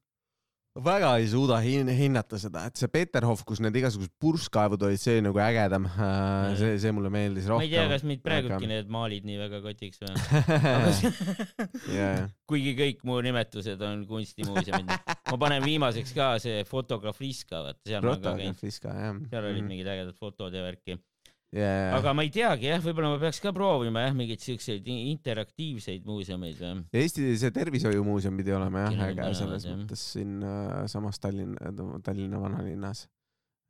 väga 0.80 1.10
ei 1.20 1.26
suuda 1.28 1.58
hin- 1.60 1.90
hinnata 1.92 2.38
seda, 2.40 2.62
et 2.70 2.80
see 2.80 2.88
Peterhof, 2.88 3.42
kus 3.44 3.60
need 3.60 3.76
igasugused 3.76 4.14
purskkaevud 4.24 4.80
olid, 4.88 5.02
see 5.02 5.18
oli 5.18 5.26
nagu 5.26 5.42
ägedam 5.44 5.88
äh,, 5.90 6.54
see, 6.56 6.78
see 6.80 6.94
mulle 6.96 7.12
meeldis 7.12 7.50
ma 7.52 7.58
ei 7.60 7.68
tea, 7.68 7.82
rohkem. 7.84 7.92
kas 7.92 8.06
mind 8.08 8.24
praegudki 8.24 8.70
need 8.72 8.94
maalid 8.96 9.28
nii 9.28 9.36
väga 9.42 9.60
kotiks 9.66 10.00
või. 10.00 10.16
jaa, 11.98 12.24
kuigi 12.48 12.76
kõik 12.80 13.04
mu 13.08 13.20
nimetused 13.26 13.84
on 13.84 14.06
kunstimuuseumid. 14.08 14.96
ma 15.28 15.42
panen 15.44 15.68
viimaseks 15.68 16.16
ka 16.16 16.34
see 16.40 16.64
Fotografriska, 16.72 17.66
vaata 17.68 17.92
seal 17.92 18.08
ma 18.08 18.16
ka 18.24 18.38
käin. 18.40 18.56
Seal 18.56 19.52
olid 19.52 19.68
mingid 19.68 19.92
ägedad 19.92 20.16
fotod 20.16 20.56
ja 20.56 20.64
värki. 20.64 20.96
jaa, 21.56 21.92
aga 21.98 22.14
ma 22.16 22.24
ei 22.26 22.32
teagi 22.34 22.70
jah, 22.70 22.80
võib-olla 22.84 23.10
ma 23.14 23.20
peaks 23.22 23.42
ka 23.44 23.52
proovima 23.56 24.06
jah, 24.06 24.14
mingeid 24.18 24.40
siukseid 24.44 24.88
interaktiivseid 24.94 26.06
muuseumeid 26.08 26.60
või. 26.62 26.84
Eesti 27.02 27.32
see 27.42 27.52
tervishoiumuuseum 27.56 28.38
pidi 28.40 28.54
olema 28.56 28.86
jah 28.88 29.02
äge 29.10 29.32
selles 29.42 29.66
jah. 29.68 29.78
mõttes 29.82 30.06
siin 30.16 30.38
äh, 30.48 30.86
samas 30.92 31.20
Tallinna, 31.20 31.74
Tallinna 32.04 32.40
vanalinnas. 32.42 33.08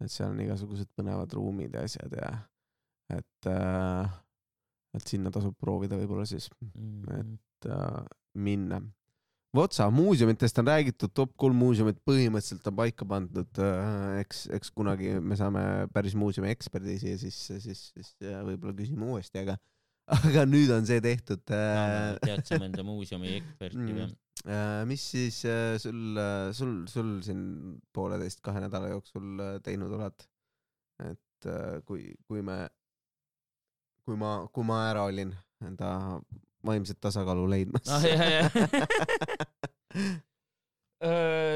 et 0.02 0.10
seal 0.14 0.32
on 0.34 0.40
igasugused 0.46 0.90
põnevad 0.98 1.34
ruumid 1.38 1.74
ja 1.78 1.84
asjad 1.86 2.14
ja 2.18 2.32
et 3.18 3.50
äh,, 3.52 4.14
et 4.98 5.08
sinna 5.08 5.30
tasub 5.34 5.56
proovida 5.60 5.98
võib-olla 6.00 6.26
siis 6.30 6.50
Mm. 6.76 7.38
äh, 7.68 8.02
minna. 8.36 8.80
Votsa 9.56 9.90
muuseumitest 9.92 10.62
on 10.62 10.70
räägitud, 10.70 11.12
top 11.12 11.34
kolm 11.40 11.58
muuseumit 11.60 11.98
põhimõtteliselt 12.08 12.70
on 12.72 12.76
paika 12.78 13.08
pandud, 13.08 13.60
eks, 14.22 14.46
eks 14.56 14.72
kunagi 14.72 15.18
me 15.20 15.36
saame 15.40 15.64
päris 15.92 16.16
muuseumi 16.16 16.54
eksperdi 16.54 16.96
siia 17.02 17.18
sisse, 17.20 17.60
siis, 17.60 17.90
siis 17.92 18.14
äh, 18.24 18.38
võib-olla 18.48 18.78
küsime 18.78 19.10
uuesti, 19.12 19.42
aga, 19.44 19.58
aga 20.16 20.46
nüüd 20.48 20.72
on 20.72 20.88
see 20.88 21.04
tehtud 21.04 21.52
äh,. 21.52 22.16
teadsime 22.24 22.70
enda 22.70 22.86
muuseumi 22.88 23.36
eksperti 23.42 23.88
või 23.90 24.12
Mm.? 24.42 24.50
Äh, 24.50 24.86
mis 24.90 25.04
siis 25.12 25.44
äh, 25.46 25.76
sul, 25.78 26.18
sul, 26.58 26.72
sul 26.90 27.10
siin 27.22 27.42
pooleteist, 27.94 28.40
kahe 28.42 28.64
nädala 28.64 28.88
jooksul 28.90 29.36
äh, 29.38 29.58
teinud 29.62 29.92
oled? 30.00 30.24
et 31.06 31.50
äh, 31.50 31.82
kui, 31.86 32.08
kui 32.26 32.42
me, 32.46 32.56
kui 34.06 34.18
ma, 34.18 34.32
kui 34.54 34.66
ma 34.66 34.80
ära 34.88 35.04
olin 35.10 35.36
enda 35.66 35.92
vaimset 36.66 36.98
tasakaalu 37.02 37.50
leidmas 37.52 37.88
ah 37.92 38.02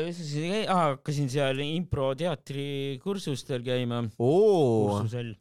mis 0.05 0.19
ma 0.19 0.25
siis, 0.25 0.67
hakkasin 0.69 1.29
seal 1.29 1.59
improteatri 1.61 2.99
kursustel 3.03 3.63
käima. 3.65 4.01
kursusel. 4.17 5.35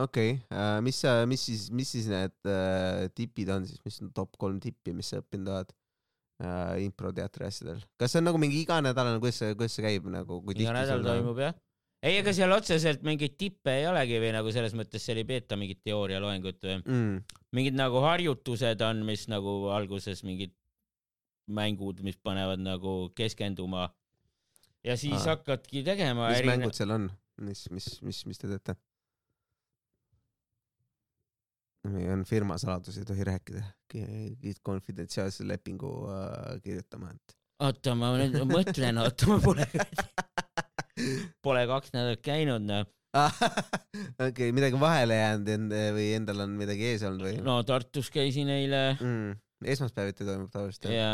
okei, 0.00 0.38
mis 0.84 1.00
sa, 1.04 1.26
mis 1.28 1.44
siis, 1.50 1.70
mis 1.70 1.90
siis 1.96 2.06
need 2.10 2.34
äh, 2.48 3.08
tipid 3.14 3.52
on 3.54 3.66
siis, 3.68 3.80
mis 3.84 4.00
on 4.02 4.12
top 4.16 4.36
kolm 4.40 4.60
tippi, 4.62 4.94
mis 4.96 5.12
sa 5.12 5.20
õppinud 5.20 5.52
oled 5.52 5.70
äh, 6.40 6.84
improteatri 6.86 7.50
asjadel? 7.50 7.84
kas 8.00 8.14
see 8.14 8.22
on 8.22 8.30
nagu 8.30 8.40
mingi 8.40 8.62
iganädalane, 8.64 9.20
kuidas 9.22 9.42
see, 9.42 9.52
kuidas 9.58 9.76
see 9.76 9.86
käib 9.86 10.08
nagu, 10.12 10.40
iga 10.56 10.76
nädal 10.76 11.04
toimub 11.04 11.44
jah. 11.44 11.54
ei, 12.04 12.18
ega 12.20 12.34
seal 12.36 12.52
otseselt 12.52 13.04
mingeid 13.06 13.36
tippe 13.40 13.72
ei 13.80 13.86
olegi 13.88 14.18
või 14.22 14.32
nagu 14.36 14.52
selles 14.54 14.74
mõttes 14.76 15.04
seal 15.06 15.20
ei 15.22 15.26
peeta 15.28 15.56
mingit 15.60 15.80
teoorialoengut 15.86 16.60
või 16.66 16.76
mm,? 16.82 17.18
mingid 17.56 17.78
nagu 17.78 18.02
harjutused 18.04 18.84
on, 18.84 19.04
mis 19.08 19.26
nagu 19.32 19.56
alguses 19.74 20.24
mingid 20.26 20.52
mängud, 21.54 22.00
mis 22.04 22.16
panevad 22.16 22.62
nagu 22.64 22.94
keskenduma 23.16 23.88
ja 24.84 24.96
siis 25.00 25.20
Aa. 25.22 25.34
hakkadki 25.34 25.84
tegema 25.86 26.30
mis 26.30 26.40
erine- 26.42 26.56
mängud 26.56 26.76
seal 26.76 26.94
on, 26.96 27.08
mis, 27.44 27.66
mis, 27.72 27.88
mis, 28.04 28.24
mis 28.28 28.40
te 28.40 28.50
teete? 28.52 28.76
meil 31.84 32.08
on 32.14 32.22
firma 32.24 32.56
saladus, 32.56 32.96
ei 32.96 33.04
tohi 33.04 33.24
rääkida, 33.28 33.60
konfidentsiaalse 34.64 35.44
lepingu 35.44 35.90
äh, 36.08 36.54
kirjutama, 36.64 37.10
et 37.12 37.34
oota, 37.60 37.92
ma 37.98 38.14
nüüd 38.16 38.38
mõtlen, 38.48 39.00
oota, 39.02 39.28
ma 39.28 39.36
pole, 39.44 39.66
pole 41.44 41.64
kaks 41.70 41.94
nädalat 41.94 42.22
käinud, 42.24 42.66
noh. 42.68 42.90
okei, 44.26 44.50
midagi 44.54 44.78
vahele 44.80 45.16
jäänud 45.20 45.50
end- 45.54 45.74
või 45.94 46.06
endal 46.16 46.44
on 46.44 46.56
midagi 46.58 46.88
ees 46.90 47.04
olnud 47.06 47.28
või 47.28 47.36
no 47.46 47.60
Tartus 47.66 48.08
käisin 48.10 48.50
eile 48.50 48.80
mm.? 48.96 49.36
esmaspäeviti 49.70 50.26
toimub 50.26 50.50
tavaliselt 50.50 50.88
jah 50.90 50.96
ja, 50.96 51.10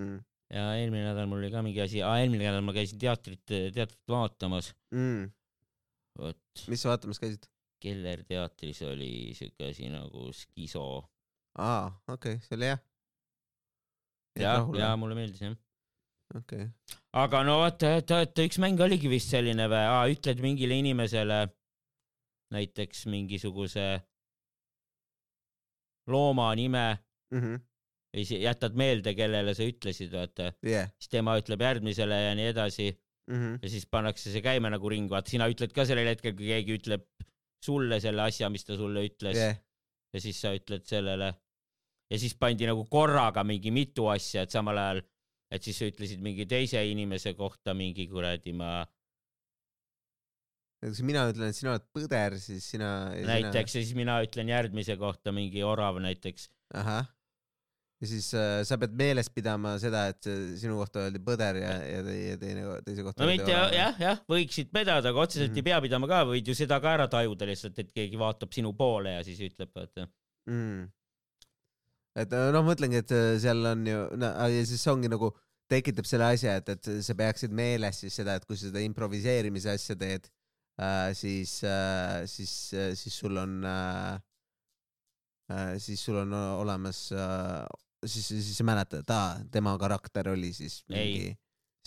mm.? 0.00 0.16
ja 0.50 0.64
eelmine 0.80 1.04
nädal 1.06 1.28
mul 1.30 1.44
oli 1.44 1.52
ka 1.54 1.62
mingi 1.62 1.82
asi, 1.84 2.02
eelmine 2.02 2.48
nädal 2.48 2.64
ma 2.66 2.74
käisin 2.74 2.98
teatrit, 3.02 3.44
teatrit 3.46 4.02
vaatamas, 4.10 4.72
mm.. 4.94 5.28
vot 6.18 6.66
mis 6.72 6.82
sa 6.82 6.94
vaatamas 6.94 7.22
käisid? 7.22 7.46
Keller 7.84 8.22
teatris 8.24 8.80
oli 8.88 9.34
siuke 9.36 9.68
asi 9.68 9.90
nagu 9.92 10.30
Skiso. 10.34 10.88
aa, 11.60 11.86
okei 12.08 12.38
okay,, 12.38 12.42
see 12.46 12.58
oli 12.58 12.70
hea. 12.72 12.78
ja, 14.42 14.58
ja 14.80 14.92
mulle 14.98 15.18
meeldis 15.18 15.44
jah. 15.44 15.56
okei, 16.34 16.66
aga 17.14 17.42
no 17.46 17.58
vaata, 17.62 17.92
et, 18.00 18.10
et 18.10 18.40
üks 18.46 18.58
mäng 18.62 18.80
oligi 18.82 19.08
vist 19.12 19.30
selline 19.30 19.68
või, 19.70 20.14
ütled 20.16 20.40
mingile 20.42 20.78
inimesele 20.82 21.44
näiteks 22.54 23.06
mingisuguse 23.10 23.86
looma 26.10 26.50
nime 26.58 26.98
Mhm. 27.32 27.54
või 28.14 28.24
si- 28.26 28.40
jätad 28.42 28.74
meelde, 28.78 29.14
kellele 29.14 29.54
sa 29.54 29.62
ütlesid, 29.66 30.10
vaata, 30.12 30.52
jah, 30.62 30.90
siis 30.98 31.08
tema 31.10 31.36
ütleb 31.40 31.60
järgmisele 31.60 32.14
ja 32.28 32.34
nii 32.34 32.50
edasi. 32.52 32.90
Mhm. 33.26 33.54
ja 33.62 33.68
siis 33.72 33.86
pannakse 33.86 34.28
see 34.30 34.42
käima 34.44 34.68
nagu 34.70 34.88
ring, 34.92 35.08
vaata 35.08 35.30
sina 35.30 35.46
ütled 35.48 35.72
ka 35.72 35.86
sellel 35.88 36.06
hetkel, 36.10 36.34
kui 36.36 36.44
keegi 36.50 36.74
ütleb 36.76 37.06
sulle 37.64 37.96
selle 38.00 38.20
asja, 38.20 38.50
mis 38.52 38.64
ta 38.64 38.76
sulle 38.76 39.00
ütles. 39.08 39.34
Jah, 39.38 39.56
ja 40.12 40.20
siis 40.20 40.36
sa 40.42 40.52
ütled 40.52 40.84
sellele. 40.84 41.30
Ja 42.10 42.18
siis 42.18 42.34
pandi 42.36 42.66
nagu 42.68 42.84
korraga 42.84 43.42
mingi 43.42 43.70
mitu 43.72 44.04
asja, 44.12 44.42
et 44.42 44.50
samal 44.52 44.76
ajal, 44.76 45.00
et 45.50 45.62
siis 45.62 45.80
ütlesid 45.86 46.22
mingi 46.24 46.46
teise 46.48 46.80
inimese 46.88 47.34
kohta 47.38 47.74
mingi 47.76 48.06
kuradi 48.10 48.54
ma 48.56 48.82
näiteks 50.84 51.02
mina 51.06 51.24
ütlen, 51.30 51.50
et 51.50 51.58
sina 51.58 51.74
oled 51.74 51.84
põder, 51.96 52.38
siis 52.42 52.68
sina. 52.74 52.92
näiteks 53.14 53.78
ja 53.78 53.82
siis 53.82 53.94
mina 53.96 54.20
ütlen 54.24 54.50
järgmise 54.50 54.96
kohta 55.00 55.32
mingi 55.32 55.62
orav 55.64 56.00
näiteks. 56.02 56.50
ahah. 56.74 57.06
ja 58.02 58.08
siis 58.10 58.26
äh, 58.36 58.62
sa 58.68 58.76
pead 58.80 58.96
meeles 58.98 59.30
pidama 59.32 59.76
seda, 59.80 60.08
et 60.12 60.28
sinu 60.60 60.76
kohta 60.80 61.06
öeldi 61.06 61.22
põder 61.24 61.60
ja, 61.60 61.76
ja 61.88 62.02
teie 62.04 62.34
teine, 62.40 62.66
teise 62.84 63.06
kohta 63.06 63.24
no 63.24 63.30
mitte 63.30 63.54
orav. 63.54 63.72
jah, 63.76 64.02
jah, 64.02 64.20
võiksid 64.28 64.72
pidada, 64.74 65.12
aga 65.12 65.24
otseselt 65.24 65.50
mm. 65.50 65.54
-hmm. 65.54 65.62
ei 65.62 65.70
pea 65.70 65.80
pidama 65.86 66.10
ka, 66.10 66.24
võid 66.32 66.50
ju 66.50 66.58
seda 66.58 66.80
ka 66.84 66.92
ära 66.98 67.08
tajuda 67.08 67.48
lihtsalt, 67.48 67.78
et 67.80 67.94
keegi 67.94 68.20
vaatab 68.20 68.52
sinu 68.52 68.74
poole 68.76 69.16
ja 69.16 69.24
siis 69.24 69.40
ütleb, 69.46 69.72
vaata. 69.74 70.08
mm.. 70.50 70.84
Et 72.18 72.34
äh, 72.36 72.50
noh, 72.54 72.64
mõtlengi, 72.66 73.02
et 73.02 73.14
äh, 73.14 73.34
seal 73.42 73.64
on 73.70 73.84
ju, 73.88 74.04
no 74.20 74.30
ja 74.52 74.62
siis 74.68 74.84
ongi 74.90 75.10
nagu 75.12 75.32
tekitab 75.70 76.08
selle 76.08 76.28
asja, 76.34 76.58
et, 76.60 76.70
et 76.76 76.90
sa 77.04 77.16
peaksid 77.18 77.54
meeles 77.56 78.02
siis 78.04 78.16
seda, 78.20 78.36
et 78.38 78.44
kui 78.48 78.58
sa 78.58 78.68
seda 78.68 78.82
improviseerimise 78.84 79.72
asja 79.74 79.96
teed 79.98 80.28
äh,, 80.78 81.10
siis 81.16 81.56
äh,, 81.66 82.24
siis 82.30 82.52
äh,, 82.76 82.92
siis 82.98 83.16
sul 83.22 83.40
on 83.40 83.56
äh,, 83.68 84.18
äh, 85.54 85.72
siis 85.82 86.04
sul 86.04 86.20
on 86.22 86.36
olemas 86.36 87.06
äh,, 87.12 87.64
siis, 88.04 88.28
siis 88.28 88.52
sa 88.58 88.68
mäletad, 88.68 89.02
et 89.04 89.14
aa, 89.14 89.40
tema 89.52 89.74
karakter 89.80 90.34
oli 90.34 90.52
siis 90.56 90.82
mingi 90.92 91.32
ei, 91.32 91.34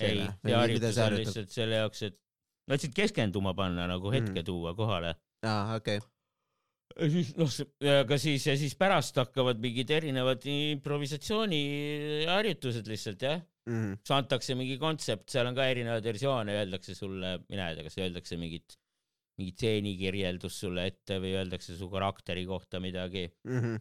see 0.02 0.14
see 0.26 0.58
harjutus 0.58 1.02
on 1.06 1.18
lihtsalt 1.22 1.54
selle 1.54 1.82
jaoks, 1.84 2.04
et 2.10 2.20
no 2.68 2.76
lihtsalt 2.76 2.98
keskenduma 2.98 3.54
panna 3.58 3.88
nagu 3.90 4.12
hetke 4.14 4.42
mm. 4.42 4.48
tuua 4.50 4.76
kohale. 4.78 5.16
aa, 5.46 5.78
okei 5.78 6.02
okay., 6.02 6.17
noh, 7.38 7.52
aga 7.92 8.18
siis 8.22 8.46
ja 8.48 8.56
siis 8.60 8.76
pärast 8.80 9.18
hakkavad 9.22 9.60
mingid 9.62 9.90
erinevad 9.94 10.46
improvisatsiooniharjutused 10.50 12.88
lihtsalt 12.90 13.22
jah, 13.28 13.38
mm. 13.70 13.92
kus 14.02 14.12
antakse 14.16 14.56
mingi 14.58 14.78
kontsept, 14.82 15.30
seal 15.34 15.48
on 15.50 15.56
ka 15.58 15.64
erinevaid 15.70 16.06
versioone, 16.08 16.52
öeldakse 16.62 16.94
sulle, 16.98 17.30
mina 17.52 17.64
ei 17.70 17.76
tea, 17.78 17.86
kas 17.88 17.98
öeldakse 18.02 18.36
mingit, 18.42 18.68
mingit 19.38 19.56
stseenikirjeldust 19.60 20.58
sulle 20.66 20.82
ette 20.92 21.16
või 21.24 21.32
öeldakse 21.38 21.72
su 21.78 21.86
karakteri 21.92 22.44
kohta 22.50 22.76
midagi. 22.84 23.24
Mm 23.50 23.60
-hmm. 23.60 23.76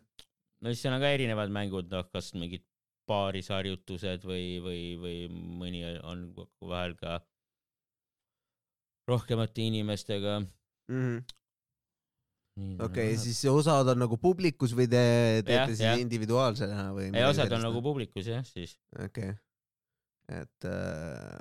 no 0.61 0.67
siis 0.73 0.81
seal 0.85 0.97
on 0.97 1.05
ka 1.05 1.09
erinevad 1.17 1.51
mängud, 1.55 1.87
noh, 1.93 2.05
kas 2.13 2.27
mingid 2.35 2.65
paarisharjutused 3.07 4.23
või, 4.27 4.47
või, 4.63 4.83
või 5.01 5.19
mõni 5.31 5.81
on 6.03 6.35
vahel 6.61 6.95
ka 6.99 7.21
rohkemate 9.07 9.63
inimestega. 9.63 10.41
Mm 10.91 11.03
-hmm. 11.03 11.19
Okei 12.87 13.17
siis 13.21 13.43
osad 13.51 13.93
on 13.93 14.01
nagu 14.01 14.17
publikus 14.21 14.73
või 14.77 14.89
te 14.89 15.03
teete 15.45 15.59
Jah, 15.59 15.69
siis 15.73 15.83
jah. 15.85 15.99
individuaalsena 16.01 16.89
või? 16.97 17.11
ei, 17.13 17.27
osad 17.29 17.53
on 17.53 17.67
nagu 17.69 17.83
publikus 17.85 18.31
jah, 18.33 18.45
siis. 18.49 18.79
okei 18.97 19.35
okay., 19.35 19.37
et 20.41 20.67
äh, 20.67 21.37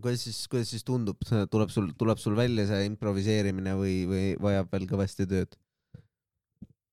kuidas 0.00 0.24
siis, 0.26 0.40
kuidas 0.50 0.72
siis 0.72 0.84
tundub, 0.84 1.20
tuleb 1.52 1.72
sul, 1.72 1.92
tuleb 2.00 2.20
sul 2.20 2.36
välja 2.38 2.66
see 2.70 2.88
improviseerimine 2.88 3.76
või, 3.78 3.96
või 4.10 4.24
vajab 4.42 4.72
veel 4.72 4.88
kõvasti 4.90 5.28
tööd 5.30 5.56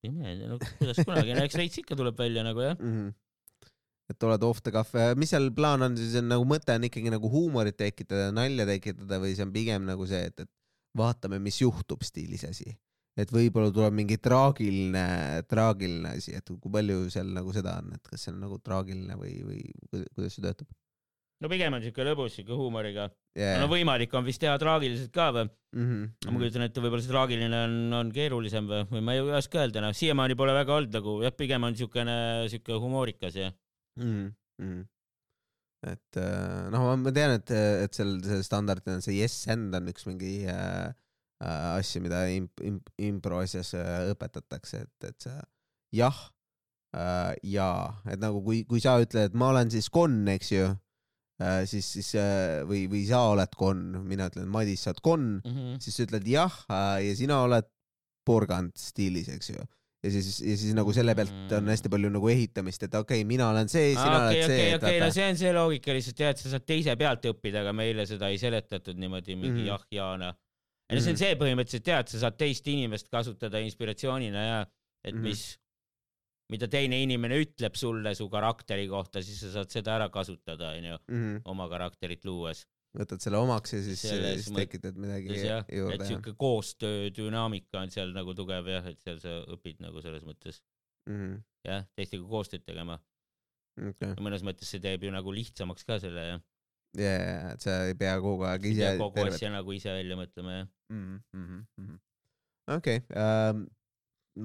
ei 0.06 0.12
mäleta, 0.14 0.51
no 0.51 0.60
kuidas 0.60 1.01
kunagi, 1.01 1.34
no 1.34 1.45
eks 1.47 1.58
veits 1.60 1.82
ikka 1.82 1.97
tuleb 1.97 2.20
välja 2.20 2.43
nagu 2.45 2.62
jah. 2.62 2.76
mm? 2.78 2.91
-hmm. 2.91 3.72
et 4.14 4.28
oled 4.28 4.43
off 4.45 4.62
the 4.62 4.74
cuff, 4.76 4.93
mis 5.18 5.32
seal 5.34 5.49
plaan 5.56 5.88
on 5.88 5.97
siis, 5.97 6.16
on 6.20 6.30
nagu 6.30 6.45
mõte 6.47 6.76
on 6.76 6.88
ikkagi 6.88 7.14
nagu 7.14 7.32
huumorit 7.32 7.78
tekitada, 7.80 8.32
nalja 8.36 8.68
tekitada 8.70 9.20
või 9.24 9.36
see 9.36 9.47
on 9.47 9.56
pigem 9.56 9.88
nagu 9.88 10.08
see, 10.08 10.28
et, 10.30 10.45
et 10.45 10.51
vaatame, 10.95 11.39
mis 11.43 11.58
juhtub 11.62 12.03
stiilis 12.06 12.45
asi 12.47 12.76
et 13.16 13.32
võib-olla 13.32 13.72
tuleb 13.74 13.95
mingi 13.95 14.18
traagiline, 14.20 15.05
traagiline 15.47 16.16
asi, 16.18 16.36
et 16.36 16.49
kui 16.51 16.72
palju 16.72 17.05
seal 17.13 17.30
nagu 17.36 17.53
seda 17.55 17.78
on, 17.82 17.93
et 17.95 18.09
kas 18.09 18.26
see 18.26 18.34
on 18.34 18.41
nagu 18.43 18.59
traagiline 18.63 19.16
või, 19.20 19.38
või 19.47 19.61
ku- 19.88 20.07
kuidas 20.18 20.36
see 20.36 20.43
töötab 20.43 20.68
no 21.43 21.51
pigem 21.51 21.76
on 21.76 21.84
siuke 21.84 22.05
lõbus, 22.07 22.38
siuke 22.38 22.55
huumoriga 22.55 23.07
yeah. 23.38 23.59
no 23.61 23.68
võimalik 23.72 24.13
on 24.16 24.26
vist 24.28 24.41
teha 24.43 24.55
traagiliselt 24.61 25.13
ka 25.16 25.30
või? 25.36 25.45
mm. 25.76 25.86
-hmm. 25.86 26.34
ma 26.34 26.41
kujutan 26.41 26.66
ette, 26.68 26.84
võib-olla 26.84 27.05
see 27.05 27.13
traagiline 27.13 27.61
on, 27.68 27.78
on 27.99 28.11
keerulisem 28.16 28.68
või, 28.72 28.82
või 28.91 29.05
ma 29.05 29.16
ei 29.16 29.24
oska 29.41 29.63
öelda, 29.63 29.84
noh, 29.84 29.95
siiamaani 29.95 30.38
pole 30.39 30.55
väga 30.55 30.76
olnud 30.80 30.99
nagu 30.99 31.16
jah, 31.26 31.36
pigem 31.36 31.68
on 31.68 31.80
siukene, 31.80 32.18
siuke 32.51 32.80
humoorikas 32.82 33.39
jah. 33.39 33.55
mm. 33.99 34.28
-hmm. 34.61 34.84
et 35.91 36.22
äh, 36.24 36.68
noh, 36.74 36.91
ma 36.99 37.16
tean, 37.16 37.36
et, 37.39 37.55
et 37.86 37.95
seal 37.95 38.18
see 38.24 38.43
standard 38.43 38.88
on 38.91 39.03
see 39.05 39.20
yes 39.20 39.43
and 39.51 39.76
on 39.76 39.91
üks 39.91 40.07
mingi 40.07 40.38
äh, 40.51 40.93
asju, 41.80 42.02
mida 42.06 42.24
imp, 42.34 42.62
imp, 42.66 42.89
impro 42.98 43.41
asjas 43.43 43.74
äh, 43.78 44.10
õpetatakse, 44.14 44.82
et, 44.88 45.10
et 45.12 45.28
sa 45.28 45.36
jah 45.96 46.18
äh, 46.96 47.36
ja 47.43 47.70
et 48.10 48.20
nagu 48.24 48.41
kui, 48.46 48.64
kui 48.70 48.82
sa 48.84 48.98
ütled, 49.04 49.30
et 49.32 49.38
ma 49.38 49.52
olen 49.54 49.72
siis 49.74 49.89
konn, 49.93 50.26
eks 50.36 50.52
ju 50.56 50.66
äh,, 51.41 51.64
siis, 51.70 51.88
siis 51.98 52.14
äh, 52.20 52.64
või, 52.68 52.86
või 52.91 53.04
sa 53.10 53.26
oled 53.34 53.56
konn, 53.60 54.02
mina 54.08 54.30
ütlen, 54.32 54.48
Madis, 54.52 54.86
sa 54.88 54.93
oled 54.93 55.04
konn, 55.06 55.32
Mhm. 55.46 55.80
siis 55.84 55.96
sa 56.00 56.06
ütled 56.08 56.28
jah 56.32 56.54
äh, 56.70 57.00
ja 57.10 57.16
sina 57.20 57.41
oled 57.46 57.68
porgand 58.26 58.74
stiilis, 58.80 59.28
eks 59.30 59.50
ju. 59.52 59.60
ja 60.06 60.10
siis, 60.14 60.39
ja 60.41 60.56
siis 60.58 60.74
nagu 60.78 60.93
selle 60.93 61.14
pealt 61.18 61.52
on 61.58 61.68
hästi 61.70 61.89
palju 61.89 62.10
nagu 62.14 62.30
ehitamist, 62.30 62.84
et 62.88 62.93
okei 62.93 63.20
okay,, 63.22 63.28
mina 63.28 63.48
olen 63.50 63.70
see, 63.70 63.91
sina 63.93 64.20
okei, 64.30 64.39
oled 64.41 64.50
see 64.50 64.58
okei, 64.58 64.74
okei, 64.80 65.00
no 65.02 65.12
see 65.14 65.28
on 65.30 65.38
see 65.39 65.54
loogika 65.54 65.93
lihtsalt 65.98 66.20
jah, 66.22 66.34
et 66.34 66.41
sa 66.41 66.52
saad 66.56 66.66
teise 66.70 66.93
pealt 66.98 67.26
õppida, 67.30 67.62
aga 67.66 67.74
meile 67.74 68.06
seda 68.10 68.30
ei 68.34 68.38
seletatud 68.41 68.98
niimoodi 69.02 69.36
mingi 69.38 69.64
Mhm. 69.66 69.70
jah 69.72 69.86
ja 70.90 70.96
no 70.96 71.02
see 71.02 71.12
Mhm. 71.12 71.16
on 71.16 71.18
see 71.18 71.36
põhimõtteliselt 71.36 71.88
jah, 71.88 72.00
et 72.00 72.10
sa 72.10 72.20
saad 72.20 72.38
teist 72.38 72.68
inimest 72.68 73.10
kasutada 73.10 73.58
inspiratsioonina 73.66 74.44
ja 74.48 74.66
et 75.04 75.14
Mhm. 75.16 75.24
mis, 75.24 75.58
mida 76.52 76.68
teine 76.68 77.02
inimene 77.02 77.40
ütleb 77.42 77.76
sulle 77.76 78.14
su 78.16 78.30
karakteri 78.30 78.88
kohta, 78.88 79.22
siis 79.24 79.40
sa 79.40 79.52
saad 79.52 79.70
seda 79.72 79.96
ära 79.98 80.10
kasutada, 80.10 80.76
onju, 80.78 81.00
Mhm. 81.10 81.42
oma 81.46 81.68
karakterit 81.70 82.24
luues. 82.26 82.66
võtad 82.96 83.20
selle 83.20 83.36
omaks 83.38 83.74
ja 83.74 83.82
siis, 83.84 84.00
siis 84.00 84.46
tekitad 84.56 84.96
midagi 84.96 85.28
jah, 85.44 85.66
et 85.68 85.76
juurde. 85.76 85.98
jah. 86.00 86.08
siuke 86.08 86.32
koostöö 86.40 87.10
dünaamika 87.12 87.82
on 87.82 87.90
seal 87.92 88.14
nagu 88.14 88.34
tugev 88.34 88.66
jah, 88.68 88.86
et 88.88 89.02
seal 89.02 89.20
sa 89.20 89.44
õpid 89.52 89.82
nagu 89.82 90.00
selles 90.02 90.24
mõttes 90.24 90.62
Mhm. 91.06 91.42
jah, 91.66 91.84
teistega 91.98 92.24
koostööd 92.24 92.64
tegema. 92.64 92.98
okei, 93.78 94.16
mõnes 94.24 94.42
mõttes 94.44 94.64
see 94.72 94.80
teeb 94.80 95.04
ju 95.04 95.12
nagu 95.12 95.30
lihtsamaks 95.30 95.84
ka 95.86 96.00
selle 96.00 96.22
jah, 96.30 96.40
ja, 97.00 97.16
et 97.54 97.66
sa 97.66 97.80
ei 97.89 97.96
pea 98.00 98.16
kogu 98.24 98.46
aeg 98.48 98.68
ei 98.68 98.76
ise 98.76 98.91
kogu 99.02 99.26
asja 99.28 99.52
nagu 99.54 99.76
ise 99.76 99.93
välja 99.93 100.20
mõtlema 100.20 100.60
jah. 100.60 100.70
Mhm, 100.93 101.96
okei, 102.78 103.02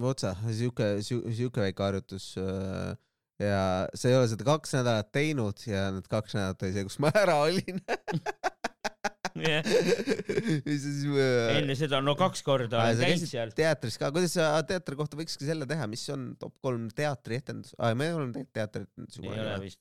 vot 0.01 0.23
sa, 0.23 0.35
siuke, 0.55 0.93
siuke 1.03 1.65
väike 1.65 1.85
harjutus 1.85 2.33
äh, 2.41 2.95
ja 3.41 3.63
sa 3.97 4.11
ei 4.11 4.19
ole 4.19 4.31
seda 4.31 4.47
kaks 4.47 4.77
nädalat 4.79 5.11
teinud 5.15 5.67
ja 5.69 5.89
need 5.95 6.09
kaks 6.11 6.37
nädalat 6.37 6.65
oli 6.67 6.77
see, 6.77 6.87
kus 6.89 6.99
ma 7.03 7.13
ära 7.23 7.41
olin. 7.47 7.81
Sa 9.41 9.61
siis 10.67 11.05
äh, 11.07 11.61
enne 11.61 11.77
seda 11.79 12.01
no 12.05 12.17
kaks 12.19 12.43
korda 12.45 12.83
olen 12.83 12.99
käinud 13.01 13.31
seal. 13.31 13.53
teatris 13.57 13.97
ka, 14.01 14.11
kuidas 14.15 14.35
sa 14.37 14.53
teatri 14.67 14.99
kohta 14.99 15.19
võikski 15.19 15.47
selle 15.49 15.69
teha, 15.71 15.87
mis 15.91 16.03
on 16.13 16.33
top 16.41 16.57
kolm 16.65 16.89
teatrietendus 16.95 17.77
ah,, 17.79 17.95
me 17.97 18.11
oleme 18.17 18.35
teinud 18.37 18.53
teatrietendusi 18.59 19.25
ei 19.25 19.39
ole 19.39 19.55
vist, 19.63 19.81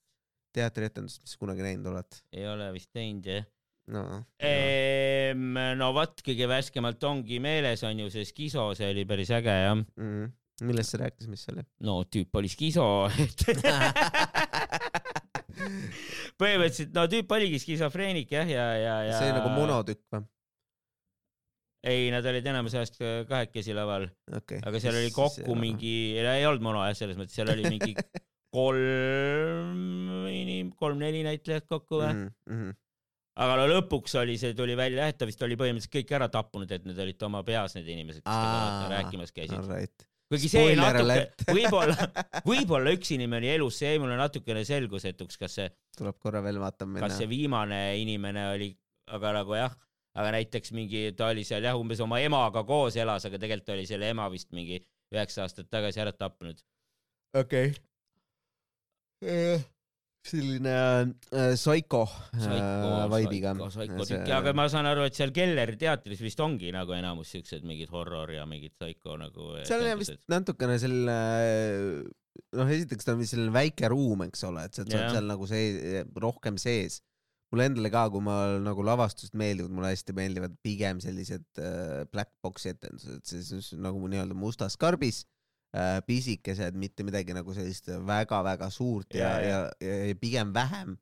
teatrietendust, 0.56 1.24
mis 1.24 1.36
sa 1.36 1.42
kunagi 1.42 1.66
näinud 1.66 1.90
oled? 1.92 2.20
ei 2.36 2.48
ole 2.50 2.72
vist 2.76 2.92
teinud 2.96 3.30
jah. 3.30 3.46
no, 3.94 4.04
Ehm, 4.46 5.58
no 5.80 5.92
vot, 5.98 6.22
kõige 6.26 6.50
värskemalt 6.50 7.04
ongi 7.10 7.40
meeles 7.44 7.84
on 7.88 8.06
ju 8.06 8.10
see 8.14 8.28
Skiso, 8.28 8.70
see 8.78 8.90
oli 8.94 9.06
päris 9.10 9.32
äge 9.36 9.56
jah. 9.66 9.76
no. 9.78 9.86
mm.. 9.98 10.26
millest 10.70 10.96
sa 10.96 11.04
rääkisid, 11.06 11.30
mis 11.32 11.46
see 11.46 11.56
oli? 11.56 11.66
no 11.88 12.02
tüüp 12.10 12.42
oli 12.42 12.50
Skiso 12.52 12.88
põhimõtteliselt 16.40 16.96
no 16.96 17.06
tüüp 17.12 17.32
oligi 17.36 17.60
skisofreenik 17.62 18.32
jah, 18.34 18.48
ja, 18.50 18.68
ja, 18.80 18.98
ja. 19.10 19.16
see 19.18 19.30
oli 19.30 19.40
nagu 19.40 19.50
monotükk 19.54 20.04
või? 20.16 20.26
ei, 21.90 22.10
nad 22.12 22.26
olid 22.28 22.48
enamus 22.52 22.76
ajast 22.76 22.98
kahekesi 23.30 23.76
laval, 23.76 24.10
okay.. 24.36 24.60
aga 24.68 24.82
seal 24.84 24.98
oli 25.00 25.12
kokku 25.16 25.56
mingi, 25.60 25.94
ei 26.20 26.48
olnud 26.48 26.64
mono 26.66 26.84
jah, 26.84 26.98
selles 26.98 27.20
mõttes, 27.20 27.38
seal 27.40 27.52
oli 27.54 27.72
mingi 27.72 27.96
kolm 28.54 30.28
inim-, 30.30 30.74
kolm-neli 30.78 31.24
näitlejat 31.28 31.68
kokku 31.70 32.02
või? 32.02 32.12
mm. 32.14 32.30
-hmm. 32.50 32.78
aga 33.46 33.58
no 33.62 33.66
lõpuks 33.74 34.16
oli 34.22 34.38
see, 34.42 34.56
tuli 34.58 34.78
välja 34.78 35.06
jah, 35.06 35.14
et 35.14 35.20
ta 35.22 35.28
vist 35.30 35.42
oli 35.46 35.58
põhimõtteliselt 35.60 35.96
kõik 35.96 36.14
ära 36.18 36.30
tapnud, 36.34 36.72
et 36.72 36.86
need 36.88 37.02
olid 37.06 37.28
oma 37.30 37.44
peas 37.48 37.78
need 37.78 37.90
inimesed, 37.90 38.24
kes 38.24 38.30
temaga 38.30 38.94
rääkimas 38.96 39.36
käisid. 39.36 39.58
Alright. 39.60 40.08
kuigi 40.30 40.50
see 40.52 40.64
Spoiler 40.64 41.00
natuke 41.00 41.56
võib-olla, 41.60 42.10
võib-olla 42.46 42.96
üks 42.98 43.14
inimene 43.16 43.48
oli 43.48 43.54
elus, 43.58 43.82
see 43.82 43.94
jäi 43.94 44.02
mulle 44.02 44.18
natukene 44.20 44.66
selgusetuks, 44.68 45.38
kas 45.42 45.60
see, 45.62 45.70
tuleb 45.98 46.18
korra 46.22 46.44
veel 46.46 46.62
vaatama 46.62 47.06
kas 47.06 47.18
see 47.22 47.30
viimane 47.30 47.84
inimene 48.02 48.50
oli, 48.56 48.74
aga 49.14 49.34
nagu 49.42 49.58
jah, 49.58 49.78
aga 50.20 50.34
näiteks 50.38 50.74
mingi, 50.76 51.10
ta 51.18 51.30
oli 51.34 51.46
seal 51.48 51.66
jah, 51.66 51.78
umbes 51.80 52.02
oma 52.04 52.20
emaga 52.22 52.64
koos 52.68 52.98
elas, 53.00 53.26
aga 53.30 53.42
tegelikult 53.42 53.76
oli 53.78 53.86
selle 53.90 54.10
ema 54.14 54.28
vist 54.34 54.52
mingi 54.56 54.82
üheksa 55.14 55.46
aastat 55.46 55.70
tagasi 55.72 56.02
ära 56.04 56.14
tapnud. 56.14 56.62
okei. 57.38 57.74
Selline 60.30 60.76
äh, 61.32 61.56
Psycho 61.56 62.04
äh, 62.36 63.08
vibe'iga. 63.12 63.54
Psycho 63.58 64.06
tükk, 64.08 64.32
aga 64.36 64.54
ma 64.58 64.68
saan 64.72 64.90
aru, 64.90 65.06
et 65.08 65.18
seal 65.18 65.34
Kelleri 65.36 65.78
teatris 65.80 66.22
vist 66.24 66.40
ongi 66.44 66.74
nagu 66.76 66.94
enamus 66.96 67.32
siuksed 67.36 67.66
mingid 67.68 67.92
horror 67.94 68.32
ja 68.36 68.46
mingid 68.50 68.76
Psycho 68.78 69.18
nagu. 69.20 69.52
seal 69.68 69.86
on 69.88 70.02
vist 70.02 70.20
natukene 70.32 70.80
selline, 70.82 71.20
noh, 72.60 72.74
esiteks 72.76 73.08
ta 73.08 73.16
on 73.16 73.24
vist 73.24 73.36
selline 73.36 73.56
väike 73.56 73.92
ruum, 73.92 74.28
eks 74.28 74.44
ole, 74.50 74.68
et 74.68 74.76
sa 74.76 74.86
oled 74.86 74.98
Jah. 74.98 75.14
seal 75.16 75.32
nagu 75.32 75.50
see 75.50 76.04
rohkem 76.20 76.60
sees. 76.62 77.02
mulle 77.50 77.66
endale 77.66 77.90
ka, 77.90 78.04
kui 78.14 78.22
ma 78.22 78.36
nagu 78.62 78.84
lavastused 78.86 79.34
meeldivad, 79.40 79.72
mulle 79.74 79.90
hästi 79.90 80.14
meeldivad 80.14 80.54
pigem 80.62 81.00
sellised 81.02 81.48
äh, 81.58 82.04
black 82.14 82.36
box'i 82.46 82.76
etendused, 82.76 83.24
siis 83.26 83.72
nagu 83.74 84.04
nii-öelda 84.06 84.38
mustas 84.38 84.78
karbis 84.78 85.24
äh,, 85.24 85.39
pisikesed, 86.08 86.74
mitte 86.80 87.04
midagi 87.06 87.34
nagu 87.38 87.54
sellist 87.54 87.88
väga-väga 88.08 88.70
suurt 88.74 89.14
ja, 89.14 89.20
Ja, 89.20 89.40
ja, 89.42 89.58
ja, 89.82 89.88
ja, 89.88 89.98
ja 90.10 90.16
pigem 90.18 90.54
vähem, 90.56 90.96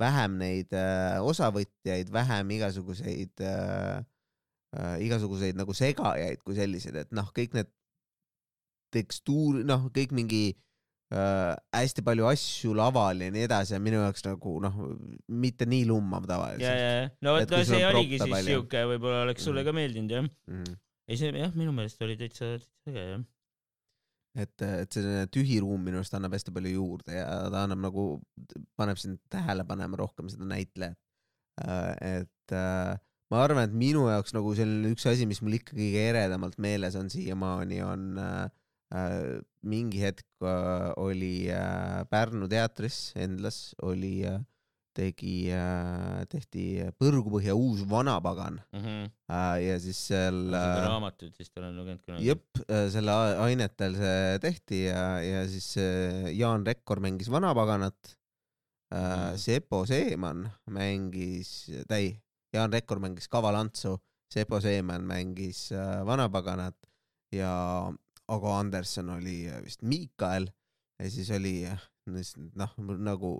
vähem 0.00 0.38
neid 0.40 0.72
äh, 0.76 1.18
osavõtjaid, 1.24 2.08
vähem 2.12 2.50
igasuguseid 2.56 3.40
äh, 3.44 4.04
äh, 4.76 4.94
igasuguseid 5.04 5.56
nagu 5.56 5.72
segajaid 5.76 6.40
kui 6.44 6.56
selliseid, 6.56 6.96
et 7.04 7.12
noh, 7.16 7.28
kõik 7.36 7.52
need 7.56 7.68
tekstuur, 8.94 9.60
noh, 9.66 9.88
kõik 9.92 10.12
mingi 10.16 10.42
äh, 11.12 11.52
hästi 11.76 12.04
palju 12.06 12.28
asju 12.30 12.72
laval 12.78 13.20
ja 13.24 13.30
nii 13.34 13.44
edasi 13.48 13.76
on 13.76 13.84
minu 13.84 14.00
jaoks 14.04 14.24
nagu 14.28 14.56
noh, 14.64 14.78
mitte 15.28 15.68
nii 15.68 15.84
lummav 15.90 16.24
ja, 16.24 16.32
tavaliselt 16.32 16.66
ja, 16.66 16.90
ja, 17.02 17.06
no 17.26 17.36
Et 17.40 17.50
vot 17.50 17.58
sul 17.66 17.74
see 17.74 17.86
oligi 17.90 18.20
siis 18.22 18.32
palju. 18.32 18.54
siuke, 18.54 18.84
võib-olla 18.94 19.24
oleks 19.26 19.44
sulle 19.44 19.60
Mhm. 19.64 19.68
ka 19.68 19.76
meeldinud 19.80 20.14
jah. 20.16 20.28
mm.. 20.48 20.76
ei 21.10 21.20
see 21.20 21.32
jah, 21.36 21.52
minu 21.58 21.74
meelest 21.76 22.00
oli 22.06 22.16
täitsa, 22.20 22.54
täitsa 22.56 22.92
äge 22.94 23.04
jah. 23.10 23.24
et, 24.36 24.62
et 24.62 24.92
selline 24.92 25.26
tühi 25.32 25.58
ruum 25.64 25.82
minu 25.86 26.00
arust 26.00 26.14
annab 26.16 26.36
hästi 26.36 26.54
palju 26.54 26.74
juurde 26.76 27.16
ja 27.16 27.26
ta 27.52 27.64
annab 27.64 27.82
nagu, 27.86 28.06
paneb 28.78 29.00
sind 29.00 29.20
tähele 29.32 29.64
panema 29.68 29.98
rohkem 30.00 30.30
seda 30.32 30.48
näitlejat. 30.48 30.98
et 32.04 32.52
äh, 32.52 32.96
ma 33.32 33.42
arvan, 33.42 33.64
et 33.64 33.74
minu 33.74 34.06
jaoks 34.10 34.34
nagu 34.36 34.52
selline 34.58 34.92
üks 34.94 35.06
asi, 35.08 35.26
mis 35.28 35.40
mul 35.42 35.56
ikka 35.58 35.76
kõige 35.76 36.02
eredamalt 36.12 36.58
meeles 36.62 36.98
on 37.00 37.08
siiamaani, 37.12 37.80
on 37.86 38.04
äh, 38.22 38.42
äh, 38.94 39.38
mingi 39.66 40.02
hetk 40.04 40.28
äh, 40.44 40.90
oli 41.00 41.48
äh, 41.50 42.04
Pärnu 42.12 42.48
teatris 42.52 43.14
Endlas 43.16 43.74
oli 43.82 44.20
äh,, 44.28 44.42
tegi 44.96 45.50
äh,, 45.52 46.22
tehti 46.32 46.62
Põrgupõhja 47.00 47.52
uus 47.56 47.82
vanapagan 47.90 48.56
Mhm. 48.72 49.02
äh, 49.28 49.56
ja 49.66 49.76
siis 49.82 49.98
seal 50.08 50.38
seda 50.48 50.62
äh, 50.80 50.86
raamatut 50.88 51.36
vist 51.38 51.56
olen 51.60 51.76
lugenud 51.76 52.00
kunagi. 52.06 52.26
jep, 52.30 52.62
selle 52.94 53.12
ainetel 53.44 53.96
see 54.00 54.38
tehti 54.40 54.80
ja, 54.86 55.04
ja 55.20 55.42
siis 55.52 55.68
Jaan 56.38 56.64
Rekkor 56.66 57.00
mängis 57.04 57.28
vanapaganat 57.32 58.14
äh, 58.94 58.96
Mhm.. 58.96 59.36
Sepo 59.42 59.84
Seeman 59.86 60.46
mängis, 60.70 61.68
ei, 61.90 62.14
Jaan 62.54 62.72
Rekkor 62.72 63.00
mängis 63.02 63.28
Kaval-Antsu, 63.28 63.96
Sepo 64.32 64.60
Seeman 64.64 65.04
mängis 65.06 65.68
vanapaganat 66.06 66.76
ja 67.34 67.52
Ago 68.28 68.52
Anderson 68.56 69.10
oli 69.18 69.44
vist 69.64 69.82
Miikael 69.82 70.48
ja 70.98 71.10
siis 71.10 71.28
oli 71.30 71.60
noh, 72.56 72.72
nagu 72.98 73.30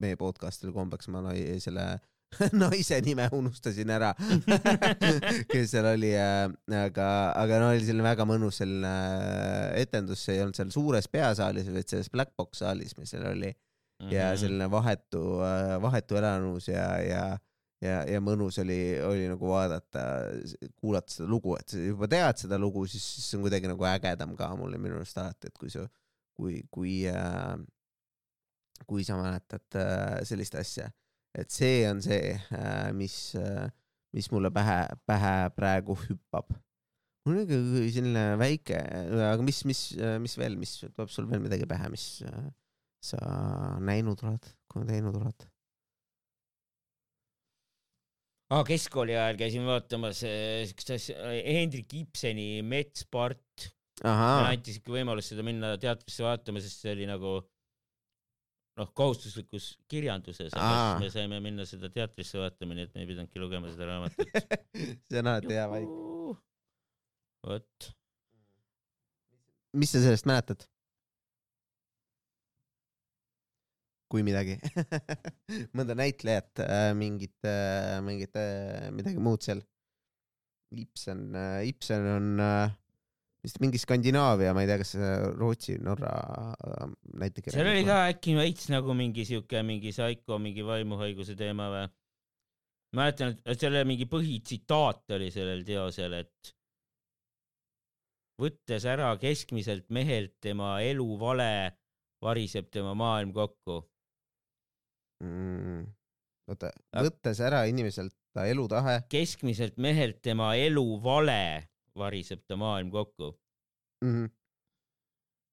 meie 0.00 0.16
podcast'il 0.20 0.72
kombeks 0.76 1.08
ma 1.12 1.22
nai- 1.28 1.58
selle 1.62 1.86
naise 2.60 2.98
nime 3.06 3.24
unustasin 3.32 3.88
ära 3.90 4.10
kes 5.52 5.70
seal 5.72 5.86
oli 5.94 6.10
äh,, 6.16 6.48
aga, 6.82 7.08
aga 7.40 7.60
no 7.62 7.70
oli 7.72 7.84
selline 7.86 8.04
väga 8.06 8.26
mõnus 8.28 8.60
selline 8.62 8.90
äh, 8.92 9.80
etendus, 9.82 10.24
see 10.26 10.36
ei 10.36 10.42
olnud 10.44 10.58
seal 10.58 10.70
suures 10.74 11.08
peasaalis, 11.08 11.70
vaid 11.72 11.88
selles 11.88 12.10
Black 12.12 12.34
Box 12.36 12.60
saalis, 12.64 12.96
mis 13.00 13.14
seal 13.16 13.26
oli 13.32 13.54
Mhm. 13.98 14.12
ja 14.14 14.26
selline 14.38 14.68
vahetu, 14.70 15.20
vahetu 15.82 16.14
elamus 16.20 16.68
ja, 16.70 16.84
ja, 17.02 17.22
ja, 17.82 17.96
ja 18.06 18.20
mõnus 18.22 18.60
oli, 18.62 18.76
oli 19.02 19.24
nagu 19.26 19.48
vaadata, 19.50 20.04
kuulata 20.78 21.10
seda 21.16 21.26
lugu, 21.26 21.56
et 21.58 21.66
sa 21.74 21.80
juba 21.82 22.06
tead 22.06 22.38
seda 22.44 22.60
lugu, 22.62 22.84
siis, 22.86 23.02
siis 23.16 23.34
on 23.34 23.42
kuidagi 23.42 23.66
nagu 23.66 23.88
ägedam 23.90 24.36
ka 24.38 24.52
mulle 24.54 24.78
minu 24.78 25.00
arust 25.00 25.18
alati, 25.18 25.50
et 25.50 25.58
kui 25.58 25.74
sa, 25.74 25.82
kui, 26.38 26.60
kui 26.70 26.92
äh,, 27.10 27.56
kui 28.86 29.04
sa 29.06 29.18
mäletad 29.18 29.78
äh, 29.80 30.20
sellist 30.28 30.54
asja, 30.58 30.88
et 31.34 31.50
see 31.54 31.82
on 31.88 32.02
see 32.04 32.32
äh,, 32.34 32.88
mis 32.96 33.34
äh,, 33.38 33.68
mis 34.16 34.30
mulle 34.32 34.50
pähe, 34.54 34.78
pähe 35.08 35.34
praegu 35.56 35.96
hüppab. 36.06 36.54
mul 37.26 37.36
on 37.36 37.44
ikka 37.44 37.58
selline 37.92 38.24
väike, 38.40 38.78
aga 39.28 39.44
mis, 39.44 39.60
mis, 39.68 39.82
mis 40.22 40.38
veel, 40.40 40.56
mis 40.60 40.78
tuleb 40.86 41.12
sul 41.12 41.28
veel 41.28 41.42
midagi 41.44 41.68
pähe, 41.68 41.90
mis 41.92 42.06
sa 43.04 43.20
näinud 43.84 44.24
oled, 44.24 44.48
teinud 44.88 45.18
oled? 45.20 45.48
aa, 48.48 48.64
keskkooli 48.64 49.12
ajal 49.12 49.36
käisin 49.42 49.68
vaatamas 49.68 50.22
siukest 50.24 50.94
asja, 50.96 51.34
Hendrik 51.44 51.92
Ibseni 52.00 52.62
Metspart. 52.64 53.68
meile 54.00 54.14
ahah, 54.14 54.48
anti 54.54 54.72
siuke 54.76 54.94
võimalus 54.94 55.28
seda 55.32 55.44
minna 55.44 55.74
teatrisse 55.80 56.24
vaatama, 56.24 56.62
sest 56.64 56.84
see 56.84 56.94
oli 56.94 57.08
nagu 57.10 57.40
noh, 58.78 58.90
kohustuslikus 58.94 59.72
kirjanduses, 59.90 60.54
me 61.00 61.10
saime 61.12 61.40
minna 61.44 61.66
seda 61.68 61.90
teatrisse 61.92 62.40
vaatama, 62.40 62.76
nii 62.76 62.88
et 62.88 62.94
me 62.94 63.04
ei 63.04 63.10
pidanudki 63.10 63.42
lugema 63.42 63.70
seda 63.72 63.90
raamatut. 63.90 64.34
see 65.10 65.22
on 65.22 65.30
alati 65.32 65.54
hea 65.56 65.68
vaik. 65.72 65.94
vot, 67.48 67.92
mis 69.78 69.94
sa 69.94 70.02
sellest 70.04 70.28
mäletad? 70.30 70.66
kui 74.08 74.22
midagi 74.24 74.54
mõnda 75.76 75.92
näitlejat, 75.98 76.62
mingit, 76.96 77.44
mingit, 78.06 78.38
midagi 78.96 79.20
muud 79.20 79.44
seal. 79.44 79.60
Ibsen, 80.72 81.26
Ibsen 81.68 82.06
on 82.14 82.40
äh, 82.44 82.72
vist 83.44 83.60
mingi 83.62 83.78
Skandinaavia, 83.78 84.52
ma 84.54 84.64
ei 84.64 84.70
tea, 84.70 84.80
kas 84.80 84.94
Rootsi, 85.38 85.78
Norra 85.84 86.12
äh, 86.54 86.90
näitekirjanik. 87.20 87.54
seal 87.54 87.70
oli 87.70 87.86
ka 87.86 88.00
äkki 88.10 88.34
veits 88.38 88.68
nagu 88.72 88.96
mingi 88.98 89.24
siuke 89.28 89.62
mingi 89.66 89.94
Psycho 89.94 90.40
mingi 90.42 90.66
vaimuhaiguse 90.66 91.38
teema 91.38 91.70
või? 91.74 91.86
mäletan, 92.96 93.36
et 93.44 93.60
selle 93.60 93.82
mingi 93.88 94.08
põhitsitaat 94.08 95.16
oli 95.16 95.28
sellel 95.32 95.64
teosel, 95.66 96.14
et 96.22 96.54
võttes 98.40 98.86
ära 98.88 99.10
keskmiselt 99.20 99.88
mehelt 99.94 100.38
tema 100.44 100.78
eluvale, 100.84 101.78
variseb 102.24 102.70
tema 102.72 102.94
maailm 102.98 103.34
kokku. 103.36 103.82
mm,. 105.24 105.84
oota, 106.48 106.72
võttes 106.96 107.42
ära 107.44 107.64
inimeselt 107.70 108.14
ta 108.34 108.46
elutahe 108.46 109.00
keskmiselt 109.10 109.78
mehelt 109.82 110.22
tema 110.22 110.52
eluvale, 110.56 111.67
variseb 111.98 112.40
ta 112.46 112.56
maailm 112.60 112.90
kokku. 112.94 113.32
mm. 114.04 114.10
-hmm. 114.14 114.28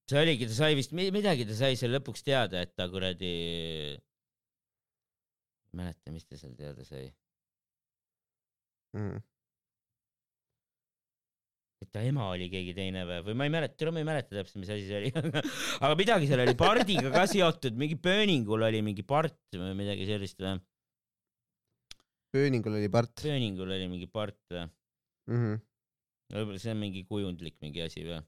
see 0.09 0.21
oligi, 0.21 0.47
ta 0.49 0.55
sai 0.61 0.73
vist, 0.79 0.91
midagi 0.93 1.45
ta 1.49 1.55
sai 1.57 1.75
seal 1.79 1.95
lõpuks 1.97 2.21
teada, 2.25 2.61
et 2.61 2.75
ta 2.77 2.89
kuradi, 2.89 3.31
ei 5.65 5.73
mäleta, 5.79 6.11
mis 6.11 6.25
ta 6.25 6.37
seal 6.41 6.55
teada 6.55 6.83
sai, 6.87 7.07
Mm 8.95 9.17
et 11.85 11.91
ta 11.93 12.03
ema 12.07 12.29
oli 12.33 12.47
keegi 12.51 12.73
teine 12.75 13.03
või, 13.07 13.19
või 13.27 13.35
ma 13.37 13.47
ei 13.47 13.53
mäleta, 13.53 13.91
ma 13.93 14.01
ei 14.01 14.07
mäleta 14.07 14.37
täpselt, 14.37 14.61
mis 14.61 14.71
asi 14.73 14.87
see 14.87 14.99
oli, 15.01 15.11
aga 15.85 15.97
midagi 15.99 16.29
seal 16.29 16.43
oli 16.45 16.55
pardiga 16.57 17.11
ka 17.13 17.25
seotud, 17.29 17.77
mingi 17.79 17.97
pööningul 18.01 18.65
oli 18.67 18.81
mingi 18.85 19.05
part 19.07 19.37
või 19.53 19.75
midagi 19.77 20.07
sellist 20.09 20.41
või, 20.41 20.57
Pööningul 22.35 22.73
oli 22.75 22.89
part 22.91 23.13
pööningul 23.21 23.69
oli 23.71 23.85
mingi 23.87 24.09
part 24.11 24.39
või, 24.51 24.65
mm. 25.31 25.37
-hmm. 25.39 25.61
Võib-olla 26.33 26.61
see 26.61 26.73
on 26.73 26.81
mingi 26.81 27.03
kujundlik 27.09 27.57
mingi 27.63 27.83
asi 27.85 28.05
või, 28.05 28.19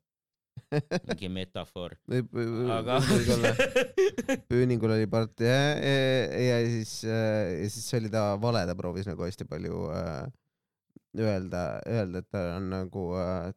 mingi 1.09 1.29
metafoor, 1.39 1.95
aga. 2.77 2.97
Pööningul 4.51 4.95
oli 4.97 5.07
part 5.11 5.39
ja, 5.43 5.61
ja, 5.77 6.41
ja 6.41 6.57
siis, 6.73 6.97
ja 7.07 7.69
siis 7.69 7.87
oli 7.99 8.11
ta 8.13 8.29
vale, 8.41 8.65
ta 8.69 8.75
proovis 8.77 9.09
nagu 9.09 9.25
hästi 9.25 9.47
palju 9.49 9.85
äh, 9.93 10.27
öelda, 11.17 11.63
öelda, 11.85 12.21
et 12.21 12.29
ta 12.33 12.43
on 12.57 12.69
nagu 12.73 13.07
äh,, 13.21 13.49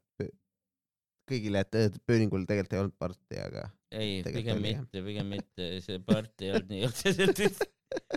kõigile, 1.31 1.63
et 1.63 2.01
pööningul 2.09 2.47
tegelikult 2.49 2.75
ei 2.75 2.83
olnud 2.85 2.97
parti, 2.99 3.39
aga 3.39 3.69
ei, 3.91 4.23
pigem 4.27 4.61
mitte, 4.63 5.03
pigem 5.03 5.31
mitte, 5.31 5.69
see 5.85 6.01
part 6.07 6.43
ei 6.45 6.55
olnud 6.55 6.73
nii 6.73 6.87
otseselt. 6.89 7.41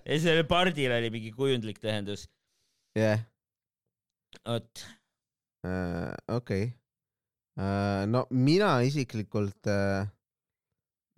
ei, 0.05 0.17
sellel 0.21 0.45
pardil 0.49 0.93
oli 0.93 1.11
mingi 1.13 1.33
kujundlik 1.35 1.81
tähendus. 1.81 2.27
jah 2.97 3.21
vot, 4.45 4.85
yeah,, 5.65 6.13
okei 6.27 6.65
okay.. 6.69 8.05
no 8.11 8.25
mina 8.31 8.75
isiklikult 8.85 9.69
äh,, 9.71 10.07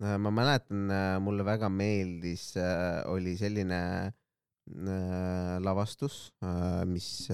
ma 0.00 0.30
mäletan, 0.30 0.90
mulle 1.24 1.44
väga 1.46 1.70
meeldis, 1.72 2.50
oli 3.08 3.32
selline 3.40 3.80
äh, 4.04 5.56
lavastus, 5.64 6.34
mis, 6.90 7.30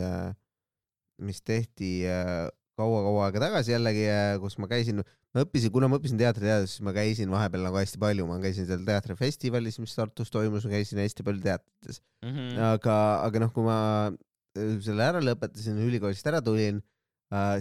mis 1.19 1.43
tehti 1.43 1.95
äh, 2.07 2.47
kaua-kaua 2.79 3.27
aega 3.27 3.43
tagasi 3.47 3.75
jällegi, 3.75 4.05
kus 4.43 4.57
ma 4.63 4.69
käisin, 4.71 5.03
ma 5.03 5.45
õppisin, 5.45 5.73
kuna 5.75 5.89
ma 5.91 5.99
õppisin 5.99 6.21
teatriteadust, 6.21 6.77
siis 6.77 6.85
ma 6.87 6.95
käisin 6.97 7.33
vahepeal 7.33 7.67
nagu 7.67 7.79
hästi 7.81 8.01
palju, 8.03 8.27
ma 8.29 8.39
käisin 8.43 8.69
seal 8.69 8.85
teatrifestivalis, 8.87 9.79
mis 9.83 9.97
Tartus 9.99 10.33
toimus, 10.33 10.67
ma 10.67 10.77
käisin 10.77 11.03
hästi 11.03 11.27
palju 11.27 11.45
teatrites. 11.45 12.03
Mhm. 12.25 12.57
aga, 12.73 12.97
aga 13.27 13.45
noh, 13.45 13.53
kui 13.55 13.67
ma 13.67 13.79
äh, 14.09 14.73
selle 14.85 15.05
ära 15.11 15.23
lõpetasin, 15.25 15.81
ülikoolist 15.85 16.31
ära 16.31 16.43
tulin, 16.45 16.81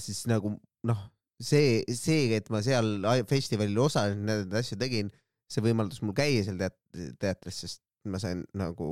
siis 0.03 0.25
nagu 0.29 0.53
noh, 0.87 1.01
see, 1.41 1.81
see, 1.95 2.29
et 2.37 2.49
ma 2.53 2.61
seal 2.65 2.99
festivalil 3.29 3.77
osalesin, 3.85 4.25
neid 4.27 4.53
asju 4.61 4.77
tegin, 4.81 5.09
see 5.51 5.63
võimaldas 5.65 6.01
mul 6.03 6.15
käia 6.17 6.43
seal 6.47 6.59
teat-, 6.59 7.15
teatris, 7.21 7.63
sest 7.65 7.81
ma 8.09 8.19
sain 8.21 8.45
nagu 8.57 8.91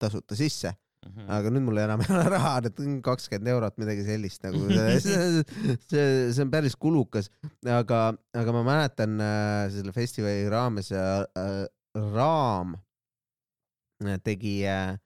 tasuta 0.00 0.36
sisse, 0.38 0.74
Mhm. 1.06 1.26
aga 1.30 1.50
nüüd 1.52 1.62
mul 1.62 1.78
enam 1.78 2.00
ei 2.02 2.08
ole 2.10 2.22
raha, 2.32 2.52
need 2.64 2.80
on 2.82 2.94
kakskümmend 3.04 3.50
eurot, 3.52 3.76
midagi 3.78 4.02
sellist 4.08 4.42
nagu 4.42 4.58
see, 5.04 5.42
see, 5.86 6.06
see, 6.34 6.42
on 6.42 6.50
päris 6.50 6.74
kulukas, 6.74 7.28
aga, 7.62 8.00
aga 8.34 8.54
ma 8.56 8.62
mäletan 8.66 9.14
äh, 9.22 9.68
selle 9.70 9.94
festivali 9.94 10.48
raames 10.50 10.90
äh, 10.90 11.22
äh, 11.38 11.60
Raam 12.16 12.74
äh, 14.02 14.18
tegi 14.26 14.56
äh, 14.66 14.96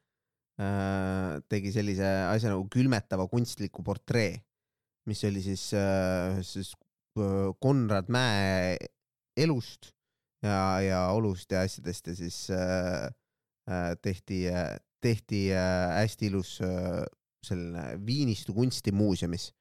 äh, 0.56 1.36
tegi 1.52 1.74
sellise 1.74 2.08
asja 2.30 2.54
nagu 2.54 2.64
külmetava 2.72 3.28
kunstliku 3.28 3.84
portree, 3.84 4.38
mis 5.08 5.22
oli 5.24 5.42
siis 5.44 5.70
äh, 5.74 6.40
siis 6.44 6.72
äh, 7.18 7.50
Konrad 7.60 8.10
Mäe 8.12 8.76
elust 9.36 9.92
ja, 10.44 10.80
ja 10.84 11.00
olust 11.14 11.52
ja 11.52 11.64
asjadest 11.64 12.10
ja 12.10 12.16
siis 12.16 12.42
äh, 12.50 13.08
tehti 14.02 14.44
tehti 15.00 15.40
hästi 15.54 16.26
ilus 16.26 16.56
selline 17.46 17.84
Viinistu 18.06 18.52
kunstimuuseumis 18.56 19.52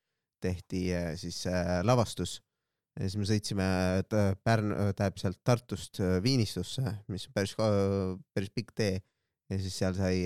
tehti 0.41 0.87
siis 1.19 1.43
lavastus. 1.83 2.39
Ja 2.97 3.05
siis 3.05 3.19
me 3.19 3.27
sõitsime 3.29 3.67
Pärnu, 4.43 4.73
tähendab 4.97 5.19
sealt 5.21 5.37
Tartust 5.45 6.01
Viinistusse, 6.23 6.81
mis 7.07 7.27
on 7.29 7.35
päris, 7.37 7.53
päris 8.33 8.51
pikk 8.55 8.73
tee. 8.75 8.97
Ja 9.51 9.59
siis 9.61 9.77
seal 9.77 9.93
sai, 9.99 10.25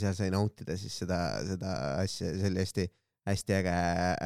seal 0.00 0.16
sai 0.18 0.32
nautida 0.34 0.74
siis 0.80 0.98
seda, 1.04 1.20
seda 1.46 1.76
asja, 2.02 2.34
see 2.34 2.50
oli 2.50 2.64
hästi, 2.64 2.88
hästi 3.28 3.56
äge, 3.60 3.78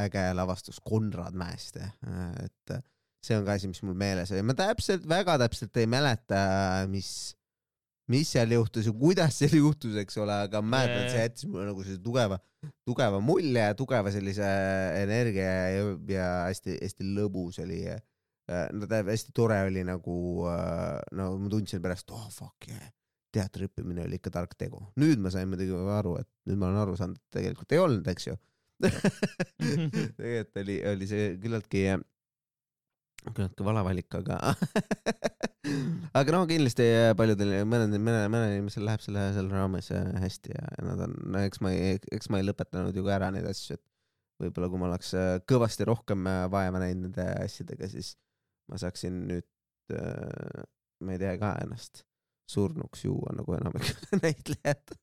äge 0.04 0.24
lavastus 0.36 0.80
Konrad 0.84 1.36
Mäest, 1.38 1.78
et 1.78 2.74
see 3.24 3.38
on 3.38 3.46
ka 3.46 3.56
asi, 3.56 3.70
mis 3.70 3.82
mul 3.84 3.96
meeles 3.98 4.32
oli, 4.32 4.44
ma 4.46 4.56
täpselt, 4.58 5.06
väga 5.08 5.38
täpselt 5.40 5.76
ei 5.80 5.88
mäleta, 5.90 6.38
mis, 6.92 7.10
mis 8.12 8.32
seal 8.36 8.52
juhtus 8.54 8.88
ja 8.90 8.94
kuidas 8.96 9.40
see 9.40 9.60
juhtus, 9.60 9.96
eks 10.02 10.18
ole, 10.22 10.36
aga 10.48 10.62
ma 10.62 10.78
mäletan, 10.78 11.04
et 11.04 11.14
see 11.14 11.22
jättis 11.24 11.48
mulle 11.48 11.68
nagu 11.70 11.84
sellise 11.84 12.02
tugeva, 12.04 12.40
tugeva 12.86 13.20
mulje, 13.24 13.68
tugeva 13.80 14.12
sellise 14.14 14.50
energia 15.02 15.54
ja, 15.74 15.86
ja 16.14 16.32
hästi-hästi 16.50 17.14
lõbus 17.16 17.62
oli. 17.64 17.84
no 18.76 18.88
ta 18.88 19.00
hästi 19.08 19.32
tore 19.36 19.62
oli 19.70 19.86
nagu, 19.88 20.18
no 21.16 21.30
ma 21.40 21.52
tundsin 21.52 21.82
pärast, 21.84 22.12
oh 22.12 22.28
fuck 22.32 22.68
yeah 22.68 22.92
teatri 23.34 23.68
õppimine 23.68 24.04
oli 24.06 24.18
ikka 24.20 24.30
tark 24.34 24.52
tegu. 24.58 24.78
nüüd 25.00 25.22
ma 25.22 25.32
sain 25.34 25.48
muidugi 25.50 25.74
aru, 25.96 26.18
et 26.20 26.28
nüüd 26.48 26.60
ma 26.60 26.68
olen 26.68 26.82
aru 26.84 26.96
saanud, 26.98 27.18
et 27.18 27.38
tegelikult 27.38 27.74
ei 27.74 27.80
olnud, 27.82 28.10
eks 28.12 28.28
ju. 28.28 28.36
tegelikult 30.18 30.60
oli, 30.62 30.76
oli 30.90 31.08
see 31.08 31.28
küllaltki, 31.42 31.84
küllaltki 33.30 33.66
vale 33.66 33.84
valik, 33.86 34.16
aga 34.18 34.38
aga 36.18 36.34
no 36.34 36.42
kindlasti 36.50 36.86
paljudel, 37.18 37.56
mõnel, 37.68 37.96
mõnel, 37.96 38.28
mõnel 38.32 38.56
inimesel 38.58 38.86
läheb 38.88 39.04
selle, 39.04 39.26
selle 39.36 39.54
raames 39.54 39.90
hästi 39.94 40.54
ja 40.56 40.64
nad 40.84 41.04
on, 41.06 41.16
no 41.34 41.42
eks 41.46 41.62
ma 41.64 41.74
ei, 41.74 41.98
eks 42.14 42.30
ma 42.32 42.40
ei 42.40 42.48
lõpetanud 42.48 42.96
ju 42.96 43.06
ka 43.06 43.14
ära 43.16 43.30
neid 43.34 43.46
asju, 43.50 43.78
et 43.78 44.44
võib-olla 44.44 44.70
kui 44.70 44.82
ma 44.82 44.90
oleks 44.90 45.14
äh, 45.18 45.36
kõvasti 45.48 45.86
rohkem 45.88 46.26
vaeva 46.52 46.82
näinud 46.82 47.12
nende 47.12 47.28
asjadega, 47.44 47.88
siis 47.92 48.16
ma 48.70 48.80
saaksin 48.80 49.22
nüüd, 49.28 49.46
ma 51.04 51.12
ei 51.12 51.20
tea 51.20 51.34
ka 51.38 51.52
ennast 51.60 52.04
surnuks 52.50 53.04
juua 53.04 53.32
nagu 53.36 53.56
enamik 53.56 53.90
näitlejad. 54.22 54.96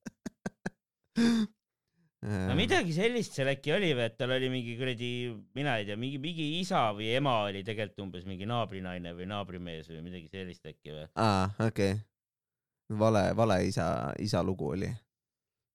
No 2.22 2.53
midagi 2.57 2.93
sellist 2.93 3.34
seal 3.34 3.49
äkki 3.49 3.74
oli 3.74 3.91
või, 3.97 4.05
et 4.05 4.17
tal 4.19 4.34
oli 4.36 4.49
mingi 4.53 4.76
kuradi, 4.78 5.09
mina 5.57 5.78
ei 5.82 5.88
tea, 5.88 5.97
mingi, 5.97 6.19
mingi 6.22 6.45
isa 6.59 6.84
või 6.93 7.09
ema 7.17 7.39
oli 7.47 7.63
tegelikult 7.65 8.03
umbes 8.05 8.28
mingi 8.30 8.45
naabrinaine 8.49 9.15
või 9.17 9.26
naabrimees 9.32 9.89
või 9.89 10.03
midagi 10.05 10.30
sellist 10.30 10.67
äkki 10.69 10.93
või? 10.93 11.07
aa, 11.15 11.49
okei 11.65 11.95
okay.. 11.95 12.99
vale, 13.01 13.26
vale 13.38 13.57
isa, 13.65 13.88
isa 14.22 14.43
lugu 14.45 14.69
oli. 14.76 14.91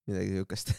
midagi 0.06 0.38
siukest 0.38 0.72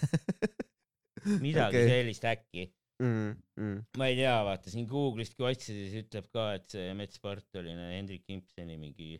midagi 1.45 1.81
okay. 1.83 1.91
sellist 1.91 2.29
äkki. 2.31 2.67
mm,. 3.03 3.35
Mm. 3.59 3.83
ma 3.99 4.07
ei 4.07 4.15
tea, 4.21 4.39
vaata 4.47 4.71
siin 4.71 4.87
Google'ist 4.87 5.35
kui 5.35 5.51
otsida, 5.51 5.83
siis 5.83 6.05
ütleb 6.05 6.31
ka, 6.31 6.49
et 6.61 6.71
see 6.71 6.95
Mets 6.95 7.19
Part 7.19 7.59
oli 7.59 7.75
Hendrik 7.75 8.23
Impsoni 8.31 8.79
mingi 8.79 9.17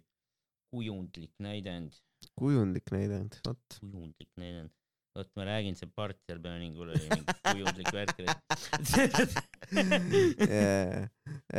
kujundlik 0.72 1.36
näidend, 1.44 2.00
kujundlik 2.40 2.96
näidend, 2.96 3.42
vot. 3.44 3.82
kujundlik 3.84 4.32
näidend. 4.40 4.72
Vot 5.18 5.30
ma 5.40 5.48
räägin, 5.48 5.76
see 5.78 5.90
part 5.90 6.18
seal 6.28 6.40
pööningul 6.44 6.92
oli 6.94 7.08
mingi 7.10 7.36
kujundlik 7.48 7.90
värk. 7.96 8.20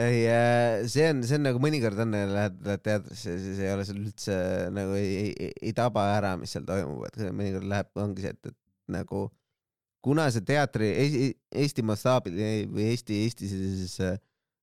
ei, 0.04 0.20
see 0.88 1.09
on, 1.11 1.24
see 1.26 1.38
on 1.38 1.44
nagu 1.48 1.62
mõnikord 1.62 1.98
on, 2.04 2.14
lähed, 2.34 2.61
lähed 2.64 2.84
teatrisse 2.86 3.34
siis 3.42 3.59
ei 3.64 3.72
ole 3.74 3.86
sul 3.88 4.00
üldse 4.04 4.36
nagu 4.74 4.94
ei, 4.98 5.32
ei, 5.32 5.50
ei, 5.50 5.74
taba 5.76 6.06
ära, 6.14 6.36
mis 6.40 6.54
seal 6.54 6.66
toimub, 6.68 7.04
et 7.11 7.20
mõnikord 7.28 7.68
läheb, 7.72 7.90
ongi 8.00 8.24
see, 8.24 8.36
et, 8.36 8.52
et 8.52 8.59
nagu 8.94 9.26
kuna 10.04 10.28
see 10.32 10.46
teatri 10.46 10.92
Eesti, 10.94 11.32
Eesti 11.64 11.84
mastaabil 11.86 12.38
või 12.70 12.90
Eesti, 12.92 13.22
Eesti 13.26 13.50
äh, 14.06 14.20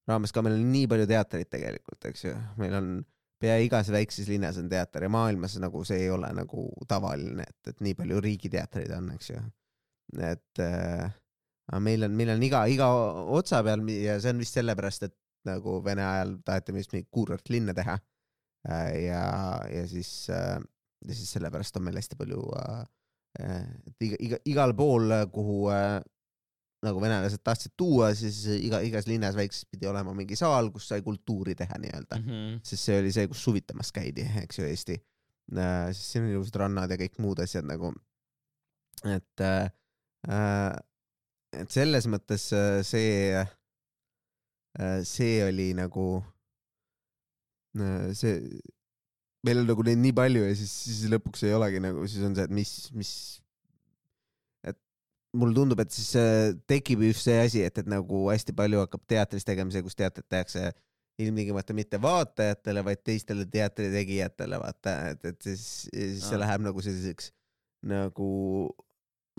raames 0.09 0.33
ka 0.33 0.43
meil 0.45 0.57
on 0.57 0.71
nii 0.71 0.87
palju 0.91 1.09
teatreid 1.09 1.51
tegelikult, 1.51 2.07
eks 2.09 2.27
ju, 2.27 2.33
meil 2.61 2.77
on 2.79 2.95
pea 3.41 3.57
igas 3.63 3.91
väikses 3.91 4.29
linnas 4.31 4.57
on 4.61 4.69
teater 4.71 5.05
ja 5.05 5.11
maailmas 5.11 5.57
nagu 5.61 5.83
see 5.87 6.05
ei 6.05 6.09
ole 6.13 6.31
nagu 6.35 6.69
tavaline, 6.87 7.43
et, 7.43 7.73
et 7.73 7.83
nii 7.83 7.95
palju 7.99 8.21
riigiteatreid 8.23 8.93
on, 8.95 9.11
eks 9.15 9.29
ju. 9.33 9.43
et 10.21 10.63
äh, 10.63 11.11
aga 11.71 11.81
meil 11.83 12.07
on, 12.07 12.15
meil 12.15 12.33
on 12.35 12.43
iga, 12.45 12.65
iga 12.71 12.89
otsa 13.35 13.61
peal 13.65 13.83
ja 13.91 14.17
see 14.21 14.33
on 14.35 14.41
vist 14.43 14.59
sellepärast, 14.59 15.07
et 15.09 15.15
nagu 15.45 15.77
Vene 15.85 16.05
ajal 16.05 16.37
taheti 16.45 16.73
meist 16.73 16.93
mingit 16.93 17.11
kuurortlinna 17.13 17.75
teha. 17.77 17.99
ja, 18.65 19.25
ja 19.69 19.83
siis 19.87 20.27
äh,, 20.33 20.57
ja 21.05 21.13
siis 21.13 21.35
sellepärast 21.35 21.77
on 21.77 21.85
meil 21.85 21.99
hästi 21.99 22.17
palju 22.17 22.41
äh,, 22.57 22.85
et 23.85 24.07
iga, 24.07 24.17
iga, 24.19 24.39
igal 24.49 24.73
pool, 24.77 25.11
kuhu 25.33 25.67
äh, 25.73 25.99
nagu 26.85 27.01
venelased 27.01 27.41
tahtsid 27.45 27.73
tuua, 27.77 28.11
siis 28.17 28.43
iga, 28.55 28.81
igas 28.85 29.07
linnas 29.09 29.37
väikses 29.37 29.67
pidi 29.71 29.89
olema 29.89 30.13
mingi 30.17 30.37
saal, 30.39 30.71
kus 30.73 30.87
sai 30.91 31.03
kultuuri 31.05 31.55
teha 31.57 31.79
nii-öelda. 31.81 32.19
Mhm. 32.21 32.59
sest 32.63 32.89
see 32.89 32.99
oli 33.01 33.13
see, 33.15 33.27
kus 33.31 33.43
suvitamas 33.45 33.91
käidi, 33.95 34.27
eks 34.43 34.61
ju, 34.61 34.67
Eesti. 34.69 34.99
sest 35.55 36.05
siin 36.09 36.25
on 36.25 36.31
ilusad 36.33 36.61
rannad 36.63 36.91
ja 36.91 36.97
kõik 36.97 37.19
muud 37.21 37.41
asjad 37.43 37.67
nagu, 37.69 37.91
et 39.05 39.43
äh,, 39.45 39.67
et 41.55 41.71
selles 41.71 42.07
mõttes 42.09 42.47
äh, 42.55 42.79
see 42.83 43.35
äh,, 43.37 45.01
see 45.05 45.43
oli 45.45 45.69
nagu 45.77 46.07
äh, 47.77 48.09
see, 48.17 48.41
meil 49.45 49.61
on 49.61 49.69
nagu 49.69 49.85
neid 49.85 50.01
nii 50.01 50.15
palju 50.17 50.45
ja 50.47 50.53
siis, 50.57 50.73
siis 50.87 51.11
lõpuks 51.13 51.45
ei 51.45 51.53
olegi 51.55 51.81
nagu, 51.83 52.05
siis 52.09 52.25
on 52.25 52.35
see, 52.37 52.47
et 52.47 52.55
mis, 52.55 52.73
mis, 52.97 53.11
mulle 55.37 55.55
tundub, 55.57 55.79
et 55.83 55.93
siis 55.93 56.15
äh, 56.19 56.53
tekib 56.69 57.05
just 57.07 57.27
see 57.27 57.37
asi, 57.41 57.63
et, 57.67 57.77
et 57.81 57.89
nagu 57.91 58.25
hästi 58.31 58.55
palju 58.57 58.83
hakkab 58.85 59.05
teatris 59.09 59.47
tegema 59.47 59.73
see, 59.73 59.83
kus 59.85 59.97
teatrit 59.97 60.27
tehakse 60.31 60.69
ilmtingimata 61.21 61.75
mitte 61.75 61.99
vaatajatele, 62.01 62.83
vaid 62.83 63.03
teistele 63.07 63.45
teatri 63.51 63.87
tegijatele, 63.93 64.59
vaata, 64.59 64.95
et, 65.13 65.29
et 65.31 65.47
siis, 65.47 65.63
siis 65.87 66.25
see 66.27 66.39
läheb 66.41 66.65
nagu 66.65 66.83
selliseks 66.83 67.31
nagu 67.87 68.29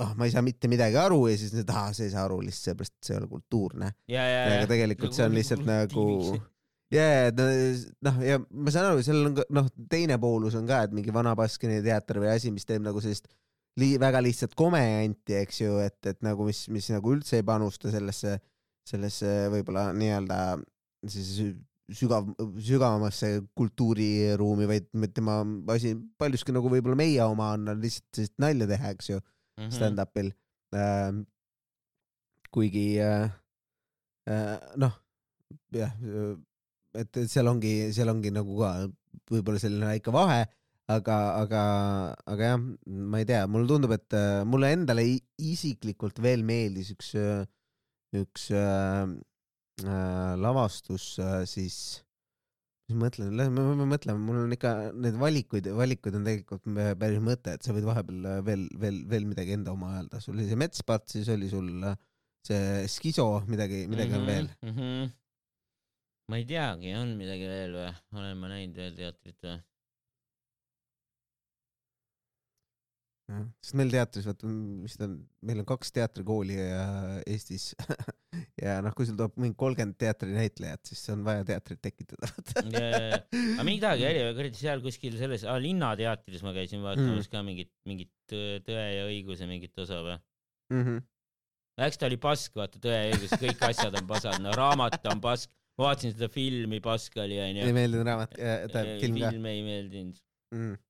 noh, 0.01 0.13
ma 0.17 0.29
ei 0.29 0.33
saa 0.33 0.45
mitte 0.45 0.71
midagi 0.73 0.99
aru 1.01 1.23
ja 1.31 1.39
siis 1.41 1.55
nüüd, 1.57 1.71
aa, 1.73 1.93
see 1.97 2.09
ei 2.09 2.13
saa 2.15 2.27
aru 2.29 2.41
lihtsalt 2.45 2.71
seepärast, 2.71 2.95
et 2.97 3.09
see 3.09 3.17
ei 3.17 3.21
ole 3.21 3.31
kultuurne. 3.31 3.91
ja, 4.13 4.23
ja, 4.25 4.43
ja. 4.45 4.61
aga 4.61 4.69
tegelikult 4.73 5.17
see 5.17 5.27
on 5.29 5.37
lihtsalt 5.37 5.65
nagu 5.69 6.07
jaa, 6.95 7.33
noh, 8.07 8.21
ja 8.25 8.39
ma 8.41 8.75
saan 8.75 8.93
aru, 8.93 9.05
sellel 9.07 9.31
on 9.31 9.39
ka 9.39 9.47
noh, 9.57 9.71
teine 9.93 10.21
poolus 10.23 10.57
on 10.59 10.69
ka, 10.69 10.85
et 10.87 10.95
mingi 10.97 11.15
Vana 11.15 11.35
Baskini 11.39 11.81
teater 11.85 12.21
või 12.23 12.31
asi, 12.35 12.53
mis 12.55 12.69
teeb 12.69 12.85
nagu 12.85 13.03
sellist 13.05 13.29
li-, 13.81 13.97
väga 14.01 14.23
lihtsat 14.25 14.55
komedianti, 14.59 15.37
eks 15.43 15.61
ju, 15.63 15.79
et, 15.85 15.99
et 16.07 16.21
nagu 16.25 16.47
mis, 16.49 16.65
mis 16.73 16.91
nagu 16.95 17.15
üldse 17.15 17.41
ei 17.41 17.47
panusta 17.47 17.93
sellesse, 17.93 18.39
sellesse 18.87 19.33
võib-olla 19.53 19.89
nii-öelda 19.97 20.39
siis 21.07 21.31
sügav, 21.97 22.27
sügavamasse 22.67 23.31
kultuuriruumi, 23.55 24.67
vaid 24.67 24.89
tema 25.15 25.39
asi 25.75 25.95
paljuski 26.19 26.55
nagu 26.57 26.71
võib-olla 26.73 26.99
meie 26.99 27.23
oma 27.23 27.53
on 27.55 27.69
lihtsalt 27.79 28.11
sellist 28.19 28.35
nalja 28.43 28.69
teha, 28.73 28.93
eks 28.97 29.11
ju, 29.15 29.23
Mhm. 29.57 29.71
stand-up'il 29.73 30.27
ähm,. 30.77 31.23
kuigi 32.53 32.99
äh, 33.01 33.31
äh, 34.29 34.59
noh, 34.77 34.93
jah, 35.73 35.95
et, 36.97 37.17
et 37.17 37.31
seal 37.31 37.49
ongi, 37.49 37.93
seal 37.97 38.09
ongi 38.13 38.33
nagu 38.33 38.59
ka 38.61 38.71
võib-olla 39.33 39.61
selline 39.61 39.89
väike 39.89 40.13
vahe, 40.13 40.43
aga, 40.93 41.17
aga, 41.43 41.63
aga 42.31 42.51
jah, 42.53 42.59
ma 42.87 43.21
ei 43.21 43.27
tea, 43.29 43.45
mulle 43.51 43.71
tundub, 43.71 43.95
et 43.97 44.17
äh, 44.17 44.43
mulle 44.47 44.71
endale 44.77 45.05
isiklikult 45.43 46.21
veel 46.23 46.45
meeldis 46.47 46.93
üks, 46.95 47.13
üks 48.15 48.51
äh, 48.55 49.07
äh, 49.85 50.33
lavastus 50.39 51.17
äh, 51.19 51.43
siis, 51.49 51.79
mis 52.87 52.97
ma 52.97 53.09
mõtlen, 53.09 53.35
ma 53.35 53.67
ma 53.83 53.89
mõtlen, 53.97 54.23
mul 54.23 54.45
on 54.45 54.55
ikka 54.55 54.75
neid 54.95 55.19
valikuid, 55.21 55.69
valikuid 55.75 56.19
on 56.21 56.29
tegelikult 56.31 56.67
päris 57.03 57.23
mõte, 57.25 57.57
et 57.57 57.67
sa 57.67 57.75
võid 57.77 57.89
vahepeal 57.89 58.31
äh, 58.37 58.41
veel, 58.47 58.67
veel, 58.81 59.03
veel 59.11 59.29
midagi 59.29 59.57
enda 59.59 59.75
oma 59.75 59.97
öelda, 59.99 60.23
sul 60.23 60.39
oli 60.39 60.49
see 60.49 60.61
metspart, 60.61 61.09
siis 61.11 61.31
oli 61.35 61.51
sul 61.51 61.71
äh, 61.83 61.99
see 62.47 62.85
skiso, 62.91 63.31
midagi, 63.51 63.87
midagi 63.91 64.15
on 64.15 64.29
veel. 64.29 64.53
mm. 64.63 64.75
-hmm. 64.77 65.15
ma 66.31 66.39
ei 66.39 66.47
teagi, 66.47 66.95
on 66.99 67.17
midagi 67.19 67.51
veel 67.51 67.75
või, 67.75 67.95
olen 68.15 68.39
ma 68.39 68.55
näinud 68.55 68.79
veel 68.85 68.95
teatrit 69.03 69.43
või? 69.43 69.59
Sest 73.27 73.75
meil 73.79 73.91
teatris, 73.91 74.27
vaata, 74.29 74.49
mis 74.49 74.95
ta 74.99 75.07
on, 75.09 75.17
meil 75.49 75.63
on 75.63 75.67
kaks 75.67 75.91
teatrikooli 75.97 76.59
äh, 76.63 77.17
Eestis 77.27 77.73
ja 78.63 78.77
noh, 78.85 78.95
kui 78.95 79.09
sul 79.09 79.17
tuleb 79.19 79.35
mingi 79.43 79.59
kolmkümmend 79.59 79.99
teatrinäitlejat, 79.99 80.85
siis 80.87 81.03
on 81.15 81.25
vaja 81.27 81.43
teatrit 81.49 81.81
tekitada. 81.83 82.31
aga 82.63 83.67
midagi 83.67 84.07
oli, 84.07 84.23
kuradi 84.39 84.61
seal 84.61 84.85
kuskil 84.85 85.19
selles 85.19 85.47
ah, 85.49 85.59
Linnateatris 85.63 86.47
ma 86.47 86.55
käisin 86.57 86.85
vaatamas 86.87 87.07
Mm. 87.07 87.27
mm. 87.27 87.33
ka 87.33 87.43
mingit, 87.47 87.73
mingit 87.89 88.13
Tõe 88.31 88.63
Tõe 88.67 88.87
ja 88.91 89.05
õiguse 89.07 89.47
mingit 89.47 89.77
osa 89.79 90.01
või? 90.03 90.17
Mhm. 90.75 91.03
eks 91.87 91.99
ta 91.99 92.09
oli 92.09 92.19
pask, 92.23 92.55
vaata 92.59 92.81
Tõe 92.83 92.95
ja 92.95 93.13
õigus, 93.13 93.35
kõik 93.43 93.63
asjad 93.69 93.99
on 93.99 94.07
pasad, 94.07 94.39
no 94.43 94.55
raamat 94.55 95.03
on 95.11 95.23
pask, 95.23 95.51
ma 95.79 95.91
vaatasin 95.91 96.15
seda 96.15 96.31
filmi, 96.33 96.79
pask 96.83 97.19
oli 97.23 97.43
onju 97.43 97.67
ei. 97.67 97.75
meeldinud 97.75 98.07
raamat, 98.07 98.39
tähendab 98.39 99.03
film 99.03 99.23
ka 99.23 99.35
film 99.35 99.51
ei 99.51 99.63
meeldinud. 99.67 100.23
mm.. 100.55 100.83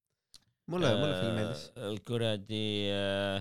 mulle, 0.72 0.92
mulle 1.00 1.18
film 1.20 1.36
meeldis. 1.38 1.66
kuradi 2.06 2.66
äh, 2.92 3.40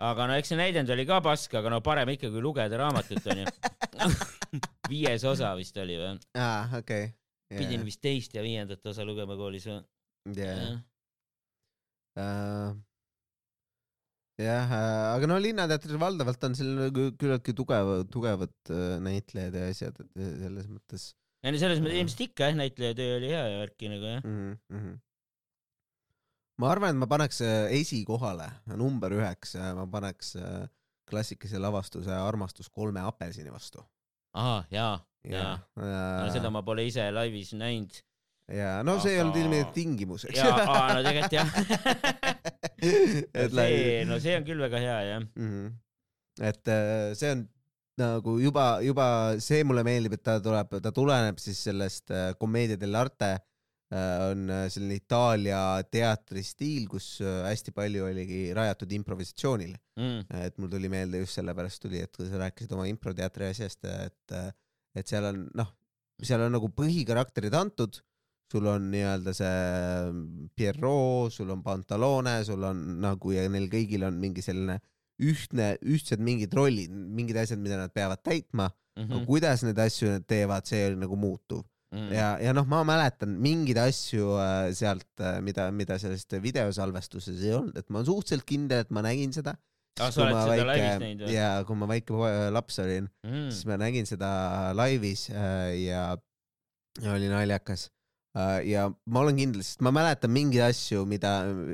aga 0.00 0.26
no 0.28 0.36
eks 0.40 0.52
see 0.52 0.58
näidend 0.60 0.90
oli 0.94 1.06
ka 1.08 1.20
pask, 1.24 1.54
aga 1.60 1.72
no 1.72 1.80
parem 1.84 2.12
ikka 2.14 2.30
kui 2.32 2.42
lugeda 2.44 2.80
raamatut 2.80 3.26
onju. 3.34 3.46
viies 4.92 5.24
osa 5.28 5.52
vist 5.58 5.76
oli 5.80 5.98
või? 6.00 6.14
aa, 6.40 6.80
okei. 6.80 7.10
pidin 7.52 7.84
vist 7.86 8.02
teist 8.04 8.36
ja 8.36 8.44
viiendat 8.44 8.86
osa 8.92 9.06
lugema 9.06 9.36
koolis 9.38 9.68
või? 9.70 9.82
jah, 12.18 12.72
jah, 14.40 14.74
aga 15.12 15.30
no 15.30 15.38
Linnateatris 15.42 16.00
valdavalt 16.00 16.48
on 16.48 16.56
seal 16.58 16.90
küllaltki 17.20 17.54
tugev, 17.56 17.92
tugevad 18.12 18.56
äh, 18.72 18.96
näitlejad 19.04 19.60
ja 19.60 19.68
asjad, 19.70 20.00
selles 20.16 20.70
mõttes 20.72 21.10
ei 21.44 21.54
no 21.54 21.60
selles 21.60 21.80
mõttes 21.80 22.00
ilmselt 22.00 22.26
ikka 22.26 22.50
jah, 22.50 22.58
näitleja 22.58 22.96
töö 22.98 23.14
oli 23.20 23.30
hea 23.32 23.44
ja 23.52 23.62
värki 23.62 23.92
nagu 23.92 24.10
jah. 24.10 24.24
mm. 24.24 24.58
-hmm. 24.72 24.98
Ma 26.60 26.70
arvan, 26.74 26.92
et 26.92 27.00
ma 27.00 27.08
paneks 27.10 27.40
äh, 27.46 27.72
esikohale, 27.80 28.48
number 28.76 29.14
üheks, 29.16 29.56
ma 29.76 29.86
paneks 29.90 30.34
äh, 30.40 30.68
klassikalise 31.10 31.60
lavastuse 31.62 32.14
Armastus 32.14 32.70
kolme 32.70 33.02
apelsini 33.04 33.52
vastu. 33.52 33.82
ahah, 34.34 34.66
jaa, 34.70 34.94
jaa. 35.26 35.56
no 35.76 36.30
seda 36.30 36.52
ma 36.54 36.62
pole 36.62 36.86
ise 36.86 37.08
laivis 37.10 37.52
näinud. 37.58 38.02
ja 38.50 38.80
no 38.86 38.98
see 39.02 39.16
ei 39.16 39.22
olnud 39.22 39.36
Aga- 39.36 39.44
ilmselt 39.46 39.72
tingimus, 39.74 40.26
eks 40.28 40.38
jaa, 40.38 40.58
aa 40.66 40.92
no 40.94 41.04
tegelikult 41.06 41.38
jah. 41.38 41.48
et 43.44 43.56
see, 43.56 44.04
no 44.08 44.20
see 44.22 44.36
on 44.38 44.46
küll 44.46 44.62
väga 44.66 44.84
hea 44.84 45.00
jah. 45.12 45.24
mm. 45.24 45.48
-hmm. 45.48 45.72
et 46.50 46.68
äh, 46.76 47.10
see 47.18 47.34
on 47.36 47.46
nagu 48.00 48.38
juba, 48.40 48.66
juba 48.86 49.06
see 49.42 49.64
mulle 49.64 49.84
meeldib, 49.84 50.14
et 50.16 50.22
ta 50.24 50.38
tuleb, 50.40 50.78
ta 50.82 50.92
tuleneb 50.94 51.38
siis 51.42 51.58
sellest 51.68 52.10
äh, 52.14 52.32
Commedia 52.40 52.78
dell'arte 52.80 53.34
äh, 53.34 53.46
on 53.90 54.50
äh, 54.54 54.66
selline 54.70 55.00
Itaalia 55.00 55.60
teatristiil, 55.90 56.86
kus 56.90 57.16
äh, 57.24 57.40
hästi 57.48 57.74
palju 57.74 58.06
oligi 58.06 58.42
rajatud 58.54 58.92
improvisatsioonile. 59.00 59.78
Mm. 60.00 60.20
et 60.46 60.56
mul 60.56 60.70
tuli 60.72 60.88
meelde 60.88 61.18
just 61.20 61.36
sellepärast 61.36 61.82
tuli, 61.82 61.98
et 62.00 62.14
kui 62.16 62.28
sa 62.30 62.38
rääkisid 62.40 62.70
oma 62.72 62.86
improteatri 62.88 63.50
asjast, 63.50 63.84
et, 63.84 64.36
et 64.96 65.10
seal 65.10 65.26
on 65.28 65.42
noh, 65.58 65.74
seal 66.24 66.46
on 66.46 66.54
nagu 66.54 66.70
põhikarakterid 66.72 67.52
antud, 67.58 67.98
sul 68.50 68.68
on 68.70 68.86
nii-öelda 68.94 69.34
see 69.36 70.46
Pierrot, 70.56 71.34
sul 71.34 71.50
on 71.52 71.60
Pantalone, 71.66 72.38
sul 72.46 72.64
on 72.66 72.80
nagu 73.02 73.34
ja 73.34 73.44
neil 73.52 73.68
kõigil 73.72 74.06
on 74.08 74.16
mingi 74.22 74.44
selline 74.44 74.78
ühtne, 75.20 75.74
ühtsed 75.84 76.22
mingid 76.24 76.54
rollid, 76.56 76.90
mingid 76.90 77.42
asjad, 77.42 77.60
mida 77.60 77.76
nad 77.76 77.92
peavad 77.92 78.22
täitma 78.24 78.70
mm, 78.70 79.02
-hmm. 79.02 79.10
no 79.12 79.26
kuidas 79.28 79.66
neid 79.66 79.78
asju 79.78 80.14
nad 80.14 80.24
teevad, 80.26 80.64
see 80.66 80.86
oli 80.88 81.02
nagu 81.02 81.18
muutuv 81.20 81.66
mm. 81.94 82.10
ja, 82.14 82.28
ja 82.42 82.52
noh, 82.56 82.66
ma 82.70 82.82
mäletan 82.88 83.34
mingeid 83.42 83.78
asju 83.82 84.34
äh, 84.40 84.70
sealt, 84.76 85.08
mida, 85.46 85.68
mida 85.74 85.98
sellest 86.02 86.36
videosalvestuses 86.42 87.42
ei 87.46 87.54
olnud, 87.56 87.76
et 87.78 87.88
ma 87.90 88.00
olen 88.00 88.08
suhteliselt 88.12 88.46
kindel, 88.48 88.84
et 88.86 88.90
ma 88.94 89.02
nägin 89.06 89.32
seda. 89.36 89.56
Ah, 90.00 90.08
sa 90.14 90.22
oled 90.24 90.36
seda 90.38 90.64
laivis 90.64 91.00
näinud 91.02 91.24
või? 91.26 91.32
ja 91.34 91.48
kui 91.68 91.76
ma 91.76 91.86
väike 91.90 92.14
po- 92.14 92.28
laps 92.54 92.78
olin, 92.80 93.08
Mm. 93.26 93.48
siis 93.52 93.66
ma 93.68 93.76
nägin 93.82 94.06
seda 94.08 94.28
laivis 94.78 95.26
äh, 95.34 95.74
ja, 95.84 96.04
ja 97.02 97.12
oli 97.16 97.28
naljakas. 97.28 97.88
ja 98.64 98.84
ma 99.10 99.20
olen 99.24 99.36
kindel, 99.36 99.62
sest 99.66 99.80
ma 99.82 99.90
mäletan 99.90 100.30
mingeid 100.30 100.62
asju, 100.70 101.02
mida, 101.10 101.32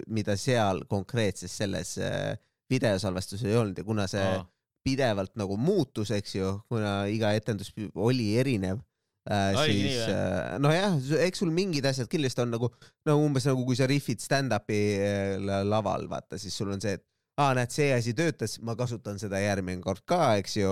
mida 0.09 0.35
seal 0.41 0.81
konkreetses 0.89 1.53
selles 1.61 1.99
äh, 2.01 2.33
videosalvestuses 2.73 3.45
ei 3.47 3.57
olnud 3.61 3.79
ja 3.79 3.85
kuna 3.85 4.07
see 4.11 4.25
Aa. 4.25 4.41
pidevalt 4.87 5.35
nagu 5.37 5.57
muutus, 5.61 6.11
eks 6.17 6.35
ju, 6.39 6.55
kuna 6.73 7.05
iga 7.13 7.35
etendus 7.37 7.71
oli 7.95 8.33
erinev 8.41 8.81
äh,, 9.27 9.51
nii 9.57 9.83
siis 9.83 10.07
äh, 10.13 10.55
nojah, 10.63 10.97
eks 11.27 11.43
sul 11.43 11.51
mingid 11.55 11.87
asjad 11.91 12.09
kindlasti 12.13 12.45
on 12.45 12.55
nagu, 12.57 12.71
no 13.09 13.19
umbes 13.25 13.47
nagu 13.51 13.67
kui 13.67 13.77
sa 13.79 13.89
rihvid 13.91 14.23
stand-up'i 14.23 14.81
äh, 15.01 15.37
la- 15.43 15.65
laval, 15.67 16.09
vaata, 16.11 16.39
siis 16.41 16.57
sul 16.57 16.71
on 16.75 16.83
see, 16.83 16.97
et 16.99 17.05
aa, 17.37 17.51
näed, 17.53 17.69
see 17.69 17.91
asi 17.93 18.15
töötas, 18.17 18.55
ma 18.65 18.73
kasutan 18.79 19.19
seda 19.21 19.37
järgmine 19.43 19.83
kord 19.85 20.01
ka, 20.09 20.39
eks 20.41 20.55
ju. 20.57 20.71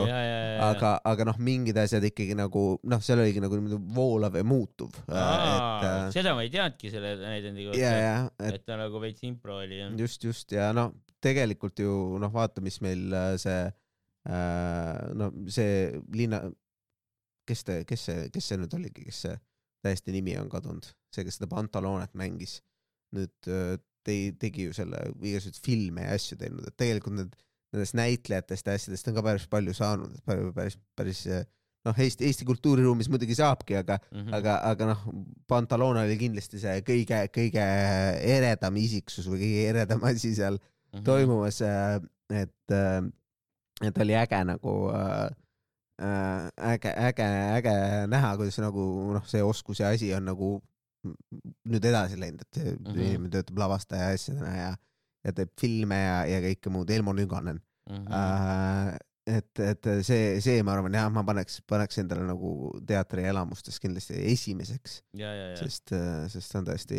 Aga, 0.65 0.95
aga 1.11 1.27
noh, 1.29 1.37
mingid 1.45 1.77
asjad 1.83 2.07
ikkagi 2.09 2.33
nagu 2.39 2.63
noh, 2.89 3.03
seal 3.05 3.21
oligi 3.21 3.43
nagu 3.45 3.59
niimoodi 3.59 3.81
voolav 3.99 4.39
ja 4.41 4.45
muutuv. 4.49 4.95
et 5.05 5.85
äh, 5.91 6.09
seda 6.15 6.33
ma 6.39 6.47
ei 6.47 6.53
teadnudki 6.55 6.89
selle 6.95 7.19
näidendi 7.21 7.67
kohta 7.69 7.83
et 8.41 8.55
et 8.55 8.65
ta 8.65 8.79
nagu 8.81 9.03
veits 9.03 9.21
impro 9.29 9.59
oli 9.61 9.83
just, 10.01 10.25
just 10.25 10.57
ja 10.57 10.71
noh, 10.73 10.95
tegelikult 11.21 11.85
ju 11.85 12.17
noh, 12.23 12.33
vaata, 12.33 12.65
mis 12.65 12.81
meil 12.85 13.13
äh, 13.13 13.35
see 13.45 13.61
äh, 14.25 15.13
no 15.21 15.31
see 15.53 16.01
linna, 16.17 16.47
kes 17.49 17.65
ta, 17.65 17.81
kes 17.89 18.07
see, 18.11 18.29
kes 18.35 18.51
see 18.51 18.61
nüüd 18.61 18.75
oligi, 18.79 19.05
kes 19.09 19.23
see 19.27 19.35
täiesti 19.85 20.15
nimi 20.15 20.37
on 20.41 20.49
kadunud, 20.53 20.87
see, 21.15 21.25
kes 21.27 21.37
seda 21.39 21.49
Pantalonet 21.51 22.15
mängis, 22.17 22.59
nüüd 23.15 23.51
äh, 23.53 23.75
tei-, 24.07 24.33
tegi 24.41 24.69
ju 24.69 24.77
selle 24.77 25.01
igasuguseid 25.21 25.61
filme 25.65 26.07
ja 26.07 26.15
asju 26.17 26.39
teinud, 26.41 26.65
et 26.71 26.77
tegelikult 26.81 27.19
need 27.19 27.35
nendest 27.75 27.97
näitlejatest 27.99 28.69
ja 28.71 28.77
asjadest 28.79 29.09
on 29.11 29.17
ka 29.19 29.23
päris 29.27 29.45
palju 29.51 29.75
saanud, 29.77 30.15
et 30.15 30.25
päris, 30.25 30.53
päris, 30.57 30.79
päris 30.97 31.23
äh, 31.27 31.45
noh, 31.85 31.99
Eesti, 32.01 32.25
Eesti 32.29 32.47
kultuuriruumis 32.49 33.11
muidugi 33.13 33.37
saabki, 33.37 33.77
aga 33.81 33.99
Mhm. 34.11 34.33
aga, 34.39 34.55
aga 34.71 34.87
noh, 34.93 35.03
Pantalone 35.51 36.05
oli 36.07 36.17
kindlasti 36.21 36.61
see 36.63 36.81
kõige, 36.87 37.25
kõige 37.35 37.65
eredam 38.37 38.77
isiksus 38.81 39.27
või 39.29 39.43
kõige 39.43 39.67
eredam 39.75 40.05
asi 40.11 40.35
seal 40.39 40.61
Mhm. 40.95 41.03
toimumas, 41.05 41.57
et, 42.31 42.75
et 43.83 43.99
oli 44.05 44.15
äge 44.15 44.39
nagu 44.47 44.75
äh, 44.95 45.25
äh, 45.27 45.31
äge, 46.01 46.91
äge, 47.09 47.27
äge 47.59 47.75
näha, 48.11 48.37
kuidas 48.37 48.59
nagu 48.63 48.85
noh, 49.15 49.27
see 49.31 49.43
oskus 49.43 49.81
ja 49.81 49.93
asi 49.95 50.13
on 50.17 50.25
nagu 50.31 50.49
nüüd 51.69 51.85
edasi 51.85 52.17
läinud, 52.19 52.41
et 52.47 52.59
see 52.61 52.73
Mhm. 52.75 52.99
inimene 52.99 53.31
töötab 53.35 53.59
lavastaja 53.61 54.09
asjadena 54.15 54.55
ja, 54.57 54.71
ja 55.25 55.33
teeb 55.37 55.51
filme 55.61 55.99
ja, 56.01 56.15
ja 56.27 56.39
kõike 56.47 56.71
muud, 56.73 56.91
Elmo 56.91 57.13
Nüganen 57.13 57.61
Mhm. 57.91 58.07
äh,. 58.13 58.97
et, 59.27 59.59
et 59.61 59.87
see, 60.05 60.41
see, 60.45 60.63
ma 60.65 60.73
arvan 60.75 60.93
jah, 60.97 61.11
ma 61.13 61.23
paneks, 61.25 61.61
paneks 61.69 61.99
endale 62.01 62.25
nagu 62.29 62.73
teatrielamustes 62.87 63.79
kindlasti 63.81 64.19
esimeseks, 64.33 64.99
ja, 65.17 65.31
ja. 65.33 65.55
sest, 65.57 65.93
sest 66.33 66.53
ta 66.53 66.59
on 66.61 66.67
tõesti, 66.69 66.99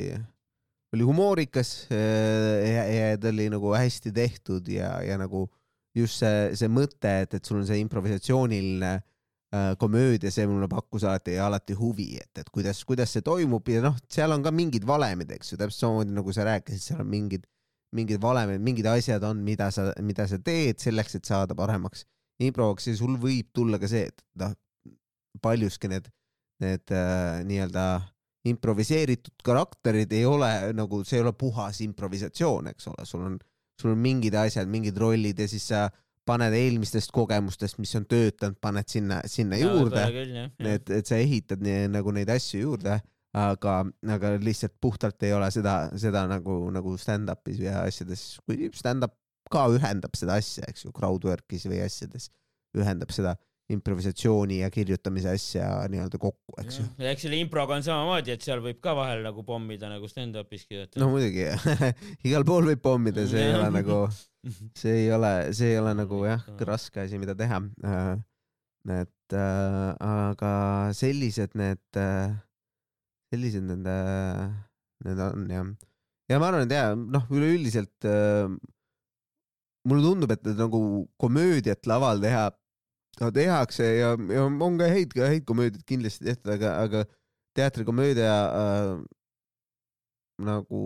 oli 0.94 1.04
humoorikas 1.06 1.88
äh, 1.94 2.66
ja, 2.70 2.84
ja 2.90 3.18
ta 3.18 3.30
oli 3.34 3.50
nagu 3.54 3.74
hästi 3.78 4.14
tehtud 4.16 4.68
ja, 4.74 5.02
ja 5.06 5.18
nagu 5.22 5.48
just 5.96 6.22
see, 6.22 6.56
see 6.60 6.72
mõte, 6.72 7.12
et, 7.26 7.36
et 7.38 7.46
sul 7.46 7.60
on 7.62 7.68
see 7.68 7.80
improvisatsiooniline 7.84 8.92
äh, 8.96 9.70
komöödia, 9.82 10.32
see 10.34 10.48
mulle 10.50 10.70
pakkus 10.72 11.06
alati, 11.08 11.38
alati 11.42 11.78
huvi, 11.78 12.10
et, 12.22 12.44
et 12.44 12.52
kuidas, 12.54 12.84
kuidas 12.88 13.16
see 13.16 13.26
toimub 13.26 13.72
ja 13.72 13.84
noh, 13.86 13.96
seal 14.12 14.36
on 14.36 14.44
ka 14.46 14.54
mingid 14.56 14.88
valemid, 14.88 15.32
eks 15.38 15.54
ju, 15.54 15.60
täpselt 15.62 15.86
samamoodi 15.86 16.18
nagu 16.18 16.36
sa 16.36 16.48
rääkisid, 16.50 16.84
seal 16.90 17.06
on 17.06 17.10
mingid, 17.12 17.48
mingid 17.96 18.22
valemid, 18.22 18.60
mingid 18.64 18.90
asjad 18.92 19.24
on, 19.28 19.40
mida 19.46 19.72
sa, 19.72 19.90
mida 20.04 20.28
sa 20.28 20.42
teed 20.44 20.84
selleks, 20.84 21.18
et 21.20 21.32
saada 21.32 21.56
paremaks. 21.56 22.04
Improks 22.44 22.90
ja 22.90 22.98
sul 23.00 23.16
võib 23.22 23.54
tulla 23.56 23.80
ka 23.80 23.88
see, 23.88 24.10
et 24.12 24.24
noh, 24.42 24.52
paljuski 25.44 25.88
need 25.92 26.12
need 26.64 26.92
äh, 26.92 27.44
nii-öelda 27.48 27.86
improviseeritud 28.46 29.44
karakterid 29.46 30.12
ei 30.14 30.26
ole 30.30 30.52
nagu, 30.78 31.02
see 31.04 31.20
ei 31.20 31.26
ole 31.26 31.34
puhas 31.38 31.82
improvisatsioon, 31.86 32.70
eks 32.72 32.92
ole, 32.92 33.06
sul 33.10 33.26
on, 33.26 33.40
sul 33.82 33.94
on 33.94 34.02
mingid 34.02 34.36
asjad, 34.40 34.70
mingid 34.72 34.98
rollid 35.02 35.40
ja 35.40 35.48
siis 35.52 35.68
sa 35.72 35.88
paned 36.26 36.56
eelmistest 36.58 37.12
kogemustest, 37.14 37.78
mis 37.78 37.94
on 38.00 38.08
töötanud, 38.10 38.58
paned 38.62 38.90
sinna, 38.90 39.20
sinna 39.30 39.60
juurde. 39.62 40.06
et, 40.60 40.90
et 40.90 41.06
sa 41.06 41.20
ehitad 41.22 41.62
nii, 41.62 41.90
nagu 41.94 42.14
neid 42.16 42.32
asju 42.34 42.64
juurde, 42.64 42.98
aga, 43.36 43.76
aga 44.16 44.34
lihtsalt 44.42 44.74
puhtalt 44.82 45.22
ei 45.28 45.36
ole 45.38 45.52
seda, 45.54 45.76
seda 46.02 46.26
nagu, 46.32 46.58
nagu 46.74 46.96
stand-up'is 47.02 47.62
ja 47.62 47.84
asjades, 47.84 48.26
kuigi 48.48 48.72
stand-up 48.78 49.14
ka 49.52 49.68
ühendab 49.76 50.16
seda 50.18 50.40
asja, 50.42 50.66
eks 50.72 50.88
ju, 50.88 50.94
crowdwork'is 50.96 51.68
või 51.70 51.84
asjades 51.86 52.32
ühendab 52.76 53.14
seda 53.14 53.36
improvisatsiooni 53.74 54.60
ja 54.60 54.70
kirjutamise 54.70 55.32
asja 55.34 55.68
nii-öelda 55.90 56.20
kokku, 56.22 56.54
eks 56.62 56.80
ju. 56.80 56.86
ja 57.02 57.14
eks 57.16 57.26
selle 57.26 57.40
improga 57.42 57.80
on 57.80 57.86
samamoodi, 57.86 58.36
et 58.36 58.46
seal 58.46 58.62
võib 58.62 58.78
ka 58.84 58.94
vahel 58.98 59.24
nagu 59.26 59.42
pommida 59.48 59.90
nagu 59.90 60.10
stand-up'iski. 60.10 60.84
no 61.02 61.10
muidugi 61.14 61.48
igal 62.30 62.46
pool 62.46 62.70
võib 62.70 62.84
pommida, 62.86 63.26
see 63.32 63.48
ei 63.48 63.56
ole 63.58 63.72
nagu, 63.74 63.98
see 64.78 64.94
ei 65.06 65.10
ole, 65.16 65.34
see 65.58 65.74
ei 65.74 65.82
ole 65.82 65.96
nagu 65.98 66.22
jah, 66.28 66.46
raske 66.70 67.06
asi, 67.08 67.18
mida 67.22 67.34
teha. 67.38 67.62
et 69.00 69.38
äh, 69.40 69.90
aga 70.12 70.54
sellised 70.94 71.58
need, 71.58 72.02
sellised 73.34 73.66
need, 73.72 73.90
need 75.10 75.26
on 75.26 75.50
jah. 75.50 75.74
ja 76.30 76.38
ma 76.38 76.52
arvan, 76.52 76.70
et 76.70 76.78
jaa, 76.78 76.94
noh, 76.94 77.26
üleüldiselt 77.34 78.06
äh, 78.06 78.46
mulle 79.90 80.06
tundub, 80.06 80.38
et 80.38 80.46
nagu 80.54 80.84
komöödiat 81.22 81.90
laval 81.90 82.22
teha, 82.22 82.46
tehakse 83.36 83.86
ja, 83.98 84.16
ja 84.16 84.46
on 84.48 84.80
ka 84.80 84.90
häid, 84.92 85.16
häid 85.16 85.46
komöödiaid 85.48 85.86
kindlasti 85.88 86.28
tehtud, 86.28 86.52
aga, 86.58 86.74
aga 86.84 87.06
teatrikomöödia 87.56 88.34
äh, 88.46 88.90
nagu 90.44 90.82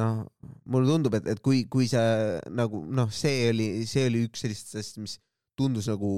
noh, 0.00 0.22
mulle 0.66 0.90
tundub, 0.90 1.14
et, 1.18 1.28
et 1.30 1.42
kui, 1.44 1.64
kui 1.70 1.86
sa 1.90 2.02
nagu 2.50 2.82
noh, 2.90 3.10
see 3.14 3.50
oli, 3.52 3.68
see 3.88 4.08
oli 4.10 4.24
üks 4.28 4.44
sellistest, 4.44 4.98
mis 5.02 5.18
tundus 5.58 5.88
nagu 5.90 6.16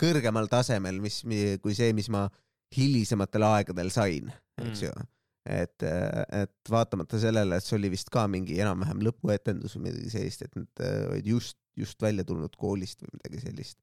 kõrgemal 0.00 0.48
tasemel, 0.50 1.00
mis, 1.02 1.20
kui 1.62 1.76
see, 1.76 1.92
mis 1.96 2.08
ma 2.12 2.26
hilisematel 2.72 3.44
aegadel 3.50 3.92
sain, 3.92 4.32
eks 4.60 4.82
Mm. 4.82 4.86
ju. 4.86 5.08
et, 5.44 5.82
et 5.82 6.70
vaatamata 6.70 7.18
sellele, 7.18 7.56
et 7.58 7.66
see 7.66 7.76
oli 7.76 7.90
vist 7.90 8.08
ka 8.14 8.28
mingi 8.30 8.60
enam-vähem 8.62 9.02
lõpuetendus 9.02 9.74
või 9.76 9.88
midagi 9.88 10.12
sellist, 10.14 10.44
et 10.46 10.54
nad 10.56 10.82
äh, 10.86 11.08
olid 11.10 11.26
just, 11.26 11.58
just 11.78 12.02
välja 12.02 12.24
tulnud 12.28 12.56
koolist 12.58 13.02
või 13.04 13.16
midagi 13.18 13.42
sellist 13.46 13.78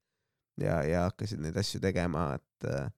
ja, 0.62 0.82
ja 0.84 1.08
hakkasid 1.08 1.42
neid 1.44 1.58
asju 1.58 1.82
tegema, 1.84 2.34
et 2.40 2.70
äh, 2.70 2.92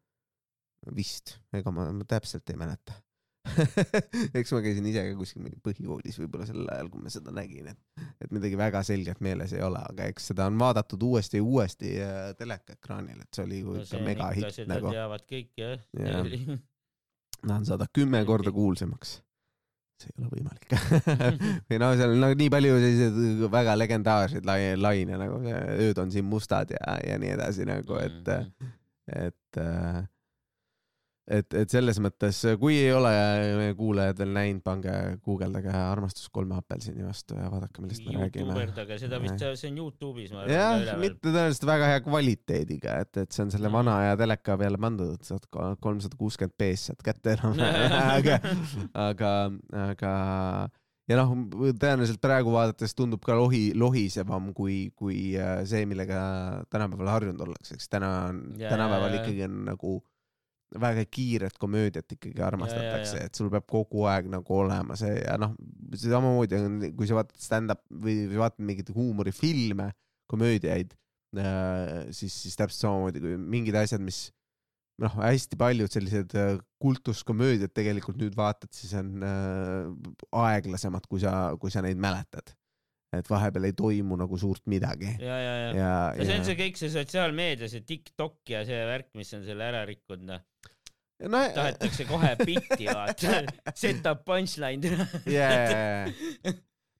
vist, 0.96 1.38
ega 1.54 1.74
ma, 1.74 1.88
ma 1.96 2.08
täpselt 2.10 2.50
ei 2.52 2.60
mäleta 2.60 2.98
eks 4.38 4.52
ma 4.54 4.60
käisin 4.62 4.86
ise 4.86 5.02
ka 5.08 5.16
kuskil 5.18 5.42
mingi 5.42 5.58
põhikoolis 5.66 6.20
võib-olla 6.22 6.46
sel 6.46 6.62
ajal, 6.70 6.92
kui 6.94 7.02
ma 7.02 7.14
seda 7.14 7.34
nägin, 7.34 7.72
et, 7.72 8.06
et 8.22 8.34
midagi 8.34 8.60
väga 8.60 8.84
selget 8.86 9.22
meeles 9.26 9.56
ei 9.58 9.64
ole, 9.66 9.82
aga 9.94 10.06
eks 10.12 10.30
seda 10.32 10.46
on 10.52 10.60
vaadatud 10.62 11.02
uuesti 11.08 11.42
ja 11.42 11.46
uuesti 11.46 11.96
äh, 12.06 12.20
telekaekraanil, 12.38 13.24
et 13.24 13.34
see 13.34 13.48
oli 13.48 13.64
ju 13.64 13.80
ikka 13.82 14.04
megahitt 14.06 14.62
nagu. 14.70 14.94
teavad 14.94 15.26
kõik 15.30 15.52
jah 15.58 15.82
ja.. 15.98 16.22
Nad 17.50 17.66
saada 17.66 17.88
kümme 17.90 18.20
korda 18.28 18.52
kuulsamaks. 18.54 19.16
See 20.02 20.12
ei 20.12 20.24
ole 20.24 20.30
võimalik 20.36 20.76
või 21.70 21.80
noh, 21.82 21.94
seal 22.00 22.14
on 22.16 22.22
nagu 22.26 22.38
nii 22.40 22.50
palju 22.54 22.78
selliseid 22.84 23.44
väga 23.54 23.76
legendaarseid 23.80 24.46
lai- 24.50 24.76
laine 24.80 25.20
nagu 25.22 25.40
see 25.46 25.62
ööd 25.88 26.02
on 26.04 26.12
siin 26.14 26.28
mustad 26.30 26.74
ja, 26.76 26.98
ja 27.08 27.18
nii 27.22 27.36
edasi 27.38 27.68
nagu, 27.70 28.00
et, 28.02 28.32
Mm. 28.32 28.72
et, 29.28 29.62
et, 31.28 31.54
et 31.54 31.70
selles 31.70 32.00
mõttes, 32.02 32.40
kui 32.60 32.78
ei 32.82 32.92
ole 32.96 33.12
veel 34.18 34.34
näinud, 34.34 34.64
pange, 34.66 34.94
guugeldage 35.26 35.72
armastus 35.72 36.30
kolme 36.34 36.58
apelsini 36.58 37.06
vastu 37.06 37.38
ja 37.38 37.50
vaadake, 37.52 37.82
millest 37.84 38.06
me 38.08 38.16
räägime. 38.18 38.48
Youtuberdage 38.50 38.98
seda 39.02 39.20
vist, 39.22 39.46
see 39.62 39.72
on 39.72 39.80
Youtube'is 39.84 40.34
jah, 40.50 40.98
mitte 41.02 41.30
tõenäoliselt 41.30 41.68
väga 41.70 41.92
hea 41.94 42.04
kvaliteediga, 42.08 43.00
et, 43.06 43.18
et 43.26 43.32
see 43.32 43.46
on 43.46 43.52
selle 43.54 43.70
Mhm. 43.70 43.78
vana 43.78 43.98
aja 44.04 44.18
teleka 44.18 44.58
peale 44.58 44.78
pandud, 44.82 45.14
et 45.16 45.24
saad 45.30 45.48
kolmsada 45.80 46.18
kuuskümmend 46.20 46.58
B-s 46.58 46.90
saad 46.92 47.04
kätte 47.06 47.38
enam, 47.38 47.58
aga, 48.18 48.40
aga, 48.94 49.34
aga 49.88 50.14
ja 51.12 51.18
noh, 51.20 51.34
tõenäoliselt 51.80 52.22
praegu 52.24 52.54
vaadates 52.54 52.96
tundub 52.98 53.24
ka 53.26 53.36
lohi, 53.36 53.72
lohisevam 53.78 54.54
kui, 54.58 54.92
kui 54.96 55.36
äh, 55.40 55.62
see, 55.70 55.86
millega 55.90 56.64
tänapäeval 56.72 57.14
harjunud 57.16 57.42
ollakse, 57.48 57.76
eks 57.78 57.90
täna 57.92 58.12
on, 58.30 58.42
Ja, 58.60 58.72
tänapäeval 58.74 59.20
ikkagi 59.22 59.46
on 59.48 59.62
nagu 59.72 60.00
väga 60.80 61.04
kiiret 61.12 61.58
komöödiat 61.60 62.14
ikkagi 62.16 62.44
armastatakse, 62.46 63.26
et 63.26 63.36
sul 63.36 63.50
peab 63.52 63.66
kogu 63.70 64.06
aeg 64.08 64.30
nagu 64.32 64.56
olema 64.56 64.96
see 65.00 65.18
ja 65.20 65.36
noh, 65.42 65.56
samamoodi 66.00 66.60
on, 66.60 66.78
kui 66.96 67.10
sa 67.10 67.18
vaatad 67.20 67.42
stand-up 67.44 67.84
või 67.92 68.24
vaatad 68.32 68.64
mingeid 68.64 68.94
huumorifilme, 68.96 69.90
komöödiaid, 70.32 70.94
siis, 72.16 72.36
siis 72.36 72.56
täpselt 72.60 72.86
samamoodi 72.86 73.24
kui 73.24 73.36
mingid 73.40 73.76
asjad, 73.82 74.04
mis 74.04 74.30
noh, 75.02 75.18
hästi 75.22 75.58
paljud 75.60 75.92
sellised 75.92 76.36
äh, 76.38 76.56
kultuskomöödiad 76.82 77.74
tegelikult 77.76 78.20
nüüd 78.22 78.36
vaatad, 78.38 78.72
siis 78.76 78.94
on 79.00 79.24
äh, 79.26 79.88
aeglasemad, 80.44 81.08
kui 81.10 81.22
sa, 81.24 81.54
kui 81.62 81.74
sa 81.74 81.84
neid 81.86 82.02
mäletad. 82.02 82.54
Et 83.18 83.28
vahepeal 83.28 83.68
ei 83.68 83.76
toimu 83.76 84.18
nagu 84.20 84.40
suurt 84.40 84.64
midagi. 84.72 85.10
ja, 85.20 85.38
ja, 85.44 85.56
ja. 85.66 85.72
ja, 85.76 85.92
ja 86.16 86.28
see 86.28 86.40
on 86.40 86.48
see 86.48 86.58
kõik 86.60 86.80
see 86.80 86.94
sotsiaalmeedia, 86.94 87.70
see 87.72 87.84
TikTok 87.88 88.54
ja 88.54 88.64
see 88.68 88.80
värk, 88.88 89.12
mis 89.20 89.34
on 89.38 89.44
selle 89.48 89.68
ära 89.68 89.84
rikkunud, 89.88 90.26
noh. 90.30 90.44
no, 91.28 91.44
tahetakse 91.58 92.08
kohe 92.10 92.34
bitti 92.40 92.88
vaata, 92.88 93.42
set 93.84 94.08
up 94.08 94.24
punchline. 94.28 94.96
ja, 95.30 95.52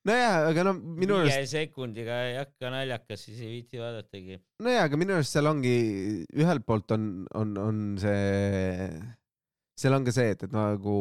nojah, 0.08 0.38
aga 0.50 0.68
no 0.68 0.76
minu 0.76 1.22
viie 1.22 1.38
arust, 1.38 1.56
sekundiga 1.56 2.22
ei 2.28 2.38
hakka 2.42 2.74
naljakas, 2.76 3.26
siis 3.28 3.40
ei 3.40 3.54
viitsi 3.56 3.80
vaadatagi. 3.80 4.40
nojah, 4.66 4.88
aga 4.90 5.00
minu 5.00 5.16
arust 5.16 5.38
seal 5.38 5.48
ongi, 5.48 5.76
ühelt 6.44 6.68
poolt 6.68 6.92
on, 6.98 7.12
on, 7.40 7.56
on 7.62 7.84
see, 8.02 8.90
seal 9.80 9.96
on 9.96 10.04
ka 10.04 10.12
see, 10.12 10.36
et, 10.36 10.44
et 10.44 10.52
nagu 10.52 10.98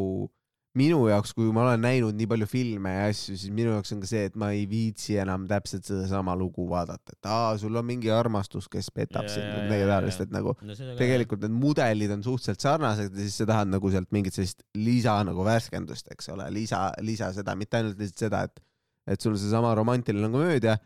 minu 0.79 1.01
jaoks, 1.09 1.33
kui 1.35 1.49
ma 1.51 1.65
olen 1.65 1.81
näinud 1.83 2.15
nii 2.15 2.27
palju 2.31 2.47
filme 2.47 2.93
ja 2.93 3.07
asju, 3.09 3.35
siis 3.35 3.51
minu 3.55 3.73
jaoks 3.73 3.91
on 3.95 4.01
ka 4.03 4.07
see, 4.07 4.23
et 4.29 4.37
ma 4.39 4.51
ei 4.55 4.63
viitsi 4.69 5.17
enam 5.19 5.43
täpselt 5.49 5.87
sedasama 5.87 6.35
lugu 6.39 6.63
vaadata, 6.69 7.15
et 7.15 7.27
aa, 7.27 7.57
sul 7.59 7.75
on 7.75 7.87
mingi 7.87 8.11
armastus, 8.15 8.69
kes 8.71 8.87
petab 8.95 9.27
sind 9.31 9.49
ja, 9.49 9.65
midagi 9.65 9.89
taolist, 9.89 10.23
et 10.23 10.31
nagu 10.31 10.55
no 10.55 10.77
tegelikult 10.99 11.43
need 11.43 11.57
mudelid 11.59 12.15
on 12.15 12.23
suhteliselt 12.23 12.63
sarnased 12.63 13.11
ja 13.11 13.25
siis 13.25 13.41
sa 13.41 13.49
tahad 13.49 13.73
nagu 13.73 13.91
sealt 13.91 14.11
mingit 14.15 14.37
sellist 14.37 14.63
lisa 14.79 15.17
nagu 15.27 15.43
värskendust, 15.47 16.07
eks 16.15 16.31
ole, 16.31 16.47
lisa, 16.55 16.85
lisa 17.03 17.33
seda, 17.35 17.57
mitte 17.59 17.81
ainult 17.81 17.99
lihtsalt 17.99 18.27
seda, 18.27 18.45
et, 18.47 18.63
et 19.11 19.19
sul 19.19 19.35
on 19.35 19.43
seesama 19.43 19.75
romantiline 19.75 20.31
komöödia, 20.31 20.77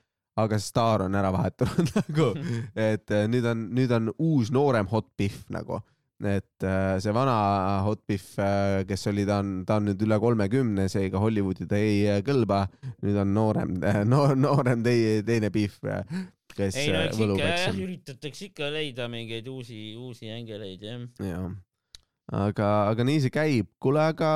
aga 0.41 0.59
staar 0.59 1.05
on 1.05 1.15
ära 1.15 1.29
vahetunud 1.35 1.93
nagu, 1.99 2.31
et 2.89 3.13
äh, 3.13 3.27
nüüd 3.31 3.45
on, 3.53 3.67
nüüd 3.77 3.93
on 3.95 4.09
uus 4.17 4.49
noorem 4.55 4.89
hot 4.91 5.13
biff 5.19 5.45
nagu, 5.53 5.83
et 6.29 6.65
äh, 6.65 6.95
see 7.03 7.13
vana 7.15 7.35
hot 7.85 8.01
biff, 8.07 8.35
kes 8.89 9.07
oli, 9.11 9.25
ta 9.27 9.39
on, 9.43 9.51
ta 9.67 9.79
on 9.79 9.89
nüüd 9.91 10.01
üle 10.05 10.17
kolmekümne, 10.21 10.87
seega 10.91 11.21
Hollywoodi 11.21 11.67
ta 11.69 11.79
ei 11.81 12.01
äh, 12.09 12.21
kõlba, 12.25 12.65
nüüd 13.05 13.19
on 13.21 13.33
noorem, 13.35 13.75
noor, 14.13 14.35
noorem 14.39 14.83
teie, 14.85 15.19
teine 15.27 15.51
biff, 15.53 15.79
kes 16.55 16.79
ei 16.81 16.91
no 16.93 17.03
äh, 17.05 17.13
võlub, 17.17 17.39
ikka 17.39 17.53
eks 17.53 17.67
ju 17.69 17.85
üritatakse 17.87 18.49
ikka 18.49 18.71
leida 18.73 19.07
mingeid 19.11 19.47
uusi, 19.51 19.79
uusi 19.99 20.29
ängeleid 20.31 20.85
jah. 20.87 21.03
jah, 21.23 21.49
aga, 22.45 22.69
aga 22.93 23.05
nii 23.07 23.25
see 23.25 23.33
käib. 23.33 23.67
kuule, 23.83 24.05
aga, 24.13 24.31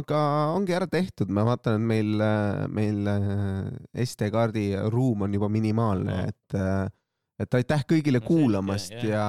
aga 0.00 0.20
ongi 0.54 0.76
ära 0.78 0.86
tehtud, 0.90 1.32
ma 1.34 1.44
vaatan, 1.48 1.80
et 1.80 1.90
meil, 1.92 2.24
meil 2.70 3.10
äh, 3.16 4.06
SD-kaardi 4.06 4.70
ruum 4.94 5.26
on 5.26 5.36
juba 5.36 5.50
minimaalne, 5.52 6.22
No. 6.22 6.30
et, 6.30 6.96
et 7.40 7.56
aitäh 7.60 7.84
kõigile 7.88 8.20
No 8.20 8.26
kuulamast 8.26 8.92
jah. 8.92 9.04
ja, 9.06 9.26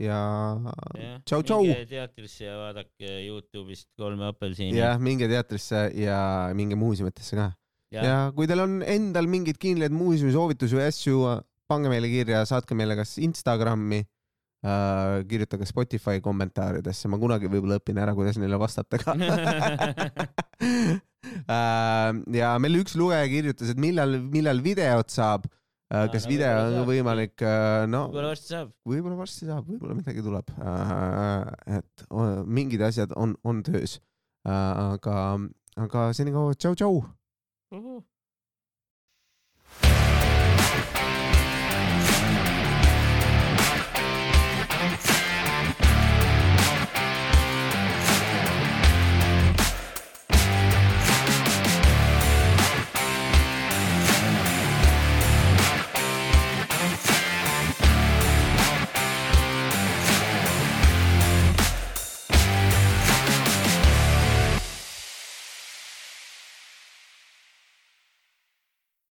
ja 0.00 0.20
jah, 1.00 1.18
tšau, 1.24 1.42
tšau. 1.42 1.60
minge 1.64 1.86
teatrisse 1.90 2.46
ja 2.46 2.56
vaadake 2.60 3.12
Youtube'ist 3.24 3.88
kolme 4.00 4.28
apelsini. 4.28 4.76
jah, 4.78 4.98
minge 5.00 5.28
teatrisse 5.30 5.86
ja 5.98 6.18
minge 6.56 6.78
muuseumidesse 6.78 7.38
ka. 7.40 7.50
ja, 7.94 8.04
ja 8.08 8.18
kui 8.36 8.48
teil 8.50 8.64
on 8.64 8.80
endal 8.82 9.30
mingeid 9.30 9.60
kindlaid 9.60 9.94
muuseumi 9.94 10.34
soovitusi 10.34 10.76
või 10.78 10.88
asju, 10.90 11.22
pange 11.70 11.92
meile 11.92 12.10
kirja, 12.12 12.44
saatke 12.48 12.76
meile 12.76 12.98
kas 12.98 13.16
Instagrami 13.24 14.02
äh,, 14.04 15.24
kirjutage 15.30 15.66
Spotify 15.70 16.20
kommentaaridesse, 16.24 17.08
ma 17.08 17.20
kunagi 17.22 17.48
võib-olla 17.48 17.80
õpin 17.80 17.98
ära, 18.04 18.12
kuidas 18.16 18.36
neile 18.40 18.60
vastata 18.60 19.00
ka 19.00 19.16
Äh, 21.24 22.10
ja 22.36 22.54
meil 22.62 22.80
üks 22.80 22.96
lugeja 22.98 23.26
kirjutas, 23.30 23.72
et 23.72 23.80
millal, 23.80 24.18
millal 24.32 24.60
videot 24.64 25.12
saab. 25.12 25.48
Kas 25.90 26.24
no 26.24 26.30
video 26.30 26.48
on 26.48 26.72
saabki. 26.72 26.86
võimalik, 26.88 27.44
no 27.92 28.00
võib-olla 28.08 28.30
varsti 28.32 28.48
saab. 28.54 28.70
võib-olla 28.88 29.18
varsti 29.18 29.48
saab, 29.50 29.66
võib-olla 29.68 29.98
midagi 29.98 30.24
tuleb. 30.24 30.54
et 31.78 32.06
mingid 32.46 32.86
asjad 32.88 33.12
on, 33.20 33.36
on 33.44 33.62
töös. 33.66 33.98
aga, 34.44 35.18
aga 35.76 36.08
senikaua 36.16 36.56
tšau-tšau. 36.56 37.04
Uhuh. 37.74 38.02